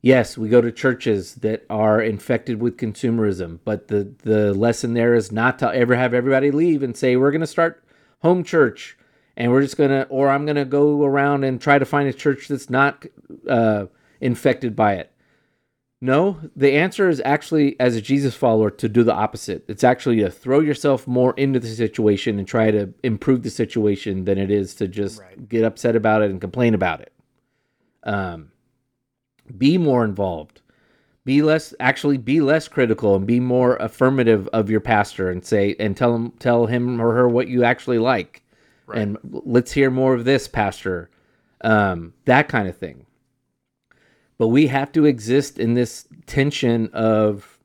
yes, 0.00 0.36
we 0.38 0.48
go 0.48 0.60
to 0.60 0.72
churches 0.72 1.36
that 1.36 1.64
are 1.70 2.00
infected 2.00 2.60
with 2.60 2.76
consumerism, 2.76 3.60
but 3.64 3.88
the 3.88 4.12
the 4.22 4.52
lesson 4.54 4.94
there 4.94 5.14
is 5.14 5.32
not 5.32 5.58
to 5.60 5.74
ever 5.74 5.94
have 5.96 6.14
everybody 6.14 6.50
leave 6.50 6.82
and 6.82 6.96
say 6.96 7.16
we're 7.16 7.30
going 7.30 7.40
to 7.40 7.46
start 7.46 7.82
home 8.20 8.44
church 8.44 8.96
and 9.36 9.50
we're 9.50 9.62
just 9.62 9.76
going 9.76 9.90
to 9.90 10.04
or 10.08 10.28
I'm 10.30 10.44
going 10.44 10.56
to 10.56 10.64
go 10.64 11.04
around 11.04 11.44
and 11.44 11.60
try 11.60 11.78
to 11.78 11.84
find 11.84 12.08
a 12.08 12.12
church 12.12 12.48
that's 12.48 12.70
not 12.70 13.04
uh, 13.48 13.86
infected 14.20 14.76
by 14.76 14.94
it. 14.94 15.08
No, 16.04 16.40
the 16.56 16.72
answer 16.72 17.08
is 17.08 17.22
actually, 17.24 17.78
as 17.78 17.94
a 17.94 18.00
Jesus 18.00 18.34
follower, 18.34 18.72
to 18.72 18.88
do 18.88 19.04
the 19.04 19.14
opposite. 19.14 19.64
It's 19.68 19.84
actually 19.84 20.16
to 20.18 20.30
throw 20.32 20.58
yourself 20.58 21.06
more 21.06 21.32
into 21.36 21.60
the 21.60 21.68
situation 21.68 22.40
and 22.40 22.48
try 22.48 22.72
to 22.72 22.92
improve 23.04 23.44
the 23.44 23.50
situation 23.50 24.24
than 24.24 24.36
it 24.36 24.50
is 24.50 24.74
to 24.76 24.88
just 24.88 25.20
Right. 25.20 25.48
get 25.48 25.62
upset 25.62 25.94
about 25.94 26.22
it 26.22 26.30
and 26.30 26.40
complain 26.40 26.74
about 26.74 27.02
it. 27.02 27.12
Um, 28.04 28.50
be 29.56 29.78
more 29.78 30.04
involved. 30.04 30.60
Be 31.24 31.42
less, 31.42 31.72
actually, 31.78 32.18
be 32.18 32.40
less 32.40 32.66
critical 32.66 33.14
and 33.14 33.26
be 33.26 33.38
more 33.38 33.76
affirmative 33.76 34.48
of 34.52 34.68
your 34.70 34.80
pastor 34.80 35.30
and 35.30 35.44
say 35.44 35.76
and 35.78 35.96
tell 35.96 36.14
him, 36.14 36.32
tell 36.38 36.66
him 36.66 37.00
or 37.00 37.14
her 37.14 37.28
what 37.28 37.48
you 37.48 37.62
actually 37.62 37.98
like, 37.98 38.42
and 38.92 39.16
let's 39.22 39.70
hear 39.70 39.90
more 39.90 40.14
of 40.14 40.24
this, 40.24 40.48
pastor. 40.48 41.10
Um, 41.60 42.12
that 42.24 42.48
kind 42.48 42.66
of 42.68 42.76
thing 42.76 43.06
but 44.42 44.48
we 44.48 44.66
have 44.66 44.90
to 44.90 45.04
exist 45.04 45.60
in 45.60 45.74
this 45.74 46.08
tension 46.26 46.90
of 46.92 47.60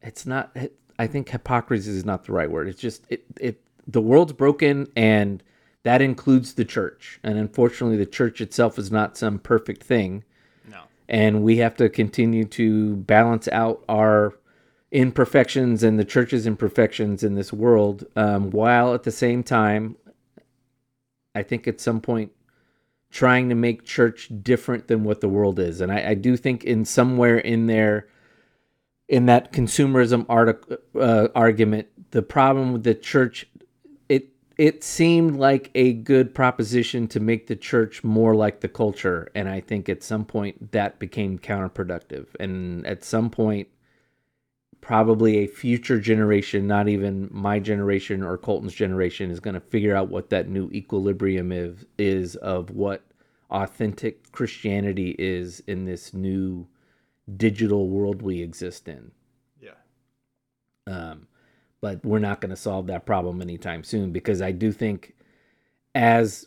it's 0.00 0.24
not 0.26 0.56
i 0.96 1.08
think 1.08 1.28
hypocrisy 1.28 1.90
is 1.90 2.04
not 2.04 2.24
the 2.24 2.30
right 2.32 2.48
word 2.48 2.68
it's 2.68 2.80
just 2.80 3.04
it, 3.08 3.24
it 3.40 3.60
the 3.88 4.00
world's 4.00 4.32
broken 4.32 4.86
and 4.94 5.42
that 5.84 6.02
includes 6.02 6.54
the 6.54 6.64
church. 6.64 7.20
And 7.22 7.38
unfortunately 7.38 7.96
the 7.96 8.06
church 8.06 8.40
itself 8.40 8.78
is 8.78 8.90
not 8.90 9.16
some 9.16 9.38
perfect 9.38 9.82
thing. 9.82 10.24
No. 10.68 10.80
and 11.08 11.42
we 11.42 11.58
have 11.58 11.76
to 11.76 11.88
continue 11.88 12.44
to 12.46 12.96
balance 12.96 13.48
out 13.48 13.84
our 13.88 14.34
imperfections 14.94 15.82
and 15.82 15.98
the 15.98 16.04
church's 16.04 16.46
imperfections 16.46 17.22
in 17.22 17.34
this 17.34 17.52
world 17.52 18.06
um, 18.16 18.50
while 18.50 18.94
at 18.94 19.02
the 19.02 19.10
same 19.10 19.42
time 19.42 19.96
i 21.34 21.42
think 21.42 21.66
at 21.66 21.80
some 21.80 22.00
point 22.00 22.30
trying 23.10 23.48
to 23.48 23.56
make 23.56 23.84
church 23.84 24.30
different 24.42 24.86
than 24.86 25.04
what 25.04 25.20
the 25.20 25.28
world 25.28 25.58
is. 25.58 25.80
And 25.80 25.90
i, 25.90 26.10
I 26.10 26.14
do 26.14 26.36
think 26.36 26.62
in 26.62 26.84
somewhere 26.84 27.38
in 27.38 27.66
there 27.66 28.06
in 29.08 29.26
that 29.26 29.52
consumerism 29.52 30.24
artic- 30.28 30.62
uh, 30.94 31.28
argument 31.34 31.88
the 32.12 32.22
problem 32.22 32.72
with 32.72 32.84
the 32.84 32.94
church 32.94 33.48
it 34.56 34.84
seemed 34.84 35.36
like 35.36 35.70
a 35.74 35.94
good 35.94 36.34
proposition 36.34 37.08
to 37.08 37.20
make 37.20 37.46
the 37.46 37.56
church 37.56 38.04
more 38.04 38.34
like 38.34 38.60
the 38.60 38.68
culture. 38.68 39.28
And 39.34 39.48
i 39.48 39.60
think 39.60 39.88
at 39.88 40.02
some 40.02 40.24
point 40.24 40.72
that 40.72 40.98
became 40.98 41.38
counterproductive. 41.38 42.26
And 42.38 42.86
at 42.86 43.04
some 43.04 43.30
point 43.30 43.68
probably 44.80 45.38
a 45.38 45.46
future 45.46 45.98
generation 45.98 46.66
not 46.66 46.88
even 46.88 47.26
my 47.32 47.58
generation 47.58 48.22
or 48.22 48.36
colton's 48.36 48.74
generation 48.74 49.30
is 49.30 49.40
going 49.40 49.54
to 49.54 49.60
figure 49.60 49.96
out 49.96 50.10
what 50.10 50.28
that 50.28 50.46
new 50.46 50.68
equilibrium 50.72 51.50
is, 51.52 51.86
is 51.96 52.36
of 52.36 52.70
what 52.70 53.02
authentic 53.50 54.30
christianity 54.30 55.16
is 55.18 55.62
in 55.66 55.86
this 55.86 56.12
new 56.12 56.66
digital 57.36 57.88
world 57.88 58.20
we 58.20 58.42
exist 58.42 58.88
in. 58.88 59.10
Yeah. 59.60 59.70
um, 60.86 61.26
but 61.84 62.02
we're 62.02 62.18
not 62.18 62.40
going 62.40 62.48
to 62.48 62.56
solve 62.56 62.86
that 62.86 63.04
problem 63.04 63.42
anytime 63.42 63.84
soon 63.84 64.10
because 64.10 64.40
I 64.40 64.52
do 64.52 64.72
think 64.72 65.14
as 65.94 66.46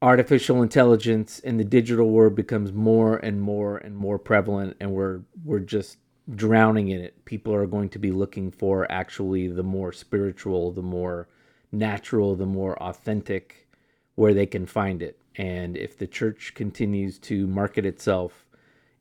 artificial 0.00 0.62
intelligence 0.62 1.38
in 1.40 1.58
the 1.58 1.64
digital 1.64 2.08
world 2.08 2.34
becomes 2.34 2.72
more 2.72 3.18
and 3.18 3.42
more 3.42 3.76
and 3.76 3.94
more 3.94 4.18
prevalent 4.18 4.74
and 4.80 4.92
we're 4.92 5.20
we're 5.44 5.58
just 5.58 5.98
drowning 6.34 6.88
in 6.88 6.98
it 7.02 7.26
people 7.26 7.52
are 7.52 7.66
going 7.66 7.90
to 7.90 7.98
be 7.98 8.10
looking 8.10 8.50
for 8.50 8.90
actually 8.90 9.48
the 9.48 9.62
more 9.62 9.92
spiritual 9.92 10.72
the 10.72 10.80
more 10.80 11.28
natural 11.70 12.34
the 12.34 12.46
more 12.46 12.82
authentic 12.82 13.68
where 14.14 14.32
they 14.32 14.46
can 14.46 14.64
find 14.64 15.02
it. 15.02 15.20
And 15.36 15.76
if 15.76 15.98
the 15.98 16.06
church 16.06 16.54
continues 16.54 17.18
to 17.20 17.46
market 17.46 17.84
itself 17.84 18.46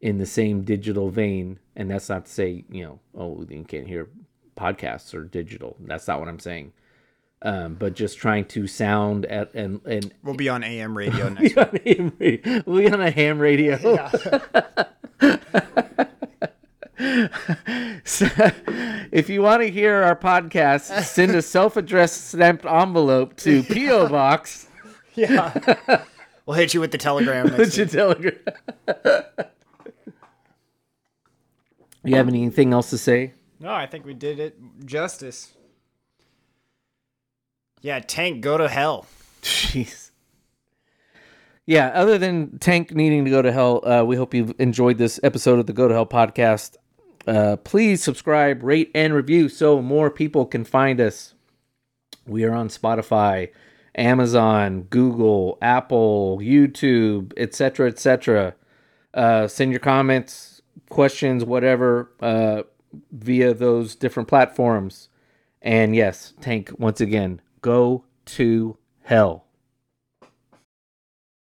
in 0.01 0.17
the 0.17 0.25
same 0.25 0.63
digital 0.63 1.09
vein 1.09 1.57
and 1.75 1.89
that's 1.89 2.09
not 2.09 2.25
to 2.25 2.31
say 2.31 2.65
you 2.69 2.83
know 2.83 2.99
oh 3.15 3.43
you 3.49 3.63
can't 3.63 3.87
hear 3.87 4.09
podcasts 4.57 5.13
or 5.13 5.23
digital 5.23 5.75
that's 5.81 6.07
not 6.07 6.19
what 6.19 6.27
i'm 6.27 6.39
saying 6.39 6.73
um, 7.43 7.75
but 7.75 7.93
just 7.93 8.17
trying 8.17 8.45
to 8.45 8.65
sound 8.65 9.25
at 9.27 9.53
and 9.53 9.79
and 9.85 10.11
We'll 10.23 10.33
be 10.33 10.49
on 10.49 10.63
AM 10.63 10.97
radio 11.03 11.29
next 11.29 11.55
we 11.55 11.61
on 11.61 11.79
ham 11.85 12.11
radio. 12.17 12.63
we 12.65 12.89
on 12.89 12.99
a 12.99 13.11
ham 13.11 13.37
radio 13.39 13.77
So, 18.03 18.25
if 19.11 19.29
you 19.29 19.43
want 19.43 19.61
to 19.61 19.69
hear 19.69 20.01
our 20.01 20.15
podcast 20.15 21.03
send 21.03 21.35
a 21.35 21.41
self-addressed 21.43 22.29
stamped 22.29 22.65
envelope 22.65 23.35
to 23.37 23.61
po 23.63 24.09
box 24.09 24.67
Yeah. 25.13 25.53
we'll 26.47 26.55
hit 26.57 26.73
you 26.73 26.79
with 26.79 26.91
the 26.91 26.97
telegram 26.97 27.45
next 27.47 27.57
Put 27.57 27.77
your 27.77 27.85
telegram. 27.85 28.33
you 32.03 32.15
have 32.15 32.27
anything 32.27 32.73
else 32.73 32.89
to 32.89 32.97
say? 32.97 33.33
No, 33.59 33.71
I 33.73 33.87
think 33.87 34.05
we 34.05 34.13
did 34.13 34.39
it 34.39 34.57
justice. 34.85 35.53
Yeah, 37.81 37.99
Tank, 37.99 38.41
go 38.41 38.57
to 38.57 38.67
hell. 38.67 39.07
Jeez. 39.41 40.11
Yeah, 41.65 41.87
other 41.87 42.17
than 42.17 42.59
Tank 42.59 42.93
needing 42.93 43.25
to 43.25 43.31
go 43.31 43.41
to 43.41 43.51
hell, 43.51 43.87
uh, 43.87 44.03
we 44.03 44.15
hope 44.15 44.33
you've 44.33 44.53
enjoyed 44.57 44.97
this 44.97 45.19
episode 45.21 45.59
of 45.59 45.65
the 45.65 45.73
Go 45.73 45.87
to 45.87 45.93
Hell 45.93 46.05
podcast. 46.05 46.77
Uh, 47.27 47.57
please 47.57 48.01
subscribe, 48.01 48.63
rate, 48.63 48.89
and 48.95 49.13
review 49.13 49.49
so 49.49 49.81
more 49.81 50.09
people 50.09 50.45
can 50.45 50.63
find 50.63 51.01
us. 51.01 51.33
We 52.25 52.45
are 52.45 52.53
on 52.53 52.69
Spotify, 52.69 53.51
Amazon, 53.95 54.83
Google, 54.83 55.57
Apple, 55.61 56.39
YouTube, 56.41 57.33
etc., 57.35 57.89
etc. 57.89 58.55
Uh, 59.13 59.47
send 59.47 59.71
your 59.71 59.81
comments, 59.81 60.61
questions, 60.89 61.43
whatever, 61.43 62.11
uh, 62.21 62.63
via 63.11 63.53
those 63.53 63.95
different 63.95 64.29
platforms. 64.29 65.09
And 65.61 65.95
yes, 65.95 66.33
Tank, 66.41 66.71
once 66.77 67.01
again, 67.01 67.41
go 67.61 68.05
to 68.25 68.77
hell. 69.03 69.46